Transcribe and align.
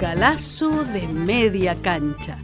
Galazo 0.00 0.84
de 0.84 1.08
media 1.08 1.74
cancha. 1.82 2.38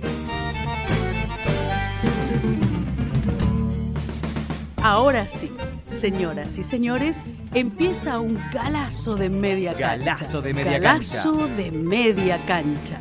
Ahora 4.83 5.27
sí, 5.29 5.51
señoras 5.87 6.59
y 6.59 6.63
señores, 6.65 7.23
empieza 7.55 8.19
un 8.21 8.39
galazo 8.53 9.17
de 9.17 9.31
media 9.31 9.73
cancha. 9.73 9.97
Galazo 10.17 10.43
de 10.43 10.55
media 10.55 10.79
Galazo 10.79 11.39
cancha. 11.39 11.55
de 11.57 11.71
media 11.71 12.39
cancha. 12.47 13.01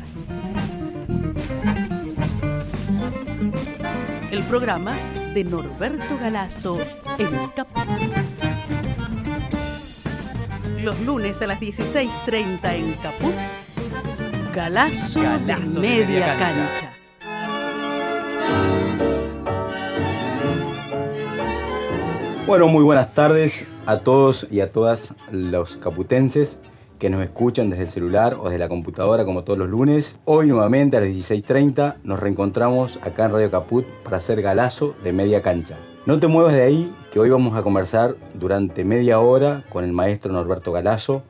El 4.30 4.42
programa 4.44 4.94
de 5.34 5.44
Norberto 5.44 6.16
Galazo 6.18 6.78
en 7.18 7.48
Caput. 7.54 8.23
Los 10.84 11.00
lunes 11.00 11.40
a 11.40 11.46
las 11.46 11.60
16.30 11.60 12.74
en 12.74 12.92
Caput. 12.94 13.32
Galazo, 14.54 15.22
Galazo 15.22 15.80
de 15.80 15.88
media 15.88 16.36
cancha. 16.38 16.68
cancha. 16.68 16.92
Bueno, 22.46 22.68
muy 22.68 22.84
buenas 22.84 23.14
tardes 23.14 23.66
a 23.86 24.00
todos 24.00 24.46
y 24.50 24.60
a 24.60 24.72
todas 24.72 25.14
los 25.32 25.76
caputenses 25.76 26.58
que 26.98 27.08
nos 27.08 27.24
escuchan 27.24 27.70
desde 27.70 27.84
el 27.84 27.90
celular 27.90 28.34
o 28.34 28.50
desde 28.50 28.58
la 28.58 28.68
computadora 28.68 29.24
como 29.24 29.42
todos 29.42 29.58
los 29.58 29.70
lunes. 29.70 30.18
Hoy 30.26 30.48
nuevamente 30.48 30.98
a 30.98 31.00
las 31.00 31.08
16.30 31.08 31.94
nos 32.04 32.20
reencontramos 32.20 32.98
acá 33.00 33.24
en 33.24 33.32
Radio 33.32 33.50
Caput 33.50 33.86
para 34.02 34.18
hacer 34.18 34.42
galazo 34.42 34.94
de 35.02 35.14
media 35.14 35.40
cancha. 35.40 35.78
No 36.06 36.20
te 36.20 36.26
muevas 36.26 36.54
de 36.54 36.60
ahí 36.60 36.92
que 37.10 37.18
hoy 37.18 37.30
vamos 37.30 37.56
a 37.56 37.62
conversar 37.62 38.14
durante 38.34 38.84
media 38.84 39.20
hora 39.20 39.64
con 39.70 39.84
el 39.84 39.94
maestro 39.94 40.34
Norberto 40.34 40.70
Galazo 40.70 41.22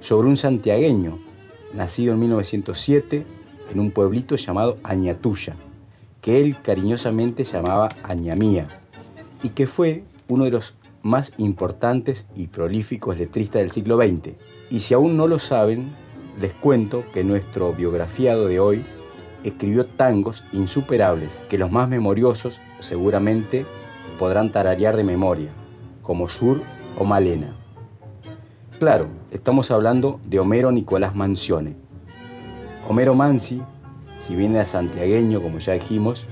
sobre 0.00 0.28
un 0.28 0.38
santiagueño 0.38 1.18
nacido 1.74 2.14
en 2.14 2.20
1907 2.20 3.26
en 3.70 3.80
un 3.80 3.90
pueblito 3.90 4.36
llamado 4.36 4.78
Añatuya, 4.82 5.56
que 6.22 6.40
él 6.40 6.56
cariñosamente 6.62 7.44
llamaba 7.44 7.90
Añamía 8.02 8.66
y 9.42 9.50
que 9.50 9.66
fue 9.66 10.04
uno 10.28 10.44
de 10.44 10.52
los 10.52 10.72
más 11.02 11.34
importantes 11.36 12.24
y 12.34 12.46
prolíficos 12.46 13.18
letristas 13.18 13.60
del 13.60 13.72
siglo 13.72 13.98
XX. 13.98 14.36
Y 14.70 14.80
si 14.80 14.94
aún 14.94 15.18
no 15.18 15.28
lo 15.28 15.38
saben, 15.38 15.92
les 16.40 16.54
cuento 16.54 17.04
que 17.12 17.24
nuestro 17.24 17.74
biografiado 17.74 18.48
de 18.48 18.58
hoy 18.58 18.86
escribió 19.42 19.84
tangos 19.84 20.44
insuperables 20.54 21.38
que 21.50 21.58
los 21.58 21.70
más 21.70 21.90
memoriosos 21.90 22.58
seguramente 22.80 23.66
podrán 24.18 24.52
tararear 24.52 24.96
de 24.96 25.04
memoria, 25.04 25.50
como 26.02 26.28
Sur 26.28 26.60
o 26.98 27.04
Malena. 27.04 27.54
Claro, 28.78 29.06
estamos 29.30 29.70
hablando 29.70 30.20
de 30.24 30.38
Homero 30.40 30.72
Nicolás 30.72 31.14
Mancione. 31.14 31.74
Homero 32.88 33.14
Mansi, 33.14 33.62
si 34.20 34.34
bien 34.34 34.54
era 34.54 34.66
santiagueño, 34.66 35.40
como 35.40 35.58
ya 35.58 35.74
dijimos, 35.74 36.24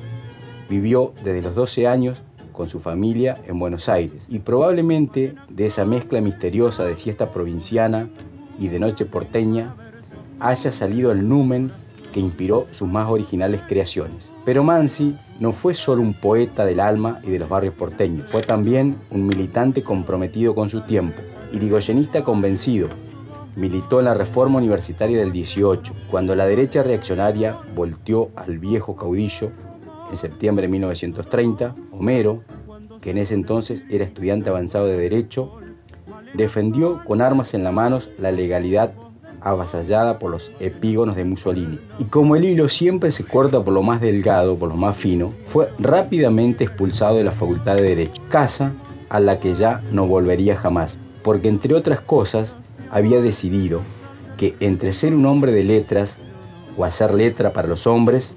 vivió 0.68 1.12
desde 1.24 1.42
los 1.42 1.54
12 1.54 1.86
años 1.86 2.22
con 2.52 2.68
su 2.68 2.80
familia 2.80 3.40
en 3.46 3.58
Buenos 3.58 3.88
Aires 3.88 4.24
y 4.28 4.40
probablemente 4.40 5.34
de 5.48 5.66
esa 5.66 5.84
mezcla 5.84 6.20
misteriosa 6.20 6.84
de 6.84 6.96
siesta 6.96 7.30
provinciana 7.30 8.08
y 8.58 8.68
de 8.68 8.78
noche 8.78 9.06
porteña 9.06 9.74
haya 10.40 10.72
salido 10.72 11.12
el 11.12 11.28
numen 11.28 11.70
que 12.12 12.20
inspiró 12.20 12.66
sus 12.72 12.88
más 12.88 13.08
originales 13.08 13.62
creaciones. 13.66 14.30
Pero 14.44 14.62
Mansi 14.62 15.16
no 15.40 15.52
fue 15.52 15.74
solo 15.74 16.02
un 16.02 16.14
poeta 16.14 16.64
del 16.64 16.80
alma 16.80 17.20
y 17.24 17.30
de 17.30 17.38
los 17.38 17.48
barrios 17.48 17.74
porteños, 17.74 18.30
fue 18.30 18.42
también 18.42 18.96
un 19.10 19.26
militante 19.26 19.82
comprometido 19.82 20.54
con 20.54 20.70
su 20.70 20.82
tiempo, 20.82 21.20
irigoyenista 21.52 22.22
convencido. 22.22 22.88
Militó 23.56 23.98
en 23.98 24.06
la 24.06 24.14
reforma 24.14 24.58
universitaria 24.58 25.18
del 25.18 25.32
18, 25.32 25.92
cuando 26.10 26.34
la 26.34 26.46
derecha 26.46 26.82
reaccionaria 26.82 27.56
volteó 27.74 28.30
al 28.36 28.58
viejo 28.58 28.96
caudillo 28.96 29.50
en 30.10 30.16
septiembre 30.16 30.66
de 30.66 30.72
1930, 30.72 31.74
Homero, 31.90 32.42
que 33.02 33.10
en 33.10 33.18
ese 33.18 33.34
entonces 33.34 33.84
era 33.90 34.04
estudiante 34.04 34.48
avanzado 34.48 34.86
de 34.86 34.96
Derecho, 34.96 35.58
defendió 36.34 37.02
con 37.04 37.20
armas 37.20 37.52
en 37.52 37.64
la 37.64 37.72
manos 37.72 38.10
la 38.18 38.30
legalidad 38.30 38.92
avasallada 39.44 40.18
por 40.18 40.30
los 40.30 40.50
epígonos 40.60 41.16
de 41.16 41.24
Mussolini. 41.24 41.78
Y 41.98 42.04
como 42.04 42.36
el 42.36 42.44
hilo 42.44 42.68
siempre 42.68 43.10
se 43.10 43.24
corta 43.24 43.62
por 43.62 43.74
lo 43.74 43.82
más 43.82 44.00
delgado, 44.00 44.56
por 44.56 44.68
lo 44.68 44.76
más 44.76 44.96
fino, 44.96 45.32
fue 45.46 45.70
rápidamente 45.78 46.64
expulsado 46.64 47.16
de 47.16 47.24
la 47.24 47.30
Facultad 47.30 47.76
de 47.76 47.82
Derecho, 47.82 48.22
casa 48.28 48.72
a 49.08 49.20
la 49.20 49.40
que 49.40 49.54
ya 49.54 49.82
no 49.92 50.06
volvería 50.06 50.56
jamás, 50.56 50.98
porque 51.22 51.48
entre 51.48 51.74
otras 51.74 52.00
cosas 52.00 52.56
había 52.90 53.20
decidido 53.20 53.80
que 54.36 54.54
entre 54.60 54.92
ser 54.92 55.14
un 55.14 55.26
hombre 55.26 55.52
de 55.52 55.64
letras 55.64 56.18
o 56.76 56.84
hacer 56.84 57.12
letra 57.14 57.52
para 57.52 57.68
los 57.68 57.86
hombres, 57.86 58.34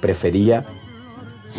prefería 0.00 0.64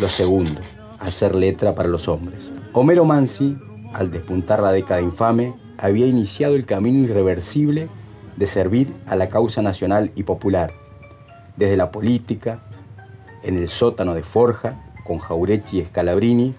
lo 0.00 0.08
segundo, 0.08 0.60
hacer 1.00 1.34
letra 1.34 1.74
para 1.74 1.88
los 1.88 2.08
hombres. 2.08 2.50
Homero 2.72 3.04
Mansi, 3.04 3.56
al 3.92 4.10
despuntar 4.10 4.60
la 4.60 4.72
década 4.72 5.00
infame, 5.00 5.54
había 5.76 6.06
iniciado 6.06 6.54
el 6.54 6.64
camino 6.64 7.00
irreversible 7.00 7.88
de 8.36 8.46
servir 8.46 8.92
a 9.06 9.16
la 9.16 9.28
causa 9.28 9.62
nacional 9.62 10.10
y 10.14 10.22
popular, 10.22 10.72
desde 11.56 11.76
la 11.76 11.90
política, 11.90 12.60
en 13.42 13.58
el 13.58 13.68
sótano 13.68 14.14
de 14.14 14.22
Forja, 14.22 14.74
con 15.04 15.18
Jaurechi 15.18 15.80
y 15.80 15.84
Scalabrini, 15.84 16.54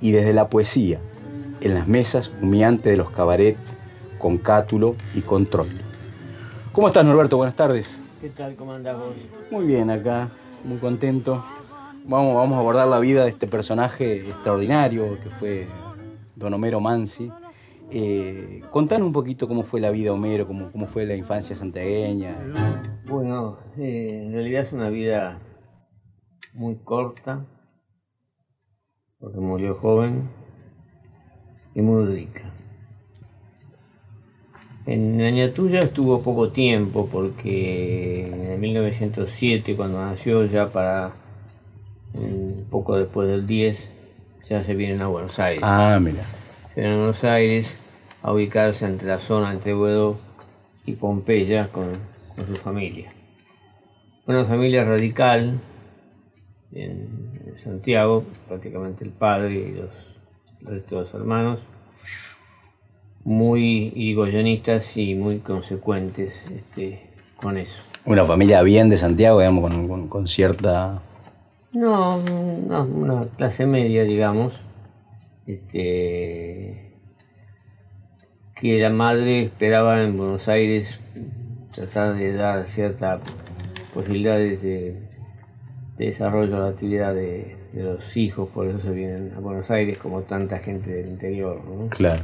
y 0.00 0.12
desde 0.12 0.32
la 0.32 0.48
poesía, 0.48 1.00
en 1.60 1.74
las 1.74 1.86
mesas 1.86 2.30
humeantes 2.40 2.90
de 2.92 2.96
los 2.96 3.10
cabaret, 3.10 3.56
con 4.18 4.38
Cátulo 4.38 4.96
y 5.14 5.20
Control. 5.20 5.68
¿Cómo 6.72 6.88
estás, 6.88 7.04
Norberto? 7.04 7.36
Buenas 7.36 7.54
tardes. 7.54 7.98
¿Qué 8.20 8.30
tal? 8.30 8.54
¿Cómo 8.54 8.72
andás 8.72 8.96
vos? 8.98 9.14
Muy 9.50 9.66
bien 9.66 9.90
acá, 9.90 10.28
muy 10.64 10.78
contento. 10.78 11.44
Vamos, 12.06 12.34
vamos 12.34 12.56
a 12.56 12.60
abordar 12.60 12.88
la 12.88 12.98
vida 12.98 13.24
de 13.24 13.30
este 13.30 13.46
personaje 13.46 14.20
extraordinario 14.20 15.18
que 15.22 15.30
fue 15.30 15.66
don 16.36 16.54
Homero 16.54 16.80
Mansi. 16.80 17.30
Eh, 17.96 18.60
contanos 18.72 19.06
un 19.06 19.12
poquito 19.12 19.46
cómo 19.46 19.62
fue 19.62 19.80
la 19.80 19.92
vida 19.92 20.06
de 20.06 20.10
Homero, 20.10 20.48
cómo, 20.48 20.72
cómo 20.72 20.88
fue 20.88 21.06
la 21.06 21.14
infancia 21.14 21.54
santiagueña. 21.54 22.34
Bueno, 23.06 23.58
eh, 23.78 24.24
en 24.26 24.34
realidad 24.34 24.62
es 24.62 24.72
una 24.72 24.88
vida 24.88 25.38
muy 26.54 26.74
corta, 26.74 27.46
porque 29.20 29.38
murió 29.38 29.76
joven 29.76 30.28
y 31.76 31.82
muy 31.82 32.04
rica. 32.06 32.52
En 34.86 35.20
Añatuya 35.20 35.78
estuvo 35.78 36.20
poco 36.20 36.50
tiempo, 36.50 37.08
porque 37.12 38.54
en 38.54 38.60
1907, 38.60 39.76
cuando 39.76 40.04
nació, 40.04 40.44
ya 40.46 40.72
para 40.72 41.12
un 42.14 42.66
poco 42.68 42.96
después 42.96 43.28
del 43.28 43.46
10, 43.46 43.92
ya 44.48 44.64
se 44.64 44.74
vienen 44.74 45.00
a 45.00 45.06
Buenos 45.06 45.38
Aires. 45.38 45.62
Ah, 45.62 46.00
mira. 46.02 46.24
en 46.74 46.96
Buenos 46.96 47.22
Aires 47.22 47.83
a 48.24 48.32
ubicarse 48.32 48.86
entre 48.86 49.06
la 49.06 49.20
zona 49.20 49.52
entre 49.52 49.74
Boedo 49.74 50.16
y 50.86 50.92
Pompeya 50.94 51.68
con, 51.68 51.90
con 52.34 52.46
su 52.46 52.56
familia. 52.56 53.10
Una 54.26 54.46
familia 54.46 54.82
radical 54.84 55.60
en, 56.72 57.30
en 57.46 57.58
Santiago, 57.58 58.24
prácticamente 58.48 59.04
el 59.04 59.10
padre 59.10 59.52
y 59.54 59.72
los, 59.72 59.90
el 60.62 60.66
resto 60.66 60.94
de 60.96 61.00
los 61.02 61.14
hermanos, 61.14 61.60
muy 63.24 63.92
irigoyenistas 63.94 64.96
y 64.96 65.14
muy 65.14 65.40
consecuentes 65.40 66.50
este, 66.50 67.00
con 67.36 67.58
eso. 67.58 67.82
Una 68.06 68.24
familia 68.24 68.62
bien 68.62 68.88
de 68.88 68.96
Santiago, 68.96 69.40
digamos, 69.40 69.70
con, 69.70 69.86
con- 69.88 70.08
con 70.08 70.28
cierta... 70.28 71.02
No, 71.72 72.22
no, 72.22 72.84
una 72.84 73.26
clase 73.36 73.66
media, 73.66 74.04
digamos. 74.04 74.54
Este, 75.46 76.83
que 78.64 78.80
la 78.80 78.88
madre 78.88 79.42
esperaba 79.42 80.02
en 80.02 80.16
Buenos 80.16 80.48
Aires 80.48 80.98
tratar 81.74 82.14
de 82.14 82.32
dar 82.32 82.66
ciertas 82.66 83.20
posibilidades 83.92 84.62
de, 84.62 84.96
de 85.98 86.06
desarrollo 86.06 86.56
a 86.56 86.60
la 86.60 86.68
actividad 86.68 87.14
de, 87.14 87.58
de 87.74 87.82
los 87.82 88.16
hijos, 88.16 88.48
por 88.48 88.66
eso 88.66 88.80
se 88.80 88.90
vienen 88.92 89.34
a 89.36 89.40
Buenos 89.40 89.70
Aires 89.70 89.98
como 89.98 90.22
tanta 90.22 90.60
gente 90.60 90.90
del 90.90 91.08
interior. 91.08 91.60
¿no? 91.62 91.88
Claro. 91.88 92.22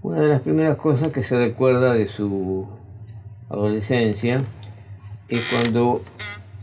Una 0.00 0.22
de 0.22 0.28
las 0.28 0.40
primeras 0.40 0.76
cosas 0.76 1.08
que 1.08 1.22
se 1.22 1.36
recuerda 1.36 1.92
de 1.92 2.06
su 2.06 2.66
adolescencia 3.50 4.42
es 5.28 5.52
cuando 5.52 6.00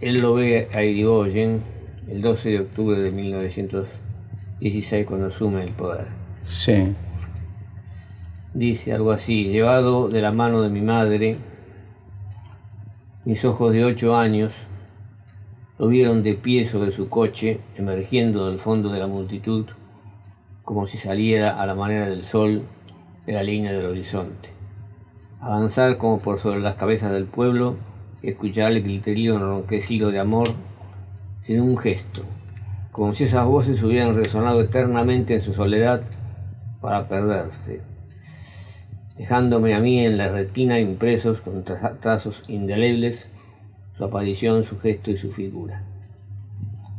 él 0.01 0.15
lo 0.15 0.33
ve 0.33 0.67
a 0.73 0.81
Irigoyen 0.81 1.61
el 2.07 2.23
12 2.23 2.49
de 2.49 2.59
octubre 2.61 2.97
de 2.97 3.11
1916 3.11 5.05
cuando 5.05 5.27
asume 5.27 5.61
el 5.61 5.73
poder. 5.73 6.07
Sí. 6.47 6.95
Dice 8.53 8.93
algo 8.93 9.11
así, 9.11 9.45
llevado 9.45 10.09
de 10.09 10.21
la 10.23 10.31
mano 10.31 10.63
de 10.63 10.69
mi 10.69 10.81
madre, 10.81 11.37
mis 13.23 13.45
ojos 13.45 13.73
de 13.73 13.85
ocho 13.85 14.17
años 14.17 14.53
lo 15.77 15.87
vieron 15.87 16.23
de 16.23 16.33
pie 16.33 16.65
sobre 16.65 16.91
su 16.91 17.09
coche, 17.09 17.59
emergiendo 17.77 18.49
del 18.49 18.57
fondo 18.57 18.91
de 18.91 18.99
la 18.99 19.05
multitud, 19.05 19.67
como 20.63 20.87
si 20.87 20.97
saliera 20.97 21.61
a 21.61 21.67
la 21.67 21.75
manera 21.75 22.09
del 22.09 22.23
sol 22.23 22.63
de 23.27 23.33
la 23.33 23.43
línea 23.43 23.71
del 23.71 23.85
horizonte. 23.85 24.49
avanzar 25.39 25.97
como 25.97 26.19
por 26.19 26.39
sobre 26.39 26.59
las 26.59 26.75
cabezas 26.75 27.11
del 27.11 27.25
pueblo 27.25 27.77
escuchar 28.23 28.71
el 28.71 28.81
griterío 28.81 29.35
enronquecido 29.35 30.09
de 30.09 30.19
amor 30.19 30.49
sin 31.43 31.61
un 31.61 31.77
gesto, 31.77 32.23
como 32.91 33.13
si 33.13 33.25
esas 33.25 33.45
voces 33.45 33.83
hubieran 33.83 34.15
resonado 34.15 34.61
eternamente 34.61 35.35
en 35.35 35.41
su 35.43 35.53
soledad 35.53 36.01
para 36.81 37.07
perderse, 37.07 37.81
dejándome 39.19 39.75
a 39.75 39.81
mí 39.81 39.99
en 39.99 40.17
la 40.17 40.29
retina 40.29 40.79
impresos 40.79 41.41
con 41.41 41.65
trazos 41.65 42.41
indelebles 42.47 43.29
su 43.97 44.05
aparición, 44.05 44.63
su 44.63 44.79
gesto 44.79 45.11
y 45.11 45.17
su 45.17 45.33
figura. 45.33 45.83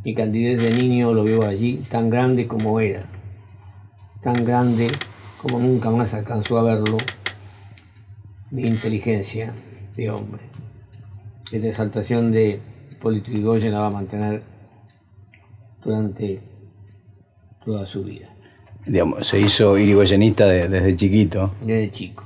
Mi 0.05 0.13
candidez 0.13 0.61
de 0.61 0.69
niño 0.69 1.15
lo 1.15 1.23
veo 1.23 1.43
allí, 1.43 1.83
tan 1.89 2.11
grande 2.11 2.47
como 2.47 2.79
era, 2.79 3.07
tan 4.21 4.45
grande 4.45 4.87
como 5.41 5.57
nunca 5.57 5.89
más 5.89 6.13
alcanzó 6.13 6.59
a 6.59 6.63
verlo 6.63 6.99
mi 8.51 8.67
inteligencia 8.67 9.53
de 9.95 10.11
hombre. 10.11 10.43
Esta 11.51 11.69
exaltación 11.69 12.31
de 12.31 12.59
Hipólito 12.91 13.31
Yrigoyen 13.31 13.73
la 13.73 13.79
va 13.79 13.87
a 13.87 13.91
mantener 13.91 14.43
durante 15.83 16.39
toda 17.65 17.87
su 17.87 18.03
vida. 18.03 18.29
Digamos, 18.85 19.27
se 19.27 19.39
hizo 19.39 19.77
irigoyenista 19.77 20.45
desde 20.45 20.95
chiquito. 20.95 21.53
Desde 21.61 21.91
chico. 21.91 22.23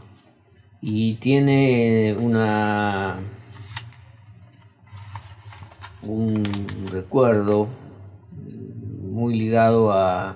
Y 0.81 1.15
tiene 1.15 2.15
una 2.19 3.19
un 6.05 6.43
recuerdo 6.91 7.67
muy 9.01 9.35
ligado 9.37 9.91
a 9.91 10.35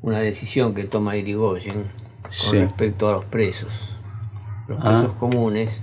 una 0.00 0.20
decisión 0.20 0.74
que 0.74 0.84
toma 0.84 1.16
Irigoyen 1.16 1.90
con 2.22 2.52
respecto 2.52 3.08
a 3.08 3.12
los 3.12 3.24
presos, 3.24 3.96
los 4.68 4.78
ah. 4.80 4.90
presos 4.90 5.14
comunes, 5.14 5.82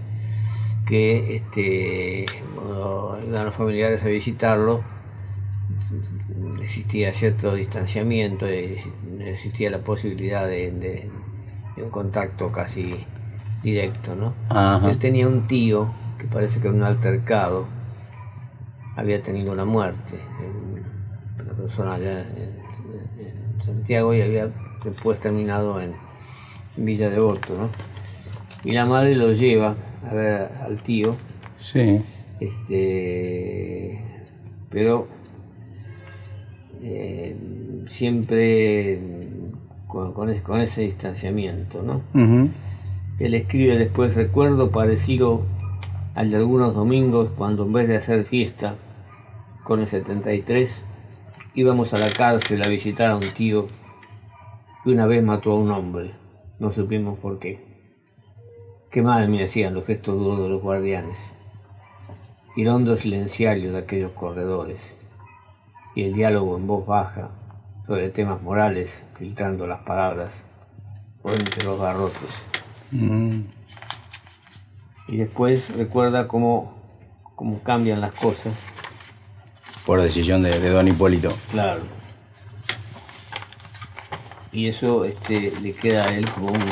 que 0.85 1.35
este, 1.35 2.25
cuando 2.55 3.19
iban 3.27 3.45
los 3.45 3.55
familiares 3.55 4.03
a 4.03 4.07
visitarlo, 4.07 4.83
existía 6.61 7.13
cierto 7.13 7.55
distanciamiento, 7.55 8.45
existía 8.45 9.69
la 9.69 9.79
posibilidad 9.79 10.47
de, 10.47 11.09
un 11.77 11.89
contacto 11.89 12.51
casi 12.51 13.05
directo. 13.63 14.15
¿no? 14.15 14.33
Él 14.87 14.97
tenía 14.99 15.27
un 15.27 15.47
tío 15.47 15.91
que 16.17 16.27
parece 16.27 16.59
que 16.59 16.67
era 16.67 16.75
un 16.75 16.83
altercado, 16.83 17.67
había 18.95 19.21
tenido 19.21 19.53
una 19.53 19.65
muerte, 19.65 20.19
una 21.41 21.53
persona 21.53 21.93
allá 21.95 22.21
en, 22.21 22.69
Santiago 23.63 24.13
y 24.13 24.21
había 24.21 24.49
después 24.83 25.19
terminado 25.19 25.81
en, 25.81 25.93
Villa 26.77 27.09
Devoto. 27.09 27.55
¿no? 27.55 27.69
Y 28.63 28.71
la 28.71 28.85
madre 28.85 29.15
lo 29.15 29.33
lleva 29.33 29.75
a 30.09 30.13
ver 30.13 30.49
al 30.61 30.81
tío. 30.81 31.15
Sí. 31.59 32.01
Este, 32.39 34.01
pero 34.69 35.07
eh, 36.81 37.35
siempre 37.87 38.99
con, 39.87 40.29
ese 40.61 40.81
distanciamiento, 40.81 41.81
¿no? 41.81 42.01
Él 43.19 43.33
escribe 43.33 43.77
después, 43.77 44.15
recuerdo 44.15 44.71
parecido 44.71 45.41
al 46.15 46.31
de 46.31 46.37
algunos 46.37 46.75
domingos 46.75 47.29
cuando 47.37 47.63
en 47.65 47.73
vez 47.73 47.87
de 47.87 47.97
hacer 47.97 48.23
fiesta 48.23 48.75
con 49.63 49.81
el 49.81 49.87
73 49.87 50.83
íbamos 51.55 51.93
a 51.93 51.97
la 51.97 52.09
cárcel 52.11 52.61
a 52.63 52.69
visitar 52.69 53.11
a 53.11 53.15
un 53.15 53.33
tío 53.33 53.67
que 54.83 54.91
una 54.91 55.05
vez 55.05 55.23
mató 55.23 55.51
a 55.51 55.55
un 55.55 55.71
hombre, 55.71 56.11
no 56.59 56.71
supimos 56.71 57.19
por 57.19 57.39
qué. 57.39 57.67
Qué 58.91 59.01
mal 59.01 59.27
me 59.27 59.43
hacían 59.43 59.73
los 59.73 59.85
gestos 59.85 60.17
duros 60.17 60.41
de 60.41 60.49
los 60.49 60.61
guardianes, 60.61 61.35
y 62.55 62.61
el 62.61 62.69
hondo 62.69 62.95
silenciario 62.95 63.71
de 63.71 63.79
aquellos 63.79 64.11
corredores 64.11 64.98
y 65.99 66.03
el 66.03 66.13
diálogo 66.13 66.55
en 66.55 66.65
voz 66.65 66.85
baja 66.85 67.29
sobre 67.85 68.09
temas 68.09 68.41
morales, 68.41 69.03
filtrando 69.17 69.67
las 69.67 69.81
palabras 69.81 70.45
por 71.21 71.33
entre 71.33 71.65
los 71.65 71.77
garrotes. 71.77 72.43
Mm. 72.91 73.41
Y 75.09 75.17
después 75.17 75.75
recuerda 75.75 76.29
cómo, 76.29 76.77
cómo 77.35 77.61
cambian 77.63 77.99
las 77.99 78.13
cosas. 78.13 78.53
Por 79.85 80.01
decisión 80.01 80.41
de, 80.41 80.69
Don 80.69 80.87
Hipólito. 80.87 81.35
Claro. 81.51 81.81
Y 84.53 84.67
eso 84.69 85.03
este, 85.03 85.51
le 85.61 85.73
queda 85.73 86.05
a 86.05 86.15
él 86.15 86.29
como 86.29 86.53
un 86.53 86.63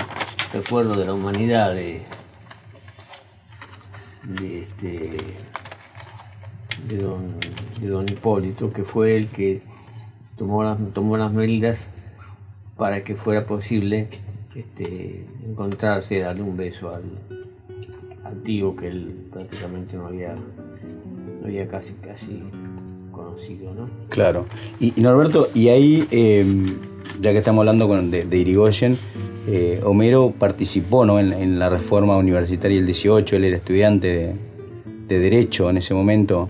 recuerdo 0.54 0.96
de 0.96 1.06
la 1.06 1.14
humanidad, 1.14 1.74
de, 1.74 2.02
de 4.24 4.62
este, 4.62 5.18
de 6.88 7.88
don, 7.88 8.06
Hipólito, 8.10 8.72
que 8.72 8.84
fue 8.84 9.16
el 9.16 9.28
que 9.28 9.62
tomó 10.38 10.64
las, 10.64 10.78
tomó 10.94 11.18
las 11.18 11.32
medidas 11.32 11.88
para 12.78 13.04
que 13.04 13.16
fuera 13.16 13.46
posible 13.46 14.08
este, 14.56 15.26
encontrarse, 15.46 16.20
darle 16.20 16.44
un 16.44 16.56
beso 16.56 16.94
al, 16.94 17.04
tío 18.44 18.76
que 18.76 18.88
él 18.88 19.30
prácticamente 19.32 19.98
no 19.98 20.08
había, 20.08 20.36
había 21.44 21.68
casi, 21.68 21.94
casi 21.94 22.44
conocido. 23.12 23.74
¿no? 23.74 23.90
Claro. 24.10 24.46
Y, 24.80 24.94
Norberto, 25.02 25.50
y 25.54 25.70
ahí, 25.70 26.08
em, 26.12 26.66
ya 27.22 27.32
que 27.32 27.40
estamos 27.40 27.62
hablando 27.62 27.88
de, 27.88 28.26
de 28.26 28.38
Irigoyen, 28.38 28.98
eh, 29.48 29.82
Homero 29.84 30.34
participó 30.38 31.06
¿no? 31.06 31.20
en, 31.20 31.58
la 31.58 31.70
reforma 31.70 32.18
universitaria 32.18 32.78
del 32.78 32.86
18, 32.86 33.38
él 33.38 33.46
era 33.46 33.58
estudiante 33.58 34.08
de, 34.08 34.36
de 35.08 35.20
Derecho 35.20 35.70
en 35.70 35.78
ese 35.78 35.94
momento 35.94 36.50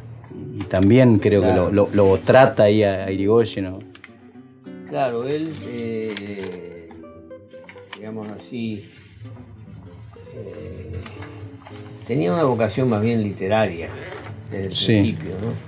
y 0.57 0.63
también 0.63 1.19
creo 1.19 1.44
que 1.44 1.54
lo, 1.71 2.18
trata 2.18 2.63
ahí 2.63 2.83
a, 2.83 3.12
Irigoyen. 3.12 3.86
Claro, 4.88 5.24
él, 5.25 5.54
eh, 5.68 6.89
digamos 7.95 8.27
así, 8.30 8.89
eh, 10.33 10.94
tenía 12.07 12.33
una 12.33 12.44
vocación 12.45 12.89
más 12.89 13.04
bien 13.04 13.21
literaria 13.21 13.89
desde 14.50 14.65
el 14.65 15.01
principio, 15.04 15.31
¿no? 15.42 15.68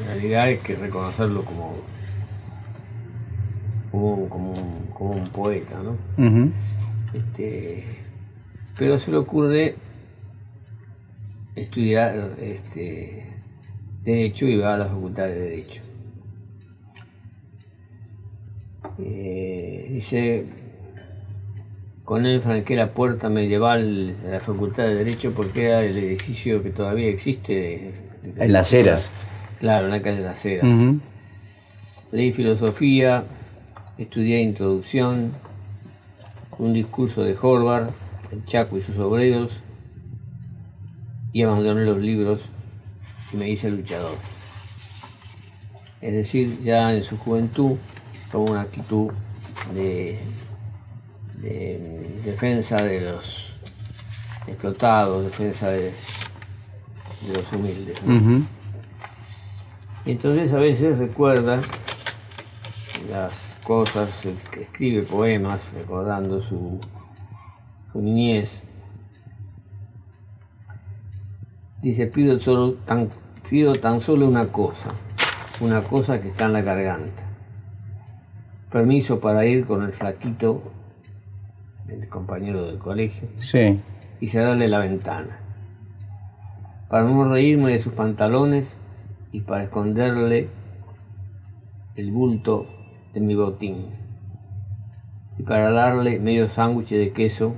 En 0.00 0.06
realidad 0.06 0.42
hay 0.42 0.58
que 0.58 0.74
reconocerlo 0.76 1.42
como, 1.42 1.74
como, 4.28 4.52
un, 4.98 5.28
poeta, 5.30 5.76
¿no? 5.82 5.96
este, 7.14 7.84
pero 8.76 8.98
se 8.98 9.10
le 9.10 9.16
ocurre 9.16 9.76
estudiar 11.54 12.34
este, 12.40 13.34
Derecho 14.02 14.46
y 14.46 14.56
va 14.56 14.74
a 14.74 14.78
la 14.78 14.86
Facultad 14.86 15.24
de 15.24 15.40
Derecho. 15.40 15.82
Eh, 18.98 19.88
dice, 19.90 20.46
con 22.04 22.26
él 22.26 22.42
franqué 22.42 22.76
la 22.76 22.92
puerta 22.92 23.30
medieval 23.30 24.14
de 24.22 24.30
la 24.30 24.40
Facultad 24.40 24.84
de 24.84 24.94
Derecho 24.96 25.32
porque 25.34 25.66
era 25.66 25.82
el 25.82 25.96
edificio 25.96 26.62
que 26.62 26.70
todavía 26.70 27.08
existe. 27.08 27.94
en 28.36 28.52
las 28.52 28.72
Heras. 28.74 29.10
Claro, 29.60 29.86
en 29.86 29.92
la 29.92 30.02
calle 30.02 30.18
de 30.18 30.22
las 30.22 30.44
Heras. 30.44 30.76
Leí 32.12 32.32
filosofía, 32.32 33.24
estudié 33.96 34.42
introducción, 34.42 35.32
un 36.58 36.72
discurso 36.74 37.24
de 37.24 37.34
Horvath, 37.40 37.90
el 38.30 38.44
Chaco 38.44 38.76
y 38.76 38.82
sus 38.82 38.96
obreros, 38.98 39.50
y 41.34 41.42
abandoné 41.42 41.84
los 41.84 41.98
libros 41.98 42.42
y 43.32 43.36
me 43.36 43.50
hice 43.50 43.68
luchador. 43.68 44.16
Es 46.00 46.14
decir, 46.14 46.62
ya 46.62 46.94
en 46.94 47.02
su 47.02 47.18
juventud 47.18 47.76
tomó 48.30 48.52
una 48.52 48.60
actitud 48.60 49.10
de, 49.74 50.20
defensa 52.24 52.76
de 52.76 53.00
los 53.00 53.52
explotados, 54.46 55.24
defensa 55.24 55.70
de, 55.70 55.92
los 57.32 57.52
humildes. 57.52 58.00
Entonces 60.06 60.52
a 60.52 60.58
veces 60.58 60.98
recuerda 60.98 61.60
las 63.10 63.58
cosas, 63.64 64.24
escribe 64.24 65.02
poemas 65.02 65.60
recordando 65.74 66.40
su, 66.42 66.78
su 67.92 68.00
niñez 68.00 68.62
Dice, 71.84 72.06
pido, 72.06 72.40
solo 72.40 72.72
tan, 72.86 73.10
pido 73.50 73.74
tan 73.74 74.00
solo 74.00 74.26
una 74.26 74.46
cosa, 74.46 74.88
una 75.60 75.82
cosa 75.82 76.18
que 76.22 76.28
está 76.28 76.46
en 76.46 76.54
la 76.54 76.62
garganta. 76.62 77.22
Permiso 78.72 79.20
para 79.20 79.44
ir 79.44 79.66
con 79.66 79.82
el 79.82 79.92
flaquito, 79.92 80.62
el 81.86 82.08
compañero 82.08 82.64
del 82.64 82.78
colegio, 82.78 83.28
sí. 83.36 83.82
y 84.18 84.28
cerrarle 84.28 84.66
la 84.66 84.78
ventana. 84.78 85.38
Para 86.88 87.04
no 87.04 87.30
reírme 87.30 87.72
de 87.72 87.80
sus 87.80 87.92
pantalones 87.92 88.78
y 89.30 89.42
para 89.42 89.64
esconderle 89.64 90.48
el 91.96 92.12
bulto 92.12 92.66
de 93.12 93.20
mi 93.20 93.34
botín. 93.34 93.88
y 95.38 95.42
para 95.42 95.70
darle 95.70 96.18
medio 96.18 96.48
sándwich 96.48 96.88
de 96.88 97.12
queso, 97.12 97.54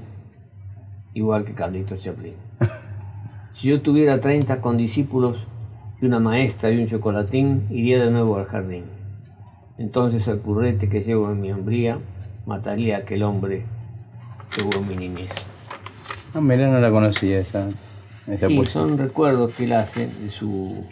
igual 1.15 1.45
que 1.45 1.55
Carlitos 1.55 2.01
Chaplin. 2.01 2.46
Si 3.57 3.69
yo 3.69 3.81
tuviera 3.81 4.21
30 4.21 4.61
condiscípulos 4.61 5.47
y 6.03 6.05
una 6.05 6.19
maestra 6.21 6.71
y 6.71 6.79
un 6.79 6.87
chocolatín, 6.89 7.67
iría 7.71 8.05
de 8.05 8.11
nuevo 8.11 8.37
al 8.37 8.45
jardín. 8.45 8.85
Entonces 9.79 10.29
el 10.29 10.41
currete 10.41 10.91
que 10.91 11.01
llevo 11.01 11.31
en 11.31 11.41
mi 11.41 11.53
hombría 11.53 11.99
mataría 12.45 12.97
a 12.97 12.99
aquel 13.01 13.23
hombre 13.23 13.65
que 14.51 14.63
hubo 14.63 14.77
en 14.79 14.89
mi 14.89 14.97
niñez. 14.97 15.33
Ah, 16.35 16.41
mira, 16.43 16.69
no 16.69 16.79
la 16.81 16.91
conocía 16.91 17.39
esa, 17.41 17.69
esa 18.27 18.49
Sí, 18.49 18.57
poesía. 18.57 18.73
son 18.75 18.99
recuerdos 18.99 19.53
que 19.55 19.65
él 19.65 19.73
hace 19.73 20.07
de 20.07 20.29
su, 20.29 20.85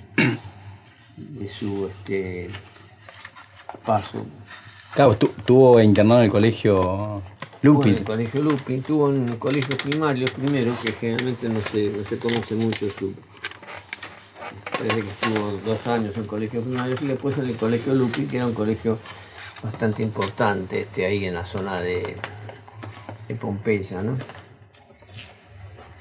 de 1.18 1.47
su 1.49 1.87
este, 1.87 2.49
paso 3.85 4.25
Claro, 4.94 5.16
tu- 5.16 5.30
estuvo 5.37 5.80
internado 5.83 6.21
en 6.21 6.26
el 6.26 6.30
colegio 6.33 7.21
Tuvo 7.64 7.78
Lupi. 7.78 7.88
en 7.88 7.97
el 7.97 8.04
colegio 8.04 8.42
Lupi, 8.42 8.78
tuvo 8.80 9.11
en 9.11 9.26
el 9.26 9.38
colegio 9.38 9.75
primario 9.78 10.26
primero, 10.37 10.71
que 10.83 10.92
generalmente 10.92 11.49
no 11.49 11.62
se, 11.62 11.88
no 11.88 12.04
se 12.04 12.18
conoce 12.18 12.54
mucho 12.56 12.90
su. 12.90 13.14
Parece 14.76 15.00
que 15.00 15.09
estuvo 15.09 15.50
dos 15.64 15.87
años 15.87 16.14
en 16.18 16.25
colegio 16.26 16.61
primario 16.61 16.94
y 17.00 17.06
después 17.06 17.38
en 17.38 17.47
el 17.47 17.56
colegio 17.56 17.94
Lupi, 17.94 18.26
que 18.26 18.37
era 18.37 18.47
un 18.47 18.52
colegio 18.52 18.99
bastante 19.62 20.02
importante 20.02 20.83
este, 20.83 21.06
ahí 21.06 21.25
en 21.25 21.33
la 21.33 21.47
zona 21.47 21.80
de, 21.80 22.16
de 23.28 23.35
Pompeya, 23.35 24.02
¿no? 24.02 24.18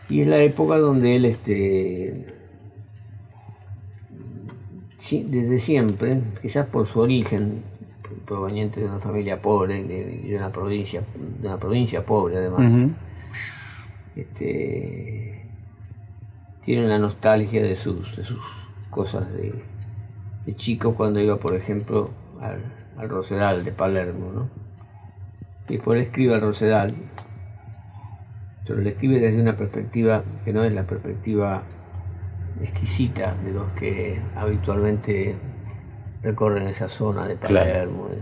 Y 0.10 0.20
es 0.20 0.28
la 0.28 0.40
época 0.40 0.78
donde 0.80 1.16
él, 1.16 1.24
este, 1.24 2.26
desde 5.12 5.60
siempre, 5.60 6.24
quizás 6.42 6.68
por 6.68 6.88
su 6.88 7.00
origen, 7.00 7.64
proveniente 8.26 8.80
de 8.80 8.88
una 8.88 9.00
familia 9.00 9.42
pobre, 9.42 9.84
de, 9.84 10.22
de 10.24 10.38
una 10.38 10.52
provincia, 10.52 11.02
de 11.42 11.48
una 11.48 11.58
provincia 11.58 12.06
pobre 12.06 12.38
además, 12.38 12.92
este, 14.16 15.46
tiene 16.62 16.88
la 16.88 17.00
nostalgia 17.00 17.62
de 17.62 17.76
sus, 17.76 18.16
de 18.16 18.24
sus 18.24 18.40
cosas 18.90 19.32
de, 19.34 19.54
de 20.46 20.56
chico 20.56 20.96
cuando 20.96 21.20
iba, 21.20 21.38
por 21.38 21.56
ejemplo, 21.56 22.12
al, 22.40 22.60
al 22.98 23.10
Rosedal 23.10 23.64
de 23.64 23.72
Palermo, 23.72 24.32
¿no? 24.34 24.50
Y 25.68 25.78
por 25.78 25.96
él 25.96 26.04
escribe 26.04 26.36
al 26.36 26.42
Rosedal, 26.42 26.96
pero 28.66 28.82
lo 28.82 28.90
escribe 28.90 29.20
desde 29.20 29.42
una 29.42 29.56
perspectiva 29.56 30.24
que 30.44 30.54
no 30.54 30.64
es 30.64 30.74
la 30.74 30.84
perspectiva 30.84 31.64
exquisita 32.62 33.36
de 33.44 33.52
los 33.52 33.72
que 33.74 34.22
habitualmente 34.36 35.36
recorren 36.24 36.64
esa 36.68 36.90
zona 36.90 37.28
de 37.28 37.36
Claro. 37.36 37.66
Palermo. 37.70 38.08
¿eh? 38.12 38.22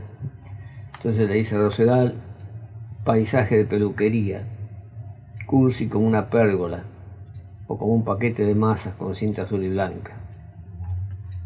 Entonces 0.98 1.27
le 1.29 1.36
dice 1.36 1.58
Rosedal, 1.58 2.15
paisaje 3.03 3.58
de 3.58 3.65
peluquería, 3.65 4.43
cursi 5.46 5.88
como 5.88 6.05
una 6.05 6.29
pérgola 6.29 6.84
o 7.67 7.77
como 7.77 7.93
un 7.93 8.03
paquete 8.03 8.43
de 8.46 8.55
masas 8.55 8.93
con 8.96 9.15
cinta 9.15 9.43
azul 9.43 9.63
y 9.63 9.70
blanca. 9.70 10.13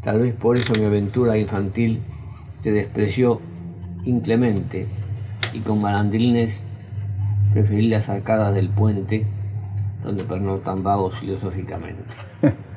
Tal 0.02 0.20
vez 0.22 0.34
por 0.34 0.58
eso 0.58 0.74
mi 0.78 0.86
aventura 0.86 1.38
infantil 1.38 2.02
te 2.62 2.72
despreció 2.72 3.42
inclemente 4.04 4.88
y 5.54 5.60
con 5.60 5.82
malandrines 5.82 6.60
preferí 7.54 7.88
las 7.88 8.10
arcadas 8.10 8.54
del 8.54 8.70
puente 8.70 9.26
donde 10.04 10.24
pernoctan 10.24 10.84
vagos 10.84 11.18
filosóficamente. 11.20 12.04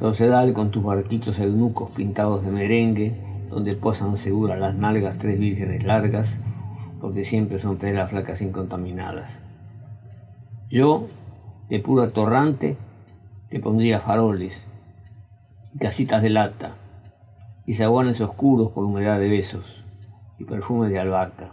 Rosedal 0.00 0.54
con 0.54 0.70
tus 0.70 0.82
barquitos 0.82 1.38
eunucos 1.38 1.90
pintados 1.90 2.42
de 2.42 2.50
merengue, 2.50 3.12
donde 3.50 3.74
posan 3.74 4.16
seguras 4.16 4.58
las 4.58 4.74
nalgas 4.74 5.18
tres 5.18 5.38
vírgenes 5.38 5.84
largas, 5.84 6.38
porque 7.02 7.22
siempre 7.22 7.58
son 7.58 7.76
tres 7.76 7.94
las 7.94 8.08
flacas 8.08 8.40
incontaminadas. 8.40 9.42
Yo, 10.70 11.08
de 11.68 11.80
puro 11.80 12.02
atorrante, 12.02 12.78
te 13.50 13.60
pondría 13.60 14.00
faroles, 14.00 14.68
y 15.74 15.78
casitas 15.78 16.22
de 16.22 16.30
lata, 16.30 16.76
y 17.66 17.74
zaguanes 17.74 18.22
oscuros 18.22 18.70
con 18.70 18.86
humedad 18.86 19.18
de 19.18 19.28
besos, 19.28 19.84
y 20.38 20.44
perfume 20.44 20.88
de 20.88 20.98
albahaca. 20.98 21.50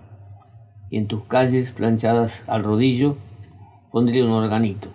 Y 0.89 1.00
en 1.00 1.08
tus 1.08 1.25
calles 1.25 1.74
planchadas 1.74 2.48
al 2.48 2.63
rodillo, 2.63 3.18
pondría 3.92 4.24
un 4.24 4.32
organito, 4.32 4.88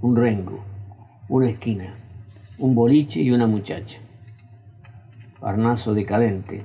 un 0.00 0.14
rengo, 0.14 0.62
una 1.28 1.48
esquina, 1.48 1.94
un 2.58 2.74
boliche 2.74 3.20
y 3.20 3.30
una 3.30 3.46
muchacha. 3.46 4.00
Parnaso 5.40 5.94
decadente, 5.94 6.64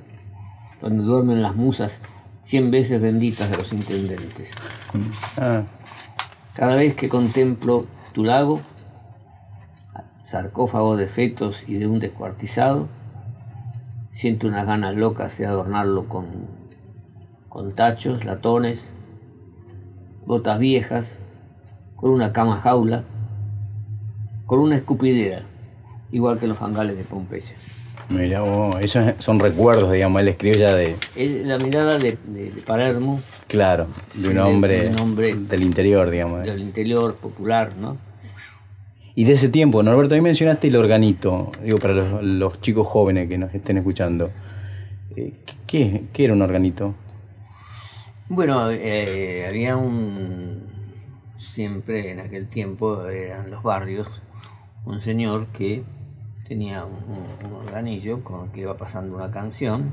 donde 0.80 1.02
duermen 1.02 1.42
las 1.42 1.56
musas 1.56 2.00
cien 2.42 2.70
veces 2.70 3.00
benditas 3.00 3.50
de 3.50 3.56
los 3.56 3.72
intendentes. 3.72 4.52
Ah, 5.36 5.64
Cada 6.54 6.76
vez 6.76 6.94
que 6.94 7.08
contemplo 7.08 7.86
tu 8.12 8.24
lago, 8.24 8.60
sarcófago 10.22 10.96
de 10.96 11.08
fetos 11.08 11.64
y 11.66 11.74
de 11.74 11.86
un 11.86 11.98
descuartizado, 12.00 12.88
siento 14.12 14.46
unas 14.46 14.66
ganas 14.66 14.96
locas 14.96 15.36
de 15.38 15.46
adornarlo 15.46 16.08
con, 16.08 16.26
con 17.48 17.72
tachos, 17.74 18.24
latones, 18.24 18.92
botas 20.26 20.58
viejas, 20.58 21.18
con 21.96 22.10
una 22.10 22.32
cama 22.32 22.60
jaula, 22.60 23.04
con 24.46 24.60
una 24.60 24.76
escupidera, 24.76 25.44
igual 26.12 26.38
que 26.38 26.46
los 26.46 26.56
fangales 26.58 26.96
de 26.96 27.04
Pompeya. 27.04 27.54
mira 28.10 28.40
vos, 28.40 28.76
esos 28.80 29.14
son 29.18 29.38
recuerdos, 29.38 29.92
digamos, 29.92 30.20
él 30.22 30.28
escribió 30.28 30.58
ya 30.58 30.74
de, 30.74 30.96
Es 31.16 31.44
la 31.46 31.58
mirada 31.58 31.98
de, 31.98 32.16
de- 32.26 32.50
de 32.50 32.62
Palermo, 32.62 33.20
claro, 33.46 33.86
de 34.14 34.20
Sí, 34.22 34.28
un 34.28 34.34
de- 34.34 34.40
hombre, 34.40 34.80
de 34.84 34.88
un 34.90 35.00
hombre 35.00 35.34
del 35.34 35.62
interior, 35.62 36.08
digamos. 36.10 36.42
del 36.44 36.60
interior 36.60 37.14
popular, 37.16 37.72
¿no? 37.78 37.96
Y 39.14 39.24
de 39.24 39.32
ese 39.32 39.48
tiempo, 39.48 39.82
Norberto, 39.82 40.14
ahí 40.14 40.20
mencionaste 40.20 40.68
el 40.68 40.76
organito, 40.76 41.50
digo, 41.62 41.78
para 41.78 41.92
los, 41.94 42.22
los 42.22 42.60
chicos 42.60 42.86
jóvenes 42.86 43.28
que 43.28 43.36
nos 43.36 43.52
estén 43.52 43.76
escuchando. 43.78 44.30
Eh, 45.16 45.32
¿Qué, 45.66 46.04
qué 46.12 46.24
era 46.24 46.34
un 46.34 46.42
organito? 46.42 46.94
Bueno, 48.28 48.70
eh, 48.70 49.46
había 49.48 49.76
un, 49.76 50.62
siempre 51.38 52.12
en 52.12 52.20
aquel 52.20 52.46
tiempo, 52.48 53.06
eran 53.08 53.50
los 53.50 53.62
barrios, 53.62 54.06
un 54.84 55.00
señor 55.00 55.46
que 55.48 55.82
tenía 56.48 56.84
un, 56.84 57.46
un 57.46 57.66
organillo 57.66 58.24
con 58.24 58.46
el 58.46 58.50
que 58.50 58.60
iba 58.62 58.76
pasando 58.76 59.14
una 59.16 59.30
canción 59.30 59.92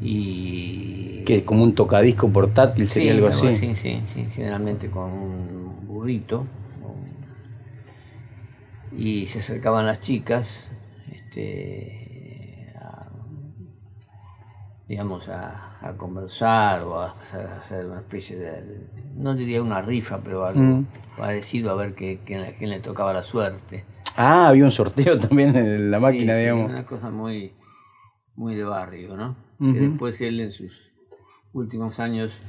y... 0.00 1.22
¿Qué, 1.24 1.44
como 1.44 1.62
un 1.62 1.74
tocadisco 1.74 2.28
portátil 2.28 2.88
sería 2.88 3.12
Sí, 3.12 3.16
algo 3.16 3.28
así? 3.28 3.54
Sí, 3.54 3.76
sí, 3.76 4.02
sí, 4.12 4.26
generalmente 4.34 4.90
con 4.90 5.12
un 5.12 5.86
burrito. 5.86 6.46
Y 8.92 9.28
se 9.28 9.38
acercaban 9.38 9.86
las 9.86 10.00
chicas, 10.00 10.68
este, 11.12 12.72
a, 12.82 13.06
digamos, 14.88 15.28
a, 15.28 15.78
a 15.80 15.92
conversar 15.96 16.82
o 16.82 16.98
a, 16.98 17.10
a 17.10 17.56
hacer 17.58 17.86
una 17.86 17.98
especie 18.00 18.36
de, 18.36 18.80
no 19.16 19.34
diría 19.34 19.62
una 19.62 19.80
rifa, 19.80 20.18
pero 20.18 20.44
algo 20.44 20.60
Mm. 20.60 20.86
parecido 21.16 21.70
a 21.70 21.74
ver 21.76 21.90
a 21.90 21.94
quién 21.94 22.70
le 22.70 22.80
tocaba 22.80 23.12
la 23.12 23.22
suerte. 23.22 23.84
Ah, 24.22 24.48
había 24.48 24.64
un 24.64 24.72
sorteo 24.72 25.18
también 25.28 25.56
en 25.56 25.90
la 25.90 25.98
máquina, 25.98 26.34
sí, 26.34 26.40
digamos. 26.40 26.70
Una 26.70 26.84
cosa 26.84 27.10
muy, 27.10 27.52
muy 28.36 28.54
de 28.54 28.64
barrio, 28.64 29.16
¿no? 29.16 29.36
Que 29.58 29.78
después 29.80 30.20
él 30.20 30.40
en 30.40 30.52
sus 30.52 30.72
últimos 31.52 32.00
años 32.00 32.40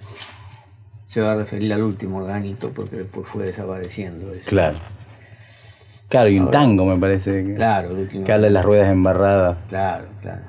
se 1.08 1.20
va 1.22 1.34
a 1.34 1.36
referir 1.36 1.74
al 1.74 1.84
último 1.84 2.18
organito 2.18 2.72
porque 2.74 2.98
después 2.98 3.28
fue 3.28 3.46
desapareciendo 3.46 4.34
eso. 4.34 4.50
Claro. 4.50 4.78
Claro, 6.08 6.30
y 6.30 6.40
un 6.40 6.52
tango 6.52 6.86
me 6.86 6.98
parece. 6.98 7.44
Que, 7.46 7.54
Claro, 7.56 7.92
el 7.92 7.98
último. 8.00 8.26
que 8.26 8.32
habla 8.34 8.48
de 8.48 8.54
las 8.54 8.66
ruedas 8.66 8.92
embarradas. 8.92 9.58
Claro, 9.70 10.08
claro. 10.22 10.42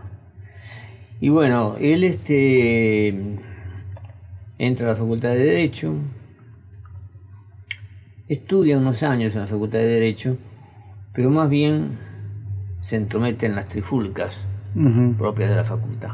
Y 1.21 1.29
bueno, 1.29 1.76
él 1.81 2.02
este 2.02 3.14
entra 4.59 4.87
a 4.88 4.91
la 4.91 4.97
Facultad 4.97 5.31
de 5.31 5.45
Derecho, 5.45 5.95
estudia 8.29 8.79
unos 8.79 9.02
años 9.02 9.35
en 9.35 9.43
la 9.43 9.47
Facultad 9.47 9.79
de 9.79 9.87
Derecho, 9.87 10.37
pero 11.12 11.31
más 11.31 11.49
bien 11.49 11.99
se 12.81 12.97
entromete 12.97 13.47
en 13.47 13.54
las 13.54 13.69
trifulcas 13.69 14.45
propias 15.19 15.50
de 15.50 15.57
la 15.57 15.64
facultad. 15.64 16.11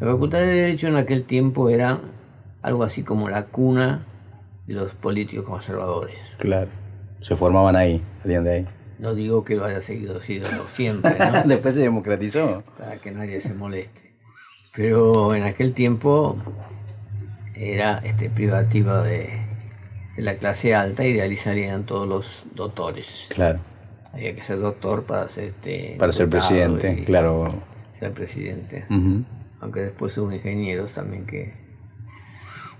La 0.00 0.08
Facultad 0.12 0.40
de 0.40 0.46
Derecho 0.46 0.88
en 0.88 0.96
aquel 0.96 1.24
tiempo 1.24 1.70
era 1.70 2.00
algo 2.60 2.84
así 2.84 3.02
como 3.02 3.30
la 3.30 3.46
cuna 3.46 4.04
de 4.66 4.74
los 4.74 4.92
políticos 4.94 5.46
conservadores. 5.46 6.18
Claro. 6.38 6.68
Se 7.22 7.34
formaban 7.34 7.76
ahí, 7.76 8.02
salían 8.22 8.44
de 8.44 8.50
ahí. 8.52 8.66
No 8.98 9.14
digo 9.14 9.44
que 9.44 9.56
lo 9.56 9.64
haya 9.64 9.80
seguido 9.80 10.20
sido 10.20 10.46
siempre, 10.68 11.16
¿no? 11.18 11.42
Después 11.46 11.74
se 11.74 11.80
democratizó. 11.82 12.62
para 12.76 12.96
que 12.96 13.10
nadie 13.10 13.40
se 13.40 13.54
moleste. 13.54 14.12
Pero 14.74 15.34
en 15.34 15.44
aquel 15.44 15.72
tiempo 15.72 16.36
era 17.54 17.98
este, 18.04 18.28
privativa 18.28 19.02
de, 19.02 19.40
de 20.16 20.22
la 20.22 20.36
clase 20.36 20.74
alta 20.74 21.06
y 21.06 21.14
de 21.14 21.22
ahí 21.22 21.36
salían 21.36 21.84
todos 21.86 22.06
los 22.06 22.44
doctores. 22.54 23.26
Claro. 23.30 23.60
Había 24.16 24.34
que 24.34 24.40
ser 24.40 24.58
doctor 24.60 25.04
para 25.04 25.28
ser 25.28 25.44
este 25.44 25.96
Para 25.98 26.10
ser 26.10 26.30
presidente, 26.30 27.00
y 27.00 27.04
claro. 27.04 27.52
Ser 27.92 28.12
presidente. 28.12 28.86
Aunque 29.60 29.80
después 29.80 30.16
hubo 30.16 30.32
ingenieros 30.32 30.94
también 30.94 31.26
que 31.26 31.52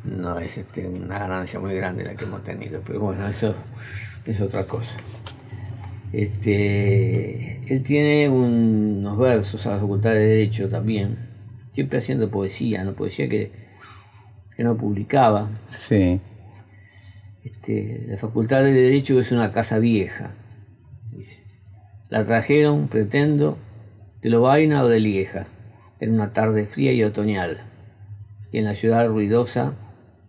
no 0.05 0.39
es 0.39 0.57
este, 0.57 0.89
una 0.89 1.19
ganancia 1.19 1.61
muy 1.61 1.75
grande 1.75 2.05
la 2.05 2.15
que 2.15 2.25
hemos 2.25 2.43
tenido, 2.43 2.81
pero 2.87 3.01
bueno, 3.01 3.27
eso 3.29 3.55
es 4.25 4.41
otra 4.41 4.65
cosa. 4.65 4.97
Este, 6.13 7.61
él 7.67 7.83
tiene 7.83 8.31
unos 8.31 9.19
versos 9.19 9.67
a 9.67 9.73
la 9.73 9.79
Facultad 9.79 10.13
de 10.13 10.21
Derecho 10.21 10.71
también, 10.71 11.19
siempre 11.73 11.99
haciendo 11.99 12.31
poesía, 12.31 12.83
¿no? 12.83 12.95
Poesía 12.95 13.29
que, 13.29 13.53
que 14.57 14.65
no 14.65 14.75
publicaba. 14.77 15.51
Sí. 15.67 16.19
Este, 17.45 18.05
la 18.07 18.17
Facultad 18.17 18.63
de 18.63 18.73
Derecho 18.73 19.21
es 19.21 19.33
una 19.33 19.53
casa 19.53 19.79
vieja. 19.79 20.31
La 22.09 22.25
trajeron, 22.25 22.89
pretendo, 22.89 23.59
de 24.23 24.31
Lobaina 24.31 24.83
o 24.85 24.89
de 24.89 25.01
Lieja, 25.01 25.47
en 26.01 26.15
una 26.15 26.33
tarde 26.33 26.67
fría 26.67 26.93
y 26.93 27.03
otoñal, 27.03 27.63
y 28.53 28.59
en 28.59 28.65
la 28.65 28.75
ciudad 28.75 29.09
ruidosa 29.09 29.75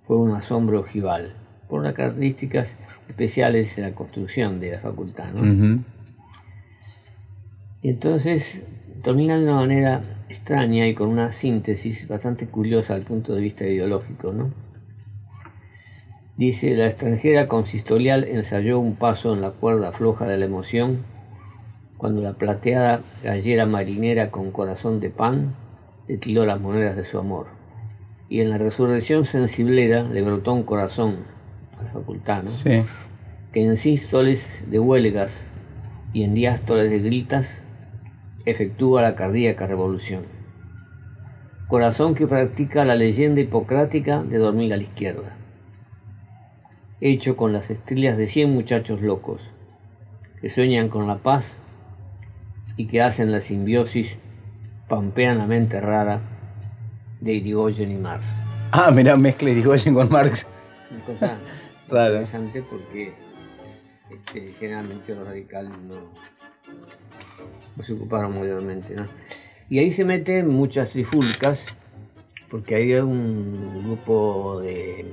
fue 0.05 0.17
un 0.17 0.31
asombro 0.31 0.79
ojival, 0.79 1.33
por 1.69 1.83
las 1.83 1.93
características 1.93 2.77
especiales 3.07 3.75
de 3.75 3.83
la 3.83 3.91
construcción 3.91 4.59
de 4.59 4.71
la 4.71 4.79
facultad. 4.79 5.31
¿no? 5.33 5.83
Y 7.81 7.89
entonces 7.89 8.63
termina 9.03 9.37
de 9.37 9.43
una 9.43 9.55
manera 9.55 10.01
extraña 10.29 10.87
y 10.87 10.95
con 10.95 11.09
una 11.09 11.31
síntesis 11.31 12.07
bastante 12.07 12.47
curiosa 12.47 12.95
al 12.95 13.03
punto 13.03 13.35
de 13.35 13.41
vista 13.41 13.65
ideológico. 13.65 14.33
¿no? 14.33 14.51
Dice, 16.37 16.75
la 16.75 16.87
extranjera 16.87 17.47
consistorial 17.47 18.23
ensayó 18.23 18.79
un 18.79 18.95
paso 18.95 19.33
en 19.33 19.41
la 19.41 19.51
cuerda 19.51 19.91
floja 19.91 20.25
de 20.25 20.37
la 20.37 20.45
emoción 20.45 21.16
cuando 21.97 22.21
la 22.21 22.33
plateada 22.33 23.01
gallera 23.23 23.65
marinera 23.65 24.29
con 24.31 24.51
corazón 24.51 24.99
de 24.99 25.09
pan 25.09 25.55
le 26.07 26.17
tiró 26.17 26.45
las 26.45 26.61
monedas 26.61 26.95
de 26.95 27.03
su 27.03 27.17
amor. 27.17 27.47
Y 28.29 28.41
en 28.41 28.49
la 28.49 28.57
resurrección 28.57 29.25
sensiblera 29.25 30.03
le 30.03 30.21
brotó 30.21 30.53
un 30.53 30.63
corazón 30.63 31.17
a 31.79 31.83
la 31.83 31.91
facultad, 31.91 32.43
¿no? 32.43 32.51
Sí. 32.51 32.83
que 33.51 33.63
en 33.63 33.77
sístoles 33.77 34.65
de 34.69 34.79
huelgas 34.79 35.51
y 36.13 36.23
en 36.23 36.33
diástoles 36.33 36.89
de 36.89 36.99
gritas 36.99 37.63
efectúa 38.45 39.01
la 39.01 39.15
cardíaca 39.15 39.67
revolución. 39.67 40.23
Corazón 41.67 42.15
que 42.15 42.27
practica 42.27 42.85
la 42.85 42.95
leyenda 42.95 43.41
hipocrática 43.41 44.23
de 44.23 44.37
dormir 44.37 44.73
a 44.73 44.77
la 44.77 44.83
izquierda. 44.83 45.35
Hecho 47.01 47.35
con 47.35 47.53
las 47.53 47.69
estrellas 47.69 48.17
de 48.17 48.27
cien 48.27 48.53
muchachos 48.53 49.01
locos, 49.01 49.41
que 50.41 50.49
sueñan 50.49 50.89
con 50.89 51.07
la 51.07 51.17
paz 51.17 51.61
y 52.77 52.87
que 52.87 53.01
hacen 53.01 53.31
la 53.31 53.41
simbiosis 53.41 54.19
pampeanamente 54.87 55.81
rara 55.81 56.21
de 57.19 57.33
Irigoyen 57.33 57.91
y 57.91 57.95
Marx. 57.95 58.33
Ah, 58.71 58.91
mirá, 58.91 59.17
mezcla 59.17 59.49
Irigoyen 59.49 59.93
con 59.93 60.09
Marx. 60.09 60.47
Una 60.91 61.03
cosa 61.03 61.37
Raro. 61.89 62.13
interesante 62.13 62.61
porque 62.61 63.13
este, 64.11 64.53
generalmente 64.59 65.15
los 65.15 65.25
radicales 65.27 65.71
no, 65.87 65.95
no 67.75 67.83
se 67.83 67.93
ocuparon 67.93 68.37
mayormente. 68.37 68.93
¿no? 68.95 69.05
Y 69.69 69.79
ahí 69.79 69.91
se 69.91 70.05
meten 70.05 70.47
muchas 70.49 70.91
trifulcas, 70.91 71.67
porque 72.49 72.75
hay 72.75 72.93
un 72.93 73.83
grupo 73.83 74.61
de 74.61 75.05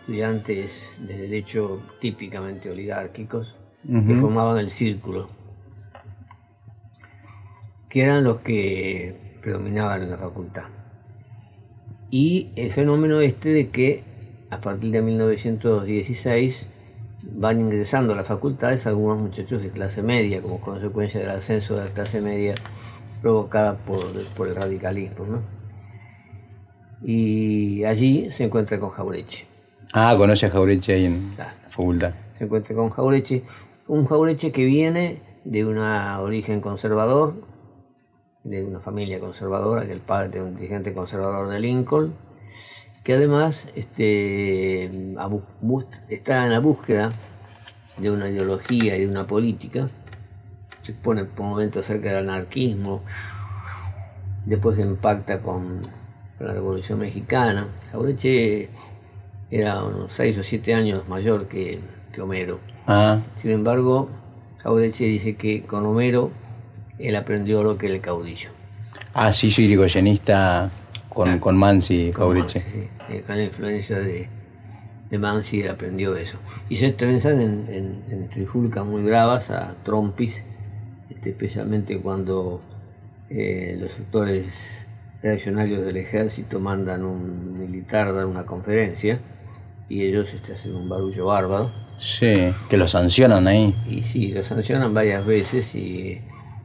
estudiantes 0.00 0.98
de 1.06 1.16
derecho 1.16 1.80
típicamente 2.00 2.70
oligárquicos 2.70 3.56
que 3.84 4.16
formaban 4.16 4.58
el 4.58 4.70
círculo, 4.70 5.28
que 7.94 8.02
eran 8.02 8.24
los 8.24 8.40
que 8.40 9.14
predominaban 9.40 10.02
en 10.02 10.10
la 10.10 10.18
facultad. 10.18 10.64
Y 12.10 12.50
el 12.56 12.72
fenómeno 12.72 13.20
este 13.20 13.50
de 13.50 13.68
que 13.68 14.02
a 14.50 14.60
partir 14.60 14.90
de 14.90 15.00
1916 15.00 16.68
van 17.22 17.60
ingresando 17.60 18.12
a 18.12 18.16
las 18.16 18.26
facultades 18.26 18.88
algunos 18.88 19.22
muchachos 19.22 19.62
de 19.62 19.70
clase 19.70 20.02
media 20.02 20.42
como 20.42 20.58
consecuencia 20.60 21.20
del 21.20 21.30
ascenso 21.30 21.76
de 21.76 21.84
la 21.84 21.90
clase 21.92 22.20
media 22.20 22.56
provocada 23.22 23.76
por, 23.76 24.04
por 24.36 24.48
el 24.48 24.56
radicalismo. 24.56 25.26
¿no? 25.26 25.42
Y 27.00 27.84
allí 27.84 28.32
se 28.32 28.42
encuentra 28.42 28.80
con 28.80 28.90
Jaureche. 28.90 29.46
Ah, 29.92 30.16
conoce 30.18 30.46
a 30.46 30.50
Jaureche 30.50 30.94
ahí 30.94 31.04
en 31.04 31.30
Claro. 31.36 31.52
la 31.62 31.70
facultad. 31.70 32.12
Se 32.36 32.42
encuentra 32.42 32.74
con 32.74 32.90
Jaureche, 32.90 33.44
un 33.86 34.04
Jaureche 34.04 34.50
que 34.50 34.64
viene 34.64 35.20
de 35.44 35.64
un 35.64 35.78
origen 35.78 36.60
conservador, 36.60 37.53
de 38.44 38.62
una 38.62 38.80
familia 38.80 39.18
conservadora, 39.18 39.86
que 39.86 39.92
el 39.92 40.00
padre 40.00 40.38
es 40.38 40.44
un 40.44 40.54
dirigente 40.54 40.92
conservador 40.92 41.48
de 41.48 41.60
Lincoln, 41.60 42.14
que 43.02 43.14
además 43.14 43.68
este, 43.74 44.84
está 46.08 46.44
en 46.44 46.52
la 46.52 46.58
búsqueda 46.60 47.12
de 47.98 48.10
una 48.10 48.28
ideología 48.28 48.96
y 48.96 49.00
de 49.00 49.08
una 49.08 49.26
política, 49.26 49.88
se 50.82 50.92
pone 50.92 51.24
por 51.24 51.46
momentos 51.46 51.86
cerca 51.86 52.10
del 52.10 52.28
anarquismo, 52.28 53.02
después 54.44 54.78
impacta 54.78 55.40
con 55.40 55.80
la 56.38 56.52
Revolución 56.52 56.98
Mexicana. 56.98 57.68
Jaureche 57.92 58.68
era 59.50 59.82
unos 59.82 60.12
6 60.12 60.38
o 60.38 60.42
7 60.42 60.74
años 60.74 61.08
mayor 61.08 61.48
que, 61.48 61.80
que 62.12 62.20
Homero. 62.20 62.60
Ah, 62.86 63.20
Sin 63.40 63.52
embargo, 63.52 64.10
Jaureche 64.62 65.04
dice 65.04 65.36
que 65.36 65.62
con 65.62 65.86
Homero 65.86 66.30
él 66.98 67.16
aprendió 67.16 67.62
lo 67.62 67.76
que 67.78 67.86
el 67.86 68.00
caudillo. 68.00 68.50
ah 69.14 69.32
sí, 69.32 69.50
soy 69.50 69.64
irigoyenista 69.64 70.70
con, 71.08 71.38
con 71.38 71.56
Mansi, 71.56 72.12
Jaureche. 72.12 72.60
Mansi, 72.60 72.70
sí. 72.80 72.88
Eh, 73.10 73.22
Con 73.26 73.36
la 73.36 73.44
influencia 73.44 73.98
de, 73.98 74.28
de 75.10 75.18
Mansi 75.18 75.60
él 75.62 75.70
aprendió 75.70 76.16
eso. 76.16 76.38
Y 76.68 76.76
se 76.76 76.92
trenzan 76.92 77.40
en, 77.40 77.66
en, 77.68 78.02
en 78.10 78.28
trifulcas 78.28 78.84
muy 78.84 79.02
bravas 79.02 79.50
a 79.50 79.74
trompis, 79.84 80.42
este, 81.10 81.30
especialmente 81.30 81.98
cuando 82.00 82.60
eh, 83.30 83.76
los 83.80 83.92
sectores 83.92 84.88
reaccionarios 85.22 85.84
del 85.84 85.96
ejército 85.96 86.60
mandan 86.60 87.04
un 87.04 87.58
militar 87.58 88.08
a 88.08 88.12
dar 88.12 88.26
una 88.26 88.44
conferencia 88.44 89.18
y 89.88 90.02
ellos 90.02 90.28
este, 90.34 90.52
hacen 90.54 90.74
un 90.74 90.88
barullo 90.88 91.26
bárbaro. 91.26 91.72
Sí, 91.98 92.34
que 92.68 92.76
lo 92.76 92.88
sancionan 92.88 93.46
ahí. 93.46 93.74
Y 93.88 94.02
sí, 94.02 94.32
lo 94.32 94.42
sancionan 94.42 94.92
varias 94.92 95.24
veces 95.24 95.74
y 95.76 96.20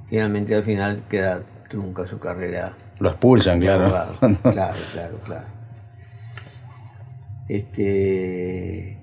finalmente 0.10 0.56
al 0.56 0.63
final 0.63 1.04
queda 1.10 1.41
trunca 1.69 2.08
su 2.08 2.19
carrera 2.19 2.76
Lo 3.00 3.10
expulsan, 3.10 3.60
claro. 3.60 3.88
Claro, 4.41 4.78
claro, 4.93 5.19
claro. 5.26 5.45
Este, 7.48 8.98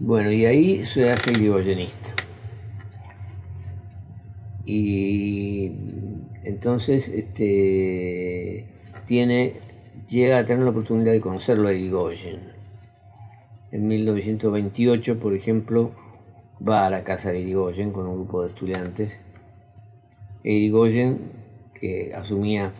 bueno, 0.00 0.30
y 0.32 0.46
ahí 0.46 0.84
se 0.84 1.10
hace 1.10 1.32
irigoyenista. 1.32 2.10
Y 4.64 5.72
entonces 6.44 7.08
este, 7.08 8.66
tiene, 9.06 9.54
llega 10.08 10.38
a 10.38 10.44
tener 10.44 10.64
la 10.64 10.70
oportunidad 10.70 11.12
de 11.12 11.20
conocerlo 11.20 11.68
a 11.68 11.72
Irigoyen. 11.72 12.40
En 13.72 13.86
1928, 13.86 15.18
por 15.18 15.34
ejemplo, 15.34 15.90
va 16.66 16.86
a 16.86 16.90
la 16.90 17.04
casa 17.04 17.30
de 17.30 17.40
Irigoyen 17.40 17.92
con 17.92 18.06
un 18.06 18.14
grupo 18.14 18.42
de 18.42 18.48
estudiantes. 18.48 19.20
Irigoyen, 20.42 21.18
que 21.74 22.14
asumía 22.14 22.72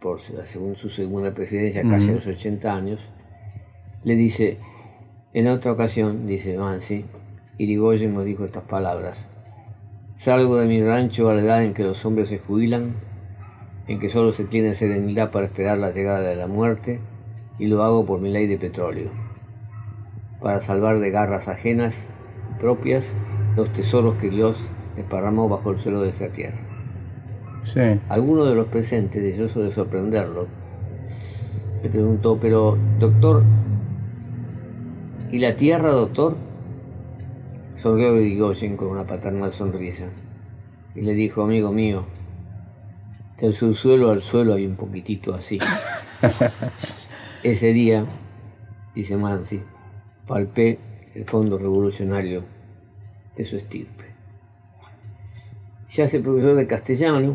por 0.00 0.20
según 0.20 0.76
su 0.76 0.90
segunda 0.90 1.34
presidencia 1.34 1.82
casi 1.82 2.10
a 2.10 2.14
los 2.14 2.26
80 2.26 2.74
años, 2.74 3.00
le 4.04 4.14
dice, 4.14 4.58
en 5.32 5.48
otra 5.48 5.72
ocasión, 5.72 6.26
dice 6.26 6.56
Mansi, 6.56 7.04
Irigoyen 7.58 8.14
nos 8.14 8.24
dijo 8.24 8.44
estas 8.44 8.62
palabras, 8.64 9.28
salgo 10.16 10.56
de 10.56 10.66
mi 10.66 10.82
rancho 10.82 11.28
a 11.28 11.34
la 11.34 11.42
edad 11.42 11.62
en 11.64 11.74
que 11.74 11.82
los 11.82 12.04
hombres 12.04 12.28
se 12.28 12.38
jubilan, 12.38 12.94
en 13.88 13.98
que 13.98 14.10
solo 14.10 14.32
se 14.32 14.44
tiene 14.44 14.74
serenidad 14.74 15.32
para 15.32 15.46
esperar 15.46 15.78
la 15.78 15.90
llegada 15.90 16.20
de 16.20 16.36
la 16.36 16.46
muerte, 16.46 17.00
y 17.58 17.66
lo 17.66 17.82
hago 17.82 18.06
por 18.06 18.20
mi 18.20 18.30
ley 18.30 18.46
de 18.46 18.58
petróleo, 18.58 19.10
para 20.40 20.60
salvar 20.60 21.00
de 21.00 21.10
garras 21.10 21.48
ajenas 21.48 21.98
y 22.52 22.60
propias 22.60 23.14
los 23.56 23.72
tesoros 23.72 24.14
que 24.16 24.30
Dios 24.30 24.60
desparramó 24.94 25.48
bajo 25.48 25.72
el 25.72 25.80
suelo 25.80 26.02
de 26.02 26.10
esta 26.10 26.28
tierra. 26.28 26.67
Sí. 27.64 28.00
Alguno 28.08 28.44
de 28.44 28.54
los 28.54 28.66
presentes, 28.66 29.22
deseoso 29.22 29.60
de 29.60 29.72
sorprenderlo, 29.72 30.46
le 31.82 31.88
preguntó, 31.88 32.38
pero 32.40 32.76
doctor, 32.98 33.44
¿y 35.30 35.38
la 35.38 35.54
tierra, 35.54 35.90
doctor? 35.90 36.36
Sonrió 37.76 38.20
Irigoyen 38.20 38.76
con 38.76 38.88
una 38.88 39.06
paternal 39.06 39.52
sonrisa 39.52 40.06
y 40.96 41.02
le 41.02 41.14
dijo, 41.14 41.42
amigo 41.42 41.70
mío, 41.70 42.04
del 43.40 43.52
subsuelo 43.52 44.10
al 44.10 44.20
suelo 44.20 44.54
hay 44.54 44.66
un 44.66 44.74
poquitito 44.74 45.34
así. 45.34 45.60
Ese 47.44 47.72
día, 47.72 48.04
dice 48.96 49.16
Mansi, 49.16 49.62
palpé 50.26 50.80
el 51.14 51.24
fondo 51.24 51.56
revolucionario 51.56 52.42
de 53.36 53.44
su 53.44 53.56
estirpe. 53.56 53.97
Se 55.88 56.02
hace 56.02 56.20
profesor 56.20 56.54
de 56.54 56.66
castellano, 56.66 57.34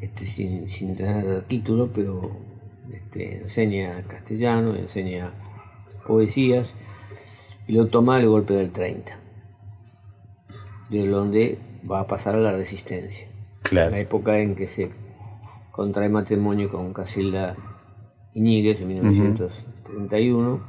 este, 0.00 0.26
sin, 0.26 0.68
sin 0.68 0.96
tener 0.96 1.42
título, 1.44 1.90
pero 1.92 2.36
este, 2.92 3.42
enseña 3.42 4.02
castellano, 4.02 4.74
enseña 4.76 5.32
poesías 6.06 6.74
y 7.66 7.74
lo 7.74 7.86
toma 7.86 8.18
el 8.20 8.28
golpe 8.28 8.54
del 8.54 8.70
30, 8.70 9.18
de 10.90 11.06
donde 11.06 11.58
va 11.90 12.00
a 12.00 12.06
pasar 12.06 12.34
a 12.36 12.40
la 12.40 12.52
resistencia. 12.52 13.28
Claro. 13.62 13.90
La 13.90 14.00
época 14.00 14.38
en 14.38 14.54
que 14.54 14.68
se 14.68 14.90
contrae 15.70 16.08
matrimonio 16.08 16.70
con 16.70 16.92
Casilda 16.92 17.56
Iñiguez 18.34 18.80
en 18.80 18.88
1931, 18.88 20.60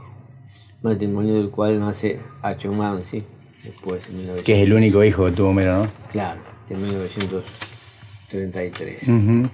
matrimonio 0.82 1.36
del 1.36 1.49
cual 1.49 1.80
nace 1.80 2.19
Acho 2.41 2.71
Mansi, 2.71 3.23
después 3.63 4.08
en 4.10 4.17
1933. 4.17 4.43
Que 4.43 4.62
es 4.62 4.67
el 4.67 4.73
único 4.73 5.04
hijo 5.04 5.26
que 5.26 5.32
tuvo 5.32 5.49
Homero, 5.49 5.84
¿no? 5.84 5.88
Claro, 6.12 6.41
en 6.69 6.82
1933. 6.82 9.08
Ujú. 9.08 9.49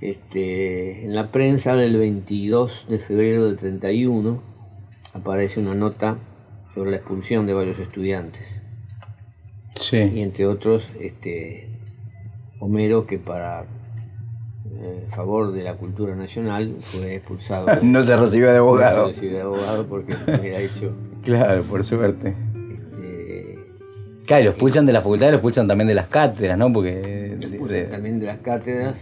Este, 0.00 1.04
en 1.04 1.14
la 1.14 1.30
prensa 1.30 1.76
del 1.76 1.96
22 1.96 2.86
de 2.88 2.98
febrero 2.98 3.46
del 3.46 3.56
31 3.56 4.42
aparece 5.14 5.60
una 5.60 5.74
nota 5.74 6.18
sobre 6.74 6.90
la 6.90 6.96
expulsión 6.98 7.46
de 7.46 7.54
varios 7.54 7.78
estudiantes 7.78 8.60
y 9.76 9.80
Sí. 9.80 9.96
entre 10.20 10.46
otros 10.46 10.88
este, 11.00 11.70
Homero 12.60 13.06
que 13.06 13.18
para 13.18 13.62
eh, 14.80 15.06
favor 15.10 15.52
de 15.52 15.62
la 15.62 15.74
cultura 15.76 16.14
nacional 16.16 16.76
fue 16.80 17.16
expulsado. 17.16 17.66
No 17.82 18.02
se 18.02 18.16
recibió 18.16 18.50
de 18.50 18.58
abogado. 18.58 19.02
No 19.08 19.08
se 19.08 19.12
recibió 19.14 19.36
de 19.36 19.42
abogado 19.42 19.86
porque 19.86 20.14
era 20.26 20.60
hecho 20.60 20.92
Claro, 21.22 21.62
por 21.62 21.84
suerte. 21.84 22.34
Claro, 24.26 24.40
y 24.42 24.44
lo 24.44 24.50
expulsan 24.52 24.86
de 24.86 24.92
la 24.92 25.00
facultad 25.00 25.28
y 25.28 25.30
lo 25.32 25.36
expulsan 25.36 25.68
también 25.68 25.88
de 25.88 25.94
las 25.94 26.06
cátedras, 26.08 26.56
¿no? 26.58 26.72
Porque. 26.72 27.36
lo 27.38 27.38
de- 27.40 27.46
expulsan 27.56 27.76
de- 27.78 27.84
también 27.84 28.20
de 28.20 28.26
las 28.26 28.38
cátedras 28.38 29.00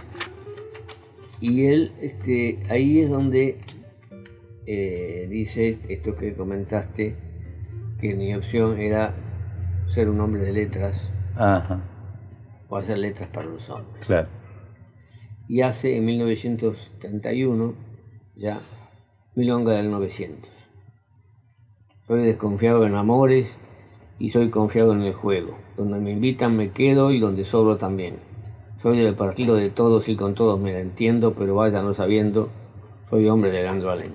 y 1.41 1.67
él 1.67 1.93
este, 2.01 2.61
ahí 2.69 3.01
es 3.01 3.11
donde 3.11 3.59
eh, 4.67 5.27
dice 5.29 5.79
esto 5.89 6.15
que 6.17 6.35
comentaste 6.35 7.17
que 8.01 8.15
mi 8.15 8.35
opción 8.35 8.79
era 8.81 9.15
ser 9.89 10.09
un 10.09 10.21
hombre 10.21 10.43
de 10.43 10.53
letras 10.53 11.11
Ajá, 11.35 11.83
o 12.69 12.77
hacer 12.77 12.99
letras 12.99 13.29
para 13.33 13.47
los 13.47 13.69
hombres 13.71 14.07
claro. 14.07 14.29
y 15.49 15.63
hace 15.63 15.97
en 15.97 16.05
1931 16.05 17.75
ya 18.37 18.61
Milonga 19.35 19.73
del 19.73 19.91
900 19.91 20.53
soy 22.07 22.23
desconfiado 22.25 22.87
en 22.87 22.95
amores 22.95 23.57
y 24.23 24.31
soy 24.31 24.51
confiado 24.51 24.93
en 24.93 25.03
el 25.03 25.15
juego 25.15 25.59
donde 25.77 25.99
me 25.99 26.13
invitan 26.13 26.57
me 26.57 26.71
quedo 26.71 27.11
y 27.11 27.19
donde 27.19 27.45
sobro 27.45 27.77
también 27.77 28.21
soy 28.81 29.01
del 29.01 29.17
partido 29.17 29.57
de 29.57 29.69
todos 29.69 30.09
y 30.09 30.15
con 30.15 30.35
todos 30.35 30.61
me 30.61 30.73
la 30.73 30.79
entiendo 30.79 31.35
pero 31.35 31.57
vaya 31.57 31.83
no 31.83 31.93
sabiendo 31.93 32.49
soy 33.11 33.29
hombre 33.29 33.51
de 33.51 33.63
Leandro 33.65 33.91
Alén 33.91 34.13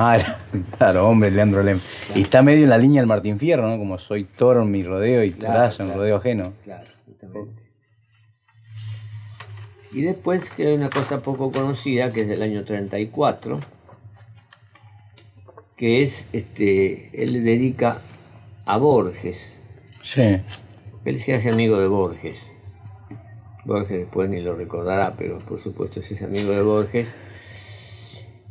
Ah, 0.00 0.16
claro, 0.78 1.08
hombre, 1.08 1.30
Leandro 1.30 1.60
Lem. 1.60 1.80
Y 2.14 2.20
está 2.20 2.40
medio 2.40 2.62
en 2.62 2.70
la 2.70 2.78
línea 2.78 3.00
del 3.00 3.08
Martín 3.08 3.36
Fierro, 3.36 3.66
¿no? 3.66 3.78
Como 3.78 3.98
soy 3.98 4.24
toro 4.24 4.62
en 4.62 4.70
mi 4.70 4.84
rodeo 4.84 5.24
y 5.24 5.32
Claro, 5.32 5.54
trazo 5.54 5.82
en 5.82 5.94
rodeo 5.94 6.16
ajeno. 6.18 6.52
Claro, 6.62 6.86
justamente. 7.04 7.62
Y 9.90 10.02
después 10.02 10.50
que 10.50 10.68
hay 10.68 10.74
una 10.74 10.88
cosa 10.88 11.20
poco 11.20 11.50
conocida, 11.50 12.12
que 12.12 12.20
es 12.20 12.28
del 12.28 12.42
año 12.42 12.64
34, 12.64 13.58
que 15.76 16.04
es, 16.04 16.26
este, 16.32 17.10
él 17.20 17.32
le 17.32 17.40
dedica 17.40 18.02
a 18.68 18.78
Borges. 18.78 19.60
Sí. 20.00 20.40
Él 21.04 21.18
se 21.18 21.34
hace 21.34 21.50
amigo 21.50 21.78
de 21.78 21.88
Borges. 21.88 22.52
Borges 23.64 23.98
después 23.98 24.30
ni 24.30 24.40
lo 24.40 24.54
recordará, 24.54 25.14
pero 25.16 25.38
por 25.38 25.58
supuesto 25.58 26.00
hace 26.00 26.22
amigo 26.24 26.50
de 26.52 26.62
Borges. 26.62 27.14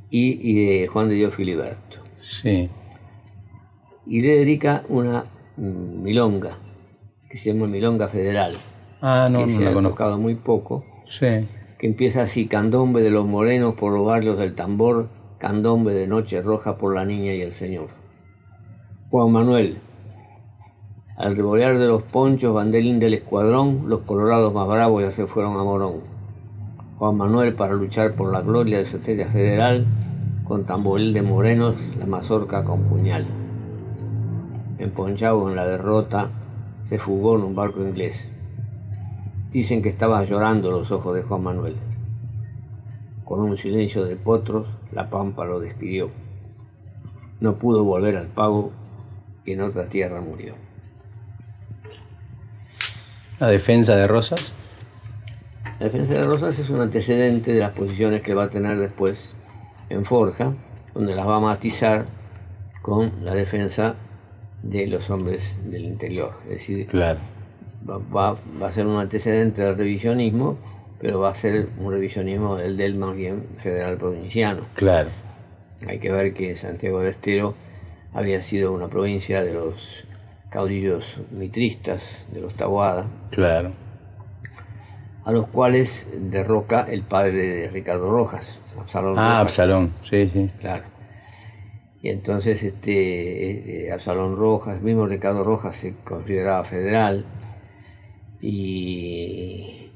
Y, 0.10 0.40
y 0.52 0.66
de 0.82 0.88
Juan 0.88 1.10
de 1.10 1.16
Dios 1.16 1.36
Filiberto. 1.36 2.00
Sí. 2.16 2.70
Y 4.06 4.22
le 4.22 4.38
dedica 4.38 4.84
una 4.90 5.26
mm, 5.58 6.02
milonga, 6.02 6.58
que 7.30 7.38
se 7.38 7.54
llama 7.54 7.68
Milonga 7.68 8.08
Federal. 8.08 8.54
Ah, 9.02 9.28
no, 9.30 9.40
que 9.40 9.46
no 9.48 9.52
se 9.52 9.64
la 9.64 9.70
ha 9.72 9.74
conozco. 9.74 9.96
tocado 9.98 10.18
muy 10.18 10.36
poco, 10.36 10.84
Sí. 11.08 11.28
que 11.78 11.88
empieza 11.88 12.22
así, 12.22 12.48
candombe 12.48 13.02
de 13.02 13.12
los 13.12 13.26
morenos 13.28 13.76
por 13.76 13.92
los 13.94 14.06
barrios 14.06 14.40
del 14.40 14.56
tambor, 14.56 15.10
candombe 15.40 15.94
de 15.94 16.08
noche 16.08 16.42
roja 16.42 16.78
por 16.78 16.96
la 16.96 17.04
niña 17.06 17.34
y 17.34 17.42
el 17.42 17.52
señor. 17.54 17.90
Juan 19.10 19.32
Manuel, 19.32 19.80
al 21.18 21.36
revolear 21.36 21.80
de 21.80 21.88
los 21.88 22.04
ponchos, 22.04 22.54
banderín 22.54 23.00
del 23.00 23.16
escuadrón, 23.16 23.86
los 23.88 24.02
colorados 24.02 24.54
más 24.54 24.68
bravos 24.68 25.02
ya 25.02 25.10
se 25.10 25.26
fueron 25.26 25.58
a 25.58 25.64
Morón. 25.64 25.96
Juan 27.00 27.18
Manuel 27.18 27.56
para 27.56 27.74
luchar 27.74 28.14
por 28.14 28.32
la 28.32 28.42
gloria 28.42 28.78
de 28.78 28.86
su 28.86 28.98
estrella 28.98 29.28
federal, 29.28 29.88
con 30.44 30.68
tamboril 30.68 31.14
de 31.14 31.24
morenos, 31.24 31.76
la 31.98 32.06
mazorca 32.06 32.64
con 32.64 32.84
puñal. 32.84 33.26
Emponchado 34.78 35.50
en 35.50 35.56
la 35.56 35.66
derrota, 35.66 36.30
se 36.86 37.00
fugó 37.00 37.36
en 37.36 37.46
un 37.46 37.56
barco 37.56 37.82
inglés. 37.82 38.32
Dicen 39.52 39.82
que 39.82 39.90
estaba 39.90 40.24
llorando 40.24 40.70
los 40.70 40.92
ojos 40.92 41.16
de 41.16 41.24
Juan 41.24 41.42
Manuel. 41.42 41.78
Con 43.26 43.40
un 43.40 43.58
silencio 43.58 44.06
de 44.06 44.18
potros, 44.18 44.68
la 44.92 45.10
pampa 45.10 45.46
lo 45.46 45.60
despidió. 45.60 46.12
No 47.40 47.56
pudo 47.56 47.84
volver 47.84 48.18
al 48.18 48.28
pago 48.28 48.72
y 49.46 49.54
en 49.54 49.62
otra 49.62 49.90
tierra 49.90 50.22
murió. 50.22 50.67
La 53.40 53.48
defensa 53.50 53.96
de 53.96 54.08
Rosas. 54.08 54.54
La 55.80 55.86
defensa 55.86 56.14
de 56.14 56.24
Rosas 56.24 56.58
es 56.58 56.70
un 56.70 56.82
antecedente 56.82 57.54
de 57.54 57.60
las 57.60 57.72
posiciones 57.72 58.22
que 58.22 58.34
va 58.34 58.46
a 58.46 58.50
tener 58.50 58.78
después 58.80 59.34
en 59.90 60.06
Forja, 60.06 60.54
donde 60.94 61.14
las 61.16 61.28
va 61.28 61.36
a 61.38 61.40
matizar 61.40 62.06
con 62.82 63.12
la 63.24 63.36
defensa 63.36 63.96
de 64.64 64.88
los 64.88 65.10
hombres 65.12 65.56
del 65.66 65.86
interior. 65.86 66.34
Es 66.46 66.52
decir, 66.54 66.88
Claro. 66.88 67.20
va, 67.88 67.98
va- 68.00 68.38
va 68.62 68.68
a 68.70 68.72
ser 68.72 68.88
un 68.88 69.00
antecedente 69.00 69.62
del 69.62 69.78
revisionismo, 69.78 70.58
pero 71.00 71.20
va 71.20 71.30
a 71.30 71.36
ser 71.36 71.68
un 71.80 71.92
revisionismo 71.92 72.56
del 72.56 72.76
del 72.76 72.96
más 72.96 73.16
bien 73.16 73.44
federal 73.58 73.98
provinciano. 73.98 74.62
Claro. 74.74 75.10
Hay 75.88 76.00
que 76.00 76.12
ver 76.12 76.34
que 76.34 76.58
Santiago 76.58 77.00
del 77.02 77.10
Estero 77.10 77.54
había 78.14 78.42
sido 78.42 78.74
una 78.74 78.88
provincia 78.88 79.44
de 79.44 79.54
los 79.54 80.06
caudillos 80.50 81.18
mitristas, 81.32 82.28
de 82.32 82.42
los 82.42 82.54
Tahuada, 82.54 83.06
Claro. 83.32 83.74
a 85.26 85.32
los 85.32 85.48
cuales 85.48 86.08
derroca 86.20 86.88
el 86.90 87.04
padre 87.04 87.34
de 87.34 87.70
Ricardo 87.70 88.10
Rojas, 88.10 88.62
Absalón 88.80 89.18
Ah, 89.20 89.40
Rojas. 89.40 89.42
Absalón. 89.42 89.94
Sí, 90.04 90.30
sí. 90.32 90.50
Claro. 90.60 90.84
Y 92.02 92.10
entonces 92.10 92.64
este 92.64 93.88
eh, 93.88 93.92
Absalón 93.92 94.38
Rojas, 94.38 94.82
mismo 94.82 95.06
Ricardo 95.08 95.44
Rojas 95.44 95.76
se 95.76 95.96
consideraba 96.04 96.64
federal 96.64 97.26
y, 98.40 99.90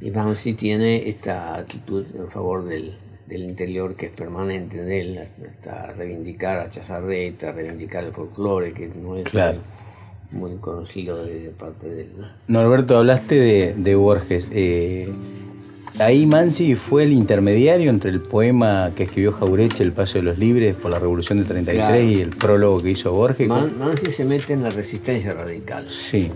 y 0.00 0.10
Bansi 0.10 0.54
tiene 0.54 1.08
esta 1.08 1.56
actitud 1.56 2.06
en 2.14 2.28
favor 2.30 2.64
del, 2.64 2.94
del 3.26 3.42
interior 3.42 3.96
que 3.96 4.06
es 4.06 4.12
permanente 4.12 4.80
en 4.80 4.90
él, 4.92 5.18
hasta 5.18 5.92
reivindicar 5.92 6.58
a 6.60 6.70
Chazarreta, 6.70 7.52
reivindicar 7.52 8.04
el 8.04 8.12
folclore 8.12 8.72
que 8.72 8.88
no 8.88 9.16
es 9.16 9.24
Claro. 9.24 9.58
Muy, 10.30 10.56
conocido 10.60 11.24
de, 11.24 11.40
de 11.40 11.48
parte 11.50 11.88
de 11.88 12.02
él. 12.02 12.08
¿no? 12.18 12.26
Norberto, 12.62 12.96
hablaste 12.96 13.34
de, 13.34 13.74
de 13.76 13.94
Borges. 13.94 14.46
Eh, 14.50 15.08
ahí 15.98 16.26
Mansi 16.26 16.74
fue 16.74 17.04
el 17.04 17.12
intermediario 17.12 17.90
entre 17.90 18.10
el 18.10 18.20
poema 18.20 18.92
que 18.94 19.04
escribió 19.04 19.32
Jaureche, 19.32 19.82
El 19.82 19.92
Paso 19.92 20.18
de 20.18 20.22
los 20.24 20.38
Libres, 20.38 20.76
por 20.76 20.90
la 20.90 20.98
Revolución 20.98 21.38
del 21.38 21.46
33, 21.48 21.86
Claro. 21.86 22.02
y 22.02 22.20
el 22.20 22.30
prólogo 22.30 22.82
que 22.82 22.90
hizo 22.90 23.12
Borges. 23.12 23.48
Man- 23.48 23.78
Mansi 23.78 24.10
se 24.10 24.24
mete 24.24 24.52
en 24.52 24.62
la 24.62 24.70
resistencia 24.70 25.32
radical. 25.32 25.88
Sí. 25.88 26.30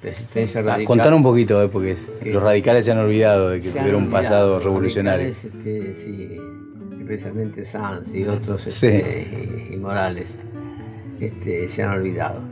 Resistencia 0.00 0.60
Ah, 0.60 0.64
radical. 0.64 0.84
contar 0.86 1.12
un 1.12 1.22
poquito, 1.24 1.60
eh, 1.60 1.68
porque 1.68 1.96
los 2.26 2.40
radicales 2.40 2.84
se 2.84 2.92
han 2.92 2.98
olvidado 2.98 3.50
de 3.50 3.60
que 3.60 3.68
tuvieron 3.70 4.04
un 4.04 4.10
pasado 4.10 4.54
los 4.54 4.64
revolucionario. 4.64 5.26
este, 5.26 5.96
sí, 5.96 6.36
especialmente 7.00 7.64
Sanz 7.64 8.14
y 8.14 8.22
otros 8.24 8.62
Sí. 8.62 8.68
este, 8.86 9.66
y, 9.70 9.74
y 9.74 9.76
Morales 9.76 10.28
este, 11.18 11.68
se 11.68 11.82
han 11.82 11.98
olvidado. 11.98 12.42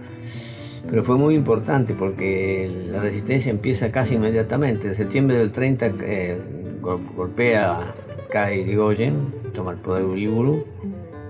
Pero 0.88 1.02
fue 1.02 1.16
muy 1.16 1.34
importante 1.34 1.94
porque 1.94 2.70
la 2.90 3.00
resistencia 3.00 3.50
empieza 3.50 3.90
casi 3.90 4.14
inmediatamente. 4.14 4.88
En 4.88 4.94
septiembre 4.94 5.36
del 5.36 5.50
30 5.52 5.86
eh, 6.00 6.38
gol- 6.80 7.00
golpea, 7.16 7.94
cae 8.30 8.60
Irigoyen, 8.60 9.32
toma 9.52 9.72
el 9.72 9.78
poder 9.78 10.04
Uriburu. 10.04 10.64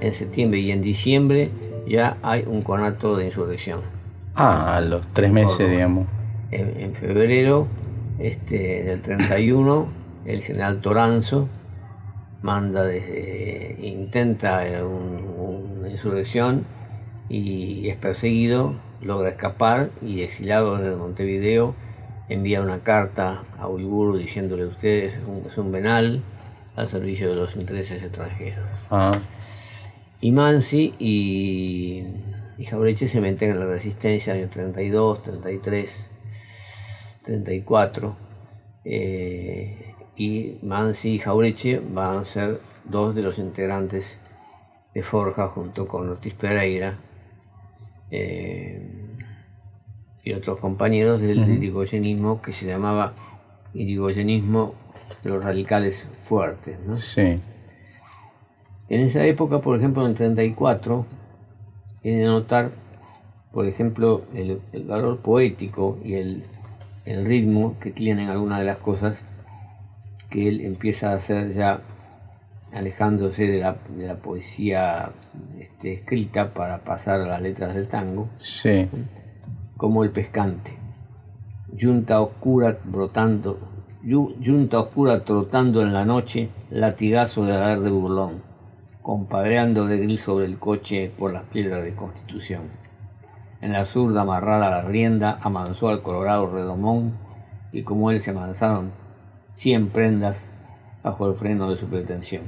En 0.00 0.12
septiembre 0.12 0.60
y 0.60 0.72
en 0.72 0.82
diciembre 0.82 1.50
ya 1.86 2.18
hay 2.22 2.44
un 2.46 2.60
conato 2.62 3.16
de 3.16 3.26
insurrección. 3.26 3.80
Ah, 4.34 4.76
a 4.76 4.80
los 4.82 5.06
tres 5.14 5.32
meses, 5.32 5.70
digamos. 5.70 6.06
En, 6.50 6.78
en 6.78 6.94
febrero 6.94 7.66
este, 8.18 8.84
del 8.84 9.00
31, 9.00 9.86
el 10.26 10.42
general 10.42 10.80
Toranzo 10.82 11.48
manda 12.42 12.84
desde, 12.84 13.76
intenta 13.80 14.66
eh, 14.68 14.82
un- 14.84 15.78
una 15.78 15.88
insurrección 15.88 16.64
y 17.30 17.88
es 17.88 17.96
perseguido, 17.96 18.74
logra 19.02 19.30
escapar 19.30 19.90
y 20.02 20.22
exilado 20.22 20.76
desde 20.78 20.96
Montevideo 20.96 21.74
envía 22.28 22.60
una 22.62 22.80
carta 22.80 23.44
a 23.58 23.68
Ulburu 23.68 24.16
diciéndole 24.16 24.66
usted 24.66 25.04
es 25.04 25.14
un, 25.26 25.44
es 25.50 25.56
un 25.58 25.70
venal 25.70 26.22
al 26.74 26.88
servicio 26.88 27.28
de 27.30 27.36
los 27.36 27.56
intereses 27.56 28.02
extranjeros. 28.02 28.68
Ah, 28.90 29.12
Y 30.20 30.32
Mansi 30.32 30.94
y, 30.98 32.04
y 32.58 32.64
Jaureche 32.64 33.06
se 33.08 33.20
meten 33.20 33.50
en 33.52 33.60
la 33.60 33.66
resistencia 33.66 34.34
en 34.34 34.42
el 34.44 34.50
32, 34.50 35.22
33, 35.22 36.06
34. 37.22 38.16
eh, 38.84 39.82
y 40.16 40.58
Mansi 40.62 41.14
y 41.14 41.18
Jaureche 41.18 41.80
van 41.92 42.18
a 42.18 42.24
ser 42.24 42.60
dos 42.84 43.14
de 43.14 43.22
los 43.22 43.38
integrantes 43.38 44.18
de 44.94 45.02
Forja 45.02 45.48
junto 45.48 45.86
con 45.86 46.08
Ortiz 46.08 46.34
Pereira 46.34 46.96
eh, 48.10 48.82
y 50.22 50.32
otros 50.32 50.58
compañeros 50.58 51.20
del 51.20 51.48
irigoyenismo 51.48 52.42
que 52.42 52.52
se 52.52 52.66
llamaba 52.66 53.14
irigoyenismo 53.74 54.74
de 55.22 55.30
los 55.30 55.44
radicales 55.44 56.06
fuertes. 56.24 56.78
¿no? 56.86 56.96
sí. 56.96 57.40
En 58.88 59.00
esa 59.00 59.24
época, 59.24 59.60
por 59.60 59.78
ejemplo, 59.78 60.02
en 60.04 60.10
el 60.10 60.14
34, 60.14 61.06
es 62.04 62.16
de 62.16 62.24
notar, 62.24 62.70
por 63.52 63.66
ejemplo, 63.66 64.22
el, 64.32 64.60
el 64.72 64.84
valor 64.84 65.18
poético 65.18 65.98
y 66.04 66.14
el, 66.14 66.44
el 67.04 67.24
ritmo 67.24 67.76
que 67.80 67.90
tienen 67.90 68.28
algunas 68.28 68.60
de 68.60 68.64
las 68.64 68.78
cosas 68.78 69.22
que 70.30 70.48
él 70.48 70.60
empieza 70.60 71.10
a 71.10 71.14
hacer 71.14 71.52
ya 71.52 71.80
alejándose 72.76 73.44
de 73.46 73.58
la, 73.60 73.76
de 73.96 74.06
la 74.06 74.16
poesía 74.16 75.10
este, 75.58 75.94
escrita 75.94 76.52
para 76.52 76.78
pasar 76.78 77.20
a 77.22 77.26
las 77.26 77.40
letras 77.40 77.74
del 77.74 77.88
tango, 77.88 78.28
Sí. 78.38 78.88
como 79.76 80.04
el 80.04 80.10
pescante. 80.10 80.78
Yunta 81.72 82.20
oscura 82.20 82.78
brotando, 82.84 83.58
yu- 84.04 84.36
yunta 84.40 84.78
oscura 84.80 85.24
trotando 85.24 85.82
en 85.82 85.92
la 85.92 86.04
noche, 86.04 86.50
latigazo 86.70 87.44
de 87.44 87.54
alar 87.54 87.80
de 87.80 87.90
burlón, 87.90 88.42
compadreando 89.02 89.86
de 89.86 89.98
gris 89.98 90.22
sobre 90.22 90.44
el 90.46 90.58
coche 90.58 91.10
por 91.18 91.32
las 91.32 91.44
piedras 91.44 91.82
de 91.84 91.94
Constitución. 91.94 92.62
En 93.62 93.72
la 93.72 93.84
zurda 93.86 94.20
amarrada 94.22 94.68
la 94.70 94.82
rienda, 94.82 95.38
amansó 95.42 95.88
al 95.88 96.02
colorado 96.02 96.50
redomón, 96.50 97.14
y 97.72 97.82
como 97.82 98.10
él 98.10 98.20
se 98.20 98.30
amansaron 98.30 98.90
cien 99.54 99.88
prendas 99.88 100.48
bajo 101.02 101.28
el 101.28 101.34
freno 101.36 101.70
de 101.70 101.76
su 101.76 101.86
pretensión. 101.86 102.42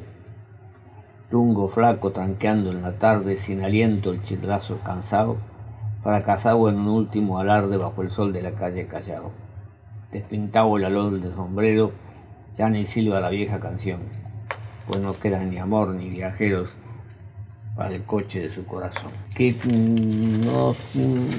Tungo 1.31 1.69
flaco 1.69 2.11
tranqueando 2.11 2.71
en 2.71 2.83
la 2.83 2.93
tarde, 2.93 3.37
sin 3.37 3.63
aliento 3.63 4.13
el 4.13 4.23
chilazo 4.23 4.79
cansado, 4.79 5.37
fracasado 6.03 6.69
en 6.69 6.79
un 6.79 6.89
último 6.89 7.39
alarde 7.39 7.77
bajo 7.77 8.03
el 8.03 8.09
sol 8.09 8.33
de 8.33 8.43
la 8.43 8.53
calle 8.53 8.87
Callao. 8.87 9.31
Despintado 10.11 10.77
el 10.79 10.87
alol 10.87 11.21
del 11.21 11.35
sombrero, 11.35 11.93
ya 12.57 12.71
ni 12.71 12.87
silba 12.87 13.21
la 13.21 13.29
vieja 13.29 13.61
canción, 13.61 14.01
pues 14.87 15.01
no 15.01 15.13
quedan 15.13 15.51
ni 15.51 15.59
amor 15.59 15.89
ni 15.89 16.09
viajeros 16.09 16.77
para 17.77 17.95
el 17.95 18.03
coche 18.03 18.41
de 18.41 18.51
su 18.51 18.65
corazón. 18.65 19.13
Que 19.37 19.53
mm, 19.53 20.47
no, 20.47 20.75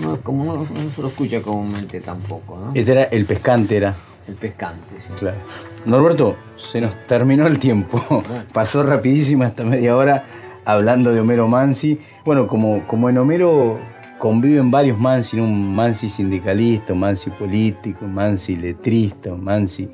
no, 0.02 0.22
como 0.22 0.46
no, 0.46 0.58
no 0.58 0.66
se 0.66 1.02
lo 1.02 1.08
escucha 1.08 1.42
comúnmente 1.42 2.00
tampoco, 2.00 2.58
¿no? 2.58 2.72
Este 2.74 2.92
era 2.92 3.04
el 3.04 3.26
pescante, 3.26 3.76
era. 3.76 3.96
El 4.28 4.36
pescante, 4.36 4.96
sí. 5.02 5.14
Claro. 5.18 5.38
Norberto, 5.86 6.36
se 6.58 6.82
nos 6.82 6.96
terminó 7.08 7.48
el 7.48 7.60
tiempo. 7.60 8.24
Pasó 8.54 8.84
rapidísimo 8.84 9.44
hasta 9.44 9.64
media 9.64 9.96
hora 9.96 10.26
hablando 10.66 11.12
de 11.14 11.20
Homero 11.22 11.48
Mansi. 11.48 12.00
Bueno, 12.26 12.48
como, 12.48 12.86
como 12.86 13.10
en 13.10 13.18
Homero 13.18 13.80
conviven 14.18 14.72
varios 14.72 15.00
Mansi, 15.00 15.40
un 15.40 15.74
Mansi 15.74 16.10
sindicalista, 16.10 16.94
un 16.94 17.00
Mansi 17.00 17.30
político, 17.30 18.06
un 18.06 18.14
Mansi 18.14 18.56
letrista, 18.56 19.34
un 19.34 19.44
Mansi 19.44 19.90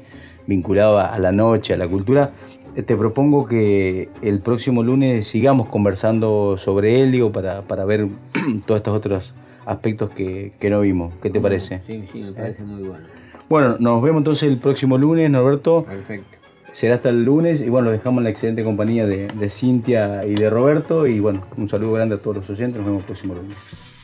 vinculado 0.48 1.00
a 1.00 1.18
la 1.20 1.32
noche, 1.32 1.74
a 1.74 1.78
la 1.78 1.88
cultura, 1.88 2.32
eh, 2.76 2.84
te 2.84 2.98
propongo 2.98 3.46
que 3.46 4.10
el 4.22 4.40
próximo 4.40 4.84
lunes 4.84 5.28
sigamos 5.28 5.68
conversando 5.68 6.58
sobre 6.58 7.02
él, 7.02 7.12
digo, 7.12 7.32
para, 7.32 7.62
para 7.62 7.86
ver 7.86 8.08
todos 8.66 8.80
estos 8.80 8.94
otros 8.94 9.34
aspectos 9.66 10.10
que, 10.10 10.54
que 10.60 10.70
no 10.70 10.82
vimos. 10.82 11.14
¿Qué 11.22 11.30
te 11.30 11.40
parece? 11.40 11.82
Sí, 11.88 12.04
sí, 12.12 12.22
me 12.22 12.34
parece 12.34 12.64
muy 12.64 12.84
bueno. 12.84 13.06
Bueno, 13.48 13.78
nos 13.80 14.02
vemos 14.02 14.20
entonces 14.20 14.50
el 14.50 14.58
próximo 14.58 14.98
lunes, 14.98 15.30
Norberto. 15.30 15.84
Perfecto. 15.84 16.38
Será 16.72 16.96
hasta 16.96 17.10
el 17.10 17.24
lunes 17.24 17.62
y 17.62 17.70
bueno, 17.70 17.86
lo 17.86 17.92
dejamos 17.92 18.20
en 18.20 18.26
la 18.26 18.30
excelente 18.32 18.64
compañía 18.64 19.06
de, 19.06 19.28
de 19.28 19.50
Cintia 19.50 20.26
y 20.26 20.36
de 20.36 20.50
Roberto 20.50 21.08
y 21.08 21.20
bueno, 21.20 21.44
un 21.56 21.70
saludo 21.70 21.94
grande 21.94 22.16
a 22.16 22.18
todos 22.18 22.36
los 22.38 22.50
oyentes, 22.50 22.78
nos 22.78 22.86
vemos 22.86 23.02
el 23.04 23.06
próximo 23.06 23.36
lunes. 23.36 23.96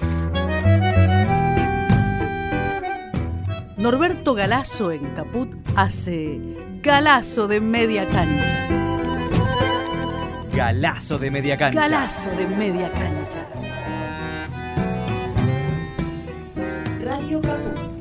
Norberto 3.81 4.35
Galazo 4.35 4.91
en 4.91 5.05
Caput 5.15 5.49
hace 5.75 6.39
Galazo 6.83 7.47
de 7.47 7.59
media 7.59 8.05
cancha. 8.05 8.67
Galazo 10.55 11.17
de 11.17 11.31
media 11.31 11.57
cancha. 11.57 11.81
Galazo 11.81 12.29
de 12.29 12.47
media 12.47 12.89
cancha. 12.91 13.47
Radio 17.03 17.41
Caput. 17.41 18.00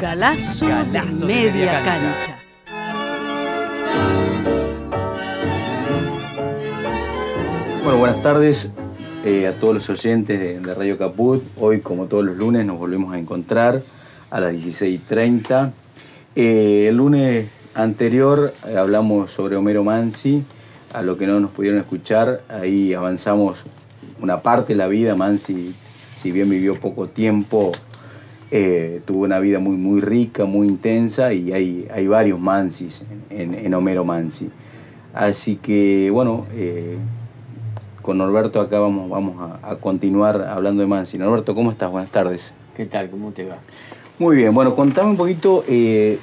Galazo, 0.00 0.68
Galazo 0.68 1.26
de 1.26 1.26
de 1.26 1.34
media, 1.34 1.52
media 1.52 1.82
cancha. 1.84 2.14
cancha. 2.14 2.38
Bueno, 7.82 7.98
buenas 7.98 8.22
tardes 8.22 8.70
eh, 9.24 9.48
a 9.48 9.54
todos 9.54 9.74
los 9.74 9.90
oyentes 9.90 10.38
de, 10.38 10.60
de 10.60 10.74
Radio 10.74 10.96
Caput. 10.96 11.42
Hoy, 11.58 11.80
como 11.80 12.06
todos 12.06 12.24
los 12.24 12.36
lunes, 12.36 12.64
nos 12.64 12.78
volvemos 12.78 13.12
a 13.12 13.18
encontrar 13.18 13.82
a 14.30 14.38
las 14.38 14.54
16.30. 14.54 15.72
Eh, 16.36 16.86
el 16.88 16.96
lunes 16.96 17.48
anterior 17.74 18.54
eh, 18.68 18.76
hablamos 18.76 19.32
sobre 19.32 19.56
Homero 19.56 19.82
Mansi. 19.82 20.44
A 20.92 21.02
lo 21.02 21.18
que 21.18 21.26
no 21.26 21.40
nos 21.40 21.50
pudieron 21.50 21.80
escuchar, 21.80 22.42
ahí 22.48 22.94
avanzamos 22.94 23.58
una 24.20 24.42
parte 24.42 24.74
de 24.74 24.76
la 24.76 24.86
vida. 24.86 25.16
Mansi, 25.16 25.74
si 26.22 26.30
bien 26.30 26.48
vivió 26.48 26.78
poco 26.78 27.08
tiempo, 27.08 27.72
eh, 28.50 29.00
tuvo 29.06 29.24
una 29.24 29.38
vida 29.40 29.58
muy, 29.58 29.76
muy 29.76 30.00
rica, 30.00 30.44
muy 30.44 30.66
intensa 30.68 31.32
y 31.32 31.52
hay, 31.52 31.86
hay 31.92 32.06
varios 32.06 32.40
Mansis 32.40 33.04
en, 33.30 33.40
en- 33.54 33.66
en 33.66 33.74
Homero 33.74 34.04
Mansi. 34.04 34.48
Así 35.14 35.56
que, 35.56 36.10
bueno, 36.12 36.46
eh, 36.54 36.96
con 38.02 38.18
Norberto 38.18 38.60
acá 38.60 38.78
vamos, 38.78 39.08
vamos 39.10 39.58
a, 39.62 39.70
a 39.72 39.76
continuar 39.76 40.42
hablando 40.42 40.80
de 40.82 40.86
Mansi. 40.86 41.18
Norberto, 41.18 41.54
¿cómo 41.54 41.70
estás? 41.70 41.90
Buenas 41.90 42.10
tardes. 42.10 42.52
¿Qué 42.76 42.86
tal? 42.86 43.10
¿Cómo 43.10 43.32
te 43.32 43.44
va? 43.44 43.56
Muy 44.18 44.36
bien, 44.36 44.54
bueno, 44.54 44.74
contame 44.74 45.10
un 45.10 45.16
poquito. 45.16 45.64
eh, 45.68 46.18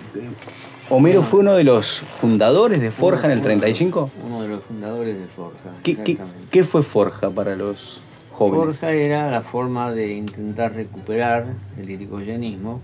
Homero 0.90 1.24
fue 1.24 1.40
uno 1.40 1.56
de 1.56 1.64
los 1.64 2.00
fundadores 2.00 2.80
de 2.80 2.92
Forja 2.92 3.26
en 3.26 3.34
el 3.34 3.42
35. 3.42 4.10
Uno 4.28 4.42
de 4.44 4.50
los 4.50 4.62
fundadores 4.64 5.18
de 5.20 5.26
Forja. 5.26 5.58
¿Qué, 5.82 5.96
qué, 5.98 6.18
qué 6.52 6.64
fue 6.64 6.84
Forja 6.84 7.30
para 7.32 7.56
los 7.56 8.02
jóvenes? 8.36 8.78
Forja 8.78 8.92
era 8.92 9.30
la 9.32 9.42
forma 9.42 9.92
de 9.92 10.14
intentar 10.14 10.74
recuperar 10.74 11.46
el 11.80 11.90
irigoyenismo 11.90 12.82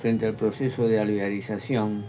frente 0.00 0.26
al 0.26 0.34
proceso 0.34 0.88
de 0.88 1.00
alvearización. 1.00 2.04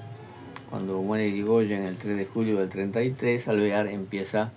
Cuando 0.70 1.00
muere 1.02 1.28
Irigoyen 1.28 1.84
el 1.84 1.98
3 1.98 2.18
de 2.18 2.26
julio 2.26 2.58
del 2.58 2.70
33, 2.70 3.48
Alvear 3.48 3.88
empieza 3.88 4.52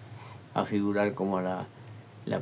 a 0.54 0.64
figurar 0.64 1.12
como 1.12 1.40
la, 1.42 1.66
la- 2.24 2.40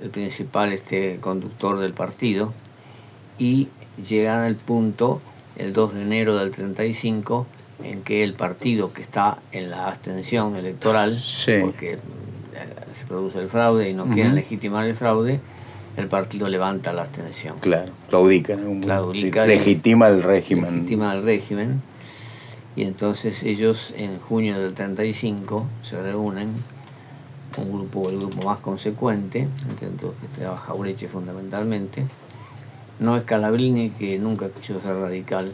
el, 0.00 0.10
principal 0.10 0.72
este, 0.72 1.18
conductor 1.20 1.78
del 1.78 1.92
partido 1.92 2.52
y 3.38 3.68
llegan 4.08 4.42
al 4.42 4.56
punto 4.56 5.20
el 5.56 5.72
2 5.72 5.94
de 5.94 6.02
enero 6.02 6.36
del 6.36 6.50
35 6.50 7.46
en 7.84 8.02
que 8.02 8.24
el 8.24 8.34
partido 8.34 8.92
que 8.92 9.02
está 9.02 9.38
en 9.52 9.70
la 9.70 9.86
abstención 9.86 10.56
electoral, 10.56 11.20
Sí. 11.20 11.54
porque 11.60 11.98
se 12.92 13.04
produce 13.06 13.40
el 13.40 13.48
fraude 13.48 13.88
y 13.88 13.94
no 13.94 14.06
quieren 14.06 14.34
legitimar 14.34 14.84
el 14.86 14.94
fraude, 14.94 15.40
el 15.96 16.08
partido 16.08 16.48
levanta 16.48 16.92
la 16.92 17.02
abstención. 17.02 17.58
Claro, 17.60 17.92
claudica. 18.08 18.54
en 18.54 18.64
punto. 18.64 18.86
Claudica 18.86 19.46
legitima 19.46 20.08
el 20.08 20.22
régimen. 20.22 20.74
Legitima 20.76 21.14
el 21.14 21.22
régimen. 21.22 21.82
Y 22.76 22.82
entonces 22.82 23.44
ellos 23.44 23.94
en 23.96 24.18
junio 24.18 24.58
del 24.60 24.74
35 24.74 25.66
se 25.82 26.02
reúnen 26.02 26.50
un 27.56 27.72
grupo, 27.72 28.10
el 28.10 28.18
grupo 28.18 28.42
más 28.44 28.58
consecuente, 28.58 29.46
los 30.02 30.14
que 30.14 30.26
estaba 30.26 30.56
Jaureche 30.56 31.06
fundamentalmente. 31.06 32.04
No 32.98 33.16
es 33.16 33.24
Calabrini, 33.24 33.90
que 33.90 34.18
nunca 34.18 34.48
quiso 34.48 34.80
ser 34.80 34.96
radical. 34.96 35.52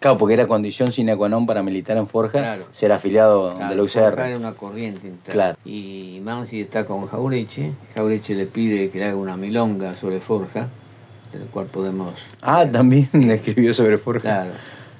Claro, 0.00 0.16
porque 0.16 0.32
era 0.34 0.46
condición 0.48 0.92
sine 0.96 1.14
qua 1.14 1.28
non 1.28 1.44
para 1.44 1.60
militar 1.62 2.00
en 2.00 2.08
Forja 2.08 2.40
Claro. 2.40 2.64
ser 2.72 2.90
afiliado 2.90 3.52
Claro, 3.54 3.68
de 3.68 3.76
la 3.76 3.82
UCR. 3.84 4.10
Forja 4.16 4.28
era 4.32 4.38
una 4.40 4.54
corriente 4.56 5.06
interna. 5.06 5.32
Claro. 5.32 5.56
Y 5.64 6.20
Mansi 6.24 6.62
está 6.64 6.86
con 6.88 7.06
Jaureche. 7.06 7.72
Jaureche 7.94 8.34
le 8.34 8.46
pide 8.46 8.88
que 8.88 8.98
le 8.98 9.04
haga 9.12 9.16
una 9.20 9.36
milonga 9.36 9.94
sobre 9.96 10.20
Forja, 10.24 10.68
del 11.32 11.44
cual 11.52 11.66
podemos 11.66 12.14
Ah, 12.40 12.64
también 12.64 13.08
escribió 13.30 13.74
sobre 13.74 13.98
Forja. 13.98 14.22
Claro. 14.22 14.52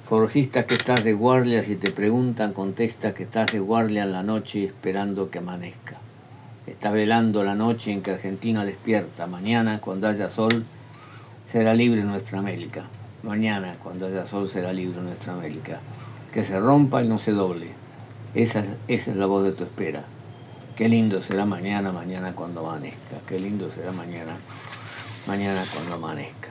Forjista 0.07 0.67
que 0.67 0.75
estás 0.75 1.03
de 1.03 1.13
guardia, 1.13 1.63
si 1.63 1.77
te 1.77 1.89
preguntan, 1.89 2.53
contesta 2.53 3.13
que 3.15 3.23
estás 3.23 3.51
de 3.51 3.59
guardia 3.59 4.03
en 4.03 4.11
la 4.11 4.21
noche 4.21 4.65
esperando 4.65 5.31
que 5.31 5.39
amanezca. 5.39 5.97
Está 6.67 6.91
velando 6.91 7.43
la 7.43 7.55
noche 7.55 7.91
en 7.91 8.03
que 8.03 8.11
Argentina 8.11 8.63
despierta. 8.65 9.25
Mañana, 9.25 9.79
cuando 9.81 10.07
haya 10.07 10.29
sol, 10.29 10.63
será 11.51 11.73
libre 11.73 12.03
nuestra 12.03 12.37
América. 12.37 12.85
Mañana, 13.23 13.75
cuando 13.83 14.07
haya 14.07 14.25
sol, 14.27 14.49
será 14.49 14.73
libre 14.73 15.01
nuestra 15.01 15.33
América. 15.33 15.79
Que 16.33 16.43
se 16.43 16.59
rompa 16.59 17.03
y 17.03 17.07
no 17.07 17.19
se 17.19 17.31
doble. 17.31 17.67
Esa, 18.33 18.61
es- 18.61 18.69
esa 18.87 19.11
es 19.11 19.17
la 19.17 19.25
voz 19.25 19.43
de 19.43 19.51
tu 19.51 19.63
espera. 19.63 20.03
Qué 20.75 20.87
lindo 20.89 21.21
será 21.21 21.45
mañana, 21.45 21.91
mañana 21.91 22.33
cuando 22.33 22.67
amanezca. 22.67 23.17
Qué 23.27 23.37
lindo 23.39 23.69
será 23.75 23.91
mañana, 23.91 24.37
mañana 25.27 25.63
cuando 25.73 25.95
amanezca 25.95 26.49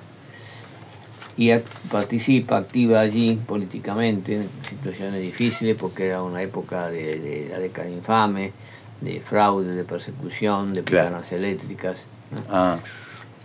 y 1.37 1.53
participa, 1.91 2.59
activa 2.59 3.01
allí 3.01 3.41
políticamente 3.47 4.35
en 4.37 4.49
situaciones 4.69 5.23
difíciles 5.23 5.75
porque 5.75 6.09
era 6.09 6.23
una 6.23 6.43
época 6.43 6.89
de, 6.89 7.19
de 7.19 7.49
la 7.49 7.59
década 7.59 7.89
infame, 7.89 8.53
de 9.01 9.21
fraude, 9.21 9.75
de 9.75 9.85
persecución, 9.85 10.75
de 10.75 10.83
Claro. 10.83 11.09
planas 11.11 11.33
eléctricas. 11.33 12.09
¿no? 12.33 12.43
Ah, 12.51 12.79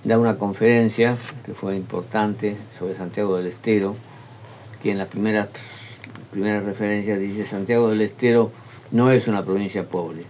Da 0.06 0.18
una 0.20 0.38
conferencia 0.38 1.18
que 1.46 1.54
fue 1.54 1.76
importante 1.76 2.56
sobre 2.78 2.96
Santiago 2.96 3.38
del 3.38 3.48
Estero, 3.48 3.96
que 4.84 4.92
en 4.92 5.00
las 5.00 5.08
primeras, 5.08 5.50
primeras 6.32 6.64
referencias 6.64 7.20
dice 7.20 7.44
Santiago 7.46 7.90
del 7.90 8.02
Estero 8.02 8.52
no 8.92 9.10
es 9.12 9.28
una 9.28 9.44
provincia 9.44 9.90
pobre, 9.90 10.22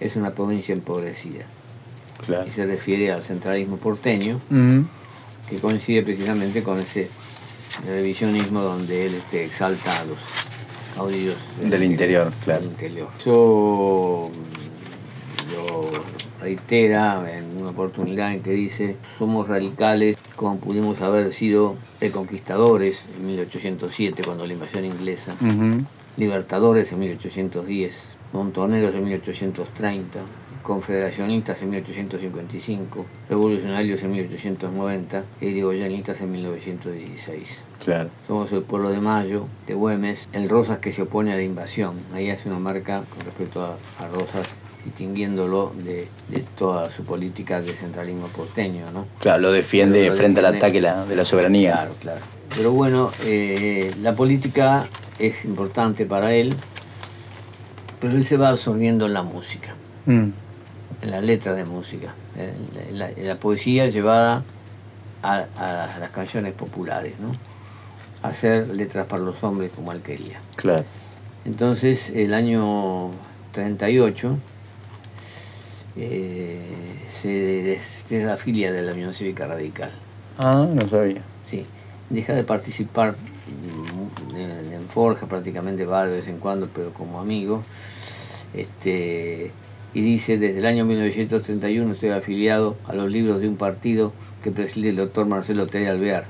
es 0.00 0.16
una 0.16 0.32
provincia 0.34 0.72
empobrecida. 0.72 1.44
claro. 2.26 2.46
Y 2.48 2.50
se 2.50 2.66
refiere 2.66 3.12
al 3.12 3.22
centralismo 3.22 3.76
porteño, 3.76 4.40
Ujú. 4.50 4.86
que 5.48 5.56
coincide 5.60 6.02
precisamente 6.02 6.64
con 6.64 6.80
ese 6.80 7.08
revisionismo 7.86 8.60
donde 8.62 9.06
él 9.06 9.14
este, 9.14 9.44
exalta 9.44 10.00
a 10.00 10.04
los 10.04 10.18
caudillos 10.96 11.36
Del 11.62 11.84
interior, 11.84 12.32
claro. 12.44 12.62
del 12.62 12.70
interior. 12.70 13.08
Eso 13.20 14.30
reitera 16.40 17.24
en 17.32 17.60
una 17.60 17.70
oportunidad 17.70 18.32
en 18.32 18.42
que 18.42 18.50
dice, 18.50 18.96
somos 19.18 19.48
radicales 19.48 20.16
como 20.36 20.58
pudimos 20.58 21.00
haber 21.00 21.32
sido 21.32 21.76
conquistadores 22.12 23.04
en 23.16 23.26
1807 23.26 24.22
cuando 24.24 24.46
la 24.46 24.52
invasión 24.52 24.84
inglesa, 24.84 25.34
libertadores 26.16 26.92
en 26.92 26.98
1810, 27.00 28.06
montoneros 28.32 28.94
en 28.94 29.04
1830, 29.04 30.20
confederacionistas 30.62 31.62
en 31.62 31.70
1855, 31.70 33.06
revolucionarios 33.28 34.02
en 34.02 34.12
1890 34.12 35.24
y 35.40 35.46
irigoyenistas 35.46 36.20
en 36.20 36.32
1916. 36.32 37.60
Claro. 37.84 38.10
Somos 38.26 38.50
el 38.52 38.62
pueblo 38.62 38.90
de 38.90 39.00
Mayo, 39.00 39.46
de 39.66 39.74
Güemes, 39.74 40.28
el 40.32 40.48
Rosas 40.48 40.78
que 40.78 40.92
se 40.92 41.02
opone 41.02 41.32
a 41.32 41.36
la 41.36 41.42
invasión. 41.42 41.94
Ahí 42.12 42.30
hace 42.30 42.48
una 42.48 42.58
marca 42.58 43.04
con 43.08 43.20
respecto 43.24 43.62
a, 43.62 43.76
a 44.04 44.08
Rosas, 44.08 44.58
distinguiéndolo 44.86 45.72
de, 45.84 46.08
de 46.28 46.38
toda 46.56 46.90
su 46.90 47.04
política 47.04 47.60
de 47.60 47.72
centralismo 47.72 48.28
porteño, 48.28 48.90
¿no? 48.94 49.04
Claro, 49.18 49.40
lo 49.42 49.52
defiende 49.52 50.08
lo 50.08 50.14
frente 50.14 50.40
al 50.40 50.46
ataque 50.46 50.80
la- 50.80 51.04
de 51.04 51.16
la 51.16 51.24
soberanía. 51.24 51.72
Claro, 51.72 51.94
claro. 52.00 52.20
Pero 52.56 52.72
bueno, 52.72 53.10
eh, 53.24 53.90
la 54.00 54.14
política 54.14 54.86
es 55.18 55.44
importante 55.44 56.06
para 56.06 56.32
él, 56.34 56.54
pero 58.00 58.14
él 58.16 58.24
se 58.24 58.36
va 58.36 58.48
absorbiendo 58.50 59.06
en 59.06 59.12
la 59.12 59.22
música, 59.22 59.74
Mm. 60.06 60.28
en 61.02 61.10
la 61.10 61.20
letra 61.20 61.54
de 61.54 61.64
música, 61.64 62.14
en 62.38 62.98
la, 62.98 63.10
en 63.10 63.26
la 63.28 63.34
poesía 63.36 63.88
llevada 63.88 64.42
a, 65.22 65.44
a 65.58 65.98
las 65.98 66.10
canciones 66.10 66.52
populares, 66.54 67.14
¿no? 67.20 67.32
Hacer 68.22 68.68
letras 68.68 69.06
para 69.06 69.22
los 69.22 69.42
hombres 69.42 69.70
como 69.74 69.92
él 69.92 70.00
quería. 70.00 70.38
Claro. 70.54 70.84
Entonces, 71.44 72.10
el 72.10 72.34
año 72.34 73.10
38 73.52 74.36
eh, 75.96 76.60
se 77.10 77.28
des- 77.28 78.04
se 78.06 78.18
desafilia 78.18 78.72
de 78.72 78.82
la 78.82 78.92
Unión 78.92 79.14
Cívica 79.14 79.46
Radical. 79.46 79.90
Ah, 80.38 80.66
no 80.72 80.88
sabía. 80.88 81.22
Sí, 81.44 81.64
deja 82.10 82.34
de 82.34 82.44
participar 82.44 83.14
mm, 84.32 84.36
en, 84.36 84.72
en 84.72 84.88
Forja, 84.88 85.26
prácticamente 85.26 85.84
va 85.86 86.06
de 86.06 86.16
vez 86.16 86.28
en 86.28 86.38
cuando, 86.38 86.68
pero 86.74 86.92
como 86.92 87.20
amigo. 87.20 87.62
Este, 88.54 89.50
y 89.94 90.00
dice, 90.00 90.38
desde 90.38 90.58
el 90.58 90.66
año 90.66 90.84
1931 90.84 91.92
estoy 91.92 92.10
afiliado 92.10 92.76
a 92.86 92.94
los 92.94 93.10
libros 93.10 93.40
de 93.40 93.48
un 93.48 93.56
partido 93.56 94.12
que 94.42 94.50
preside 94.50 94.90
el 94.90 94.96
doctor 94.96 95.26
Marcelo 95.26 95.66
T. 95.66 95.88
Alvear. 95.88 96.24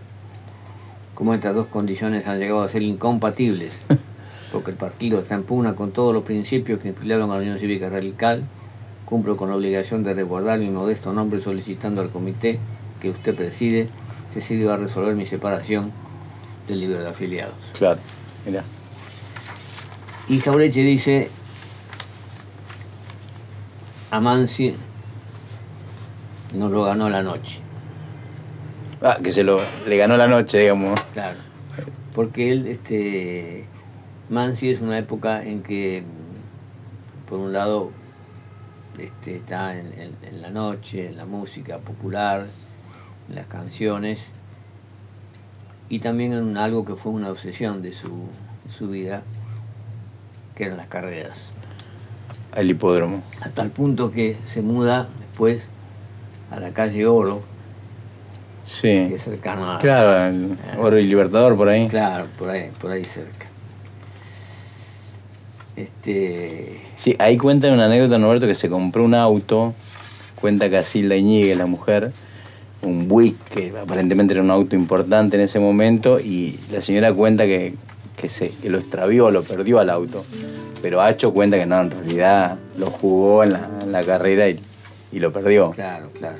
Como 1.15 1.35
estas 1.35 1.55
dos 1.55 1.67
condiciones 1.67 2.27
han 2.27 2.39
llegado 2.39 2.63
a 2.63 2.69
ser 2.69 2.83
incompatibles, 2.83 3.73
porque 4.53 4.71
el 4.71 4.77
partido 4.77 5.21
está 5.21 5.35
en 5.35 5.43
pugna 5.45 5.75
con 5.75 5.91
todos 5.93 6.13
los 6.15 6.23
principios 6.25 6.81
que 6.81 6.89
inspiraron 6.89 7.31
a 7.31 7.35
la 7.35 7.41
Unión 7.41 7.59
Cívica 7.59 7.89
Radical, 7.89 8.45
cumplo 9.07 9.39
con 9.39 9.49
la 9.49 9.57
obligación 9.57 10.03
de 10.03 10.13
resguardar 10.13 10.59
mi 10.59 10.69
modesto 10.69 11.13
nombre 11.15 11.41
solicitando 11.41 12.03
al 12.03 12.11
comité 12.11 12.59
que 13.01 13.09
usted 13.09 13.35
preside 13.35 13.87
se 14.35 14.41
sirva 14.43 14.75
a 14.75 14.77
resolver 14.77 15.15
mi 15.15 15.25
separación 15.25 15.93
del 16.69 16.81
libro 16.81 16.99
de 16.99 17.09
afiliados. 17.09 17.55
Claro. 17.73 18.01
Mirá. 18.45 18.63
Y 20.29 20.39
Jaureche 20.41 20.81
dice, 20.81 21.31
Amansi 24.11 24.75
nos 26.53 26.71
lo 26.73 26.85
ganó 26.85 27.09
la 27.09 27.23
noche. 27.23 27.61
Ah, 29.01 29.19
que 29.23 29.31
se 29.31 29.45
lo 29.45 29.59
le 29.87 29.97
ganó 29.97 30.17
la 30.17 30.27
noche, 30.27 30.59
digamos. 30.59 31.01
Claro. 31.13 31.39
Porque 32.15 32.51
él, 32.51 32.67
este, 32.67 33.67
Mansi 34.31 34.71
es 34.71 34.81
una 34.81 34.99
época 34.99 35.45
en 35.45 35.63
que, 35.63 36.03
por 37.29 37.39
un 37.39 37.53
lado, 37.53 37.93
este, 38.99 39.37
está 39.37 39.79
en, 39.79 39.87
en- 39.99 40.17
en 40.23 40.43
la 40.43 40.51
noche, 40.51 41.07
en 41.07 41.17
la 41.17 41.25
música 41.27 41.79
popular, 41.79 42.47
en 43.29 43.35
las 43.35 43.47
canciones, 43.47 44.33
y 45.89 45.99
también 46.01 46.33
en 46.33 46.57
algo 46.57 46.85
que 46.85 46.97
fue 46.97 47.13
una 47.13 47.31
obsesión 47.31 47.83
de 47.83 47.93
su, 47.93 48.09
de 48.65 48.73
su 48.77 48.89
vida, 48.89 49.23
que 50.55 50.65
eran 50.65 50.77
las 50.79 50.89
carreras. 50.89 51.51
El 52.55 52.71
hipódromo. 52.71 53.23
A 53.43 53.51
tal 53.51 53.71
punto 53.71 54.11
que 54.11 54.37
se 54.47 54.63
muda 54.63 55.09
después 55.21 55.69
a 56.51 56.59
la 56.59 56.71
calle 56.71 57.07
Oro, 57.07 57.43
Sí. 58.65 58.89
que 58.89 59.15
es 59.17 59.23
cercana 59.23 59.77
a, 59.77 59.79
Claro, 59.79 60.25
el 60.29 60.57
Oro 60.79 60.99
y 60.99 61.05
Libertador 61.07 61.57
por 61.57 61.69
ahí. 61.69 61.87
Claro, 61.89 62.27
por 62.39 62.51
ahí, 62.51 62.71
por 62.81 62.91
ahí 62.91 63.05
cerca. 63.05 63.47
Este, 65.77 66.79
Sí, 66.97 67.15
ahí 67.19 67.37
cuentan 67.37 67.73
una 67.73 67.85
anécdota, 67.87 68.19
Norberto, 68.19 68.47
que 68.47 68.55
se 68.55 68.69
compró 68.71 69.05
un 69.05 69.15
auto, 69.15 69.75
cuenta 70.41 70.71
Casilda 70.71 71.17
Iñiguez, 71.17 71.57
la 71.57 71.67
mujer, 71.67 72.13
un 72.83 73.09
Buick, 73.09 73.37
que 73.51 73.73
aparentemente 73.79 74.33
era 74.35 74.43
un 74.43 74.51
auto 74.51 74.75
importante 74.75 75.37
en 75.37 75.43
ese 75.43 75.61
momento, 75.61 76.19
y 76.19 76.59
la 76.71 76.81
señora 76.81 77.13
cuenta 77.13 77.45
que, 77.45 77.75
que, 78.17 78.29
se, 78.29 78.51
que 78.51 78.71
lo 78.71 78.79
extravió, 78.79 79.31
lo 79.31 79.43
perdió 79.43 79.79
al 79.79 79.91
auto. 79.91 80.25
Pero 80.81 81.03
Hacho 81.03 81.33
cuenta 81.33 81.57
que 81.59 81.67
no, 81.67 81.81
en 81.81 81.91
realidad 81.91 82.57
lo 82.79 82.87
jugó 82.87 83.45
en 83.45 83.53
la, 83.53 83.69
en 83.83 83.93
la 83.93 84.03
carrera 84.03 84.49
y, 84.49 84.61
y 85.13 85.19
lo 85.19 85.33
perdió. 85.33 85.73
claro, 85.73 86.11
claro. 86.19 86.37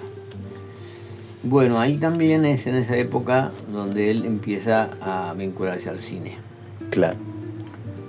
Bueno, 1.43 1.79
ahí 1.79 1.97
también 1.97 2.45
es 2.45 2.67
en 2.67 2.75
esa 2.75 2.97
época 2.97 3.53
donde 3.71 4.11
él 4.11 4.25
empieza 4.25 4.89
a 5.01 5.33
vincularse 5.37 5.89
al 5.89 6.01
cine. 6.01 6.39
Claro. 6.91 7.17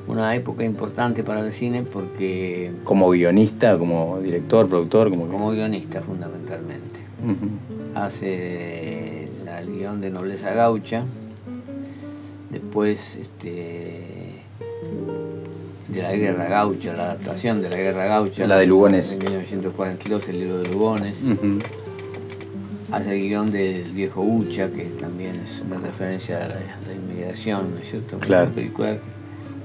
Una 0.07 0.33
época 0.35 0.63
importante 0.63 1.23
para 1.23 1.41
el 1.41 1.51
cine 1.51 1.83
porque 1.83 2.71
Como 2.85 3.09
guionista, 3.09 3.77
como 3.77 4.19
director, 4.21 4.67
productor, 4.69 5.09
como... 5.09 5.27
como 5.27 5.51
guionista 5.51 6.01
fundamentalmente. 6.01 6.99
Hace 7.95 9.27
la- 9.45 9.59
el 9.61 9.67
guion 9.77 9.99
de 10.01 10.09
Nobleza 10.09 10.53
Gaucha, 10.53 11.03
después 12.49 13.15
este, 13.17 14.43
de 15.89 16.01
la 16.01 16.13
Guerra 16.13 16.47
Gaucha, 16.47 16.93
la 16.93 17.03
adaptación 17.03 17.61
de 17.61 17.69
la 17.69 17.75
Guerra 17.77 18.05
Gaucha. 18.05 18.47
La 18.47 18.57
de 18.57 18.67
Lugones. 18.67 19.11
En 19.11 19.19
1942, 19.19 20.29
el 20.29 20.39
libro 20.39 20.59
de 20.59 20.69
Lugones. 20.71 21.23
Hace 22.91 23.15
el 23.15 23.21
guion 23.27 23.51
del 23.51 23.91
viejo 23.91 24.21
Ucha, 24.21 24.69
que 24.71 24.83
también 24.85 25.35
es 25.43 25.61
una 25.67 25.77
referencia 25.79 26.37
a 26.37 26.47
la, 26.47 26.55
a 26.55 26.87
la 26.87 26.93
inmigración, 26.93 27.71
¿no 27.75 27.79
es 27.81 27.89
cierto? 27.89 28.17
Claro. 28.19 28.45
Una 28.45 28.55
película 28.55 28.97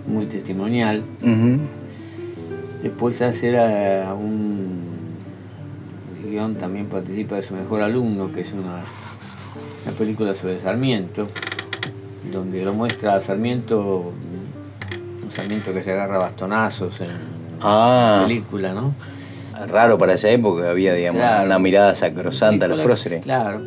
muy 0.07 0.27
testimonial. 0.27 1.03
Después 2.83 3.21
hacer 3.23 3.57
a 3.59 4.13
un 4.15 4.81
guion 6.25 6.55
también 6.57 6.87
participa 6.87 7.37
de 7.37 7.43
su 7.43 7.55
mejor 7.55 7.83
alumno, 7.83 8.33
que 8.33 8.41
es 8.41 8.53
una, 8.53 8.81
una 9.87 9.93
película 9.97 10.35
sobre 10.35 10.59
Sarmiento, 10.61 11.27
donde 12.33 12.65
lo 12.65 12.73
muestra 12.73 13.15
a 13.17 13.21
Sarmiento, 13.21 14.13
un 15.23 15.31
Sarmiento 15.31 15.73
que 15.73 15.83
se 15.83 15.93
agarra 15.93 16.19
bastonazos 16.19 17.01
en 17.03 17.11
Ah. 17.65 18.19
la 18.23 18.27
película, 18.27 18.75
¿no? 18.75 18.93
Raro 19.69 19.97
para 19.97 20.15
esa 20.15 20.29
época, 20.31 20.71
había, 20.71 20.95
digamos, 20.95 21.21
Claro. 21.21 21.47
una 21.47 21.59
mirada 21.61 21.95
sacrosanta 21.95 22.65
a 22.65 22.69
los 22.69 22.83
próceres. 22.83 23.21
Claro, 23.21 23.61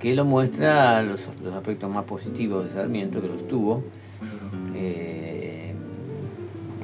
que 0.00 0.14
lo 0.14 0.24
muestra 0.24 1.02
los, 1.02 1.20
los 1.42 1.52
aspectos 1.54 1.90
más 1.90 2.04
positivos 2.04 2.66
de 2.68 2.74
Sarmiento, 2.74 3.20
que 3.20 3.26
los 3.26 3.48
tuvo, 3.48 3.82
eh, 4.76 5.23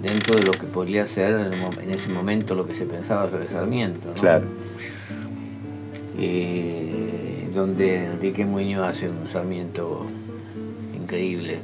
dentro 0.02 0.34
de 0.36 0.42
lo 0.44 0.52
que 0.52 0.66
podría 0.66 1.06
ser 1.06 1.34
en, 1.34 1.40
el 1.52 1.60
mo- 1.60 1.70
en 1.82 1.90
ese 1.90 2.08
momento 2.08 2.54
lo 2.54 2.66
que 2.66 2.74
se 2.74 2.84
pensaba 2.86 3.28
sobre 3.30 3.46
Sarmiento. 3.46 4.08
¿no? 4.08 4.14
Claro. 4.20 4.46
Eh, 6.18 7.48
donde 7.54 8.06
Enrique 8.06 8.44
Muñoz 8.44 8.86
hace 8.86 9.08
un 9.08 9.28
Sarmiento 9.28 10.06
increíble. 11.00 11.58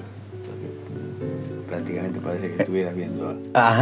Prácticamente 1.68 2.20
parece 2.20 2.52
que 2.52 2.62
estuvieras 2.62 2.94
viendo 2.94 3.28
a- 3.28 3.34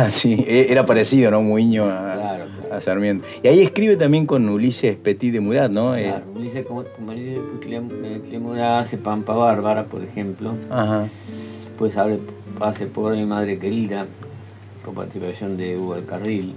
Ah, 0.04 0.10
sí, 0.10 0.42
e- 0.48 0.66
era 0.72 0.86
parecido, 0.86 1.30
¿no? 1.30 1.42
Muño 1.42 1.84
a, 1.84 2.14
Claro, 2.14 2.44
claro. 2.60 2.74
a 2.74 2.80
Sarmiento. 2.80 3.26
Y 3.42 3.48
ahí 3.48 3.60
escribe 3.60 3.96
también 3.96 4.24
con 4.26 4.48
Ulises 4.48 4.96
Petit 4.96 5.32
de 5.32 5.40
Murat, 5.40 5.70
¿no? 5.70 5.94
Eh, 5.94 6.04
Claro, 6.04 6.24
Ulises, 6.34 6.64
como, 6.66 6.82
Clem- 7.60 7.90
eh, 8.02 8.20
Clemura 8.26 8.78
hace 8.78 8.96
Pampa 8.96 9.34
Bárbara, 9.34 9.84
por 9.84 10.02
ejemplo. 10.02 10.54
ajá. 10.70 11.06
Pues 11.78 11.96
abre, 11.96 12.20
hace 12.60 12.86
por 12.86 13.14
mi 13.14 13.26
madre 13.26 13.58
querida, 13.58 14.06
con 14.84 14.94
participación 14.94 15.56
de 15.56 15.76
Hugo 15.78 15.94
del 15.94 16.04
Carril, 16.04 16.54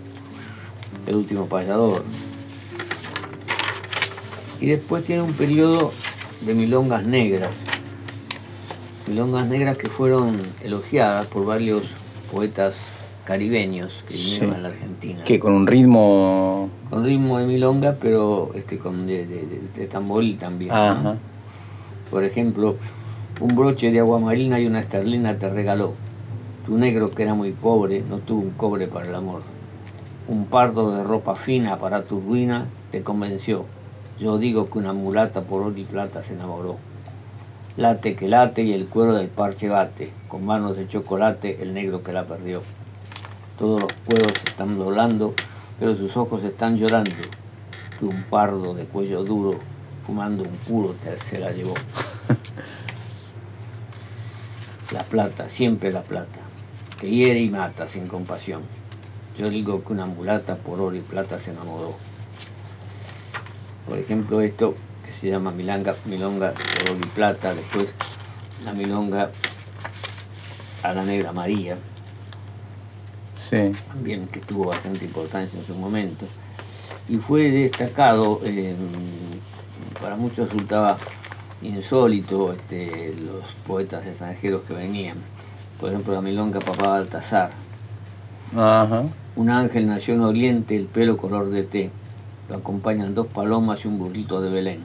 El 1.05 1.15
último 1.15 1.45
payador. 1.47 2.03
Y 4.59 4.65
después 4.67 5.03
tiene 5.05 5.21
un 5.21 5.33
periodo 5.33 5.91
de 6.41 6.53
milongas 6.53 7.05
negras. 7.05 7.51
Milongas 9.07 9.47
negras 9.47 9.77
que 9.77 9.87
fueron 9.87 10.37
elogiadas 10.63 11.27
por 11.27 11.45
varios 11.45 11.83
poetas 12.31 12.77
caribeños 13.23 14.03
que 14.07 14.15
vinieron 14.15 14.49
Sí. 14.49 14.55
a 14.55 14.59
la 14.59 14.67
Argentina. 14.69 15.23
Que 15.23 15.39
con 15.39 15.53
un 15.53 15.67
ritmo. 15.67 16.69
Con 16.89 17.05
ritmo 17.05 17.37
de 17.39 17.45
milonga, 17.45 17.97
pero 18.01 18.51
este 18.55 18.77
con 18.77 19.05
de, 19.07 19.25
de, 19.25 19.45
de- 19.75 19.87
tamboril 19.87 20.37
también. 20.37 20.71
Por 22.09 22.23
ejemplo, 22.23 22.75
un 23.39 23.55
broche 23.55 23.91
de 23.91 23.99
agua 23.99 24.19
marina 24.19 24.59
y 24.59 24.65
una 24.65 24.79
esterlina 24.79 25.37
te 25.37 25.49
regaló. 25.49 25.93
Tu 26.67 26.77
negro 26.77 27.11
que 27.11 27.23
era 27.23 27.33
muy 27.33 27.53
pobre 27.53 28.03
no 28.09 28.17
tuvo 28.17 28.41
un 28.41 28.49
cobre 28.49 28.87
para 28.87 29.07
el 29.07 29.15
amor. 29.15 29.41
Un 30.27 30.47
pardo 30.47 30.91
de 30.91 31.01
ropa 31.01 31.37
fina 31.37 31.79
para 31.79 32.03
tu 32.03 32.19
ruina 32.19 32.65
te 32.91 33.03
convenció. 33.03 33.63
Yo 34.19 34.37
digo 34.37 34.69
que 34.69 34.77
una 34.77 34.91
mulata 34.91 35.43
por 35.43 35.61
oro 35.61 35.77
y 35.77 35.85
plata 35.85 36.23
se 36.23 36.33
enamoró. 36.33 36.75
Late 37.77 38.17
que 38.17 38.27
late 38.27 38.63
y 38.63 38.73
el 38.73 38.87
cuero 38.87 39.13
del 39.13 39.29
parche 39.29 39.69
bate, 39.69 40.11
con 40.27 40.45
manos 40.45 40.75
de 40.75 40.89
chocolate 40.89 41.63
el 41.63 41.73
negro 41.73 42.03
que 42.03 42.11
la 42.11 42.25
perdió. 42.25 42.61
Todos 43.57 43.83
los 43.83 43.93
cueros 44.05 44.33
están 44.45 44.77
doblando, 44.77 45.33
pero 45.79 45.95
sus 45.95 46.17
ojos 46.17 46.43
están 46.43 46.75
llorando. 46.75 47.11
Que 47.97 48.05
un 48.05 48.23
pardo 48.23 48.73
de 48.73 48.83
cuello 48.83 49.23
duro, 49.23 49.57
fumando 50.05 50.43
un 50.43 50.57
puro, 50.67 50.95
se 51.15 51.39
la 51.39 51.53
llevó. 51.53 51.75
La 54.91 55.03
plata, 55.03 55.49
siempre 55.49 55.91
la 55.91 56.01
plata, 56.01 56.39
que 56.99 57.09
hiere 57.09 57.39
y 57.39 57.49
mata 57.49 57.87
sin 57.87 58.07
compasión. 58.07 58.61
Yo 59.37 59.49
digo 59.49 59.83
que 59.83 59.93
una 59.93 60.05
mulata 60.05 60.55
por 60.55 60.81
oro 60.81 60.95
y 60.95 61.01
plata 61.01 61.37
se 61.37 61.51
enamoró. 61.51 61.95
Por 63.87 63.97
ejemplo, 63.97 64.41
esto 64.41 64.75
que 65.05 65.13
se 65.13 65.29
llama 65.29 65.51
milanga, 65.51 65.95
milonga 66.05 66.53
por 66.53 66.91
oro 66.91 66.99
y 67.03 67.07
plata, 67.07 67.53
después 67.53 67.93
la 68.65 68.73
milonga 68.73 69.31
a 70.83 70.93
la 70.93 71.03
negra 71.03 71.31
María, 71.31 71.77
Sí. 73.35 73.71
también 73.87 74.27
que 74.27 74.39
tuvo 74.39 74.65
bastante 74.65 75.05
importancia 75.05 75.57
en 75.59 75.65
su 75.65 75.75
momento, 75.75 76.25
y 77.07 77.15
fue 77.17 77.49
destacado, 77.49 78.41
eh, 78.43 78.75
para 80.01 80.15
muchos 80.15 80.49
resultaba 80.49 80.97
insólito 81.61 82.51
este, 82.53 83.15
los 83.15 83.45
poetas 83.65 84.05
extranjeros 84.05 84.63
que 84.67 84.73
venían. 84.73 85.17
Por 85.79 85.89
ejemplo, 85.89 86.13
la 86.13 86.21
milonga 86.21 86.59
Papá 86.59 86.89
Baltasar. 86.89 87.51
Ajá. 88.55 89.03
Un 89.35 89.49
ángel 89.49 89.85
nació 89.85 90.15
en 90.15 90.21
Oriente, 90.21 90.75
el 90.75 90.85
pelo 90.85 91.17
color 91.17 91.49
de 91.51 91.63
té. 91.63 91.91
Lo 92.49 92.55
acompañan 92.55 93.13
dos 93.13 93.27
palomas 93.27 93.85
y 93.85 93.87
un 93.87 93.99
burrito 93.99 94.41
de 94.41 94.49
Belén. 94.49 94.79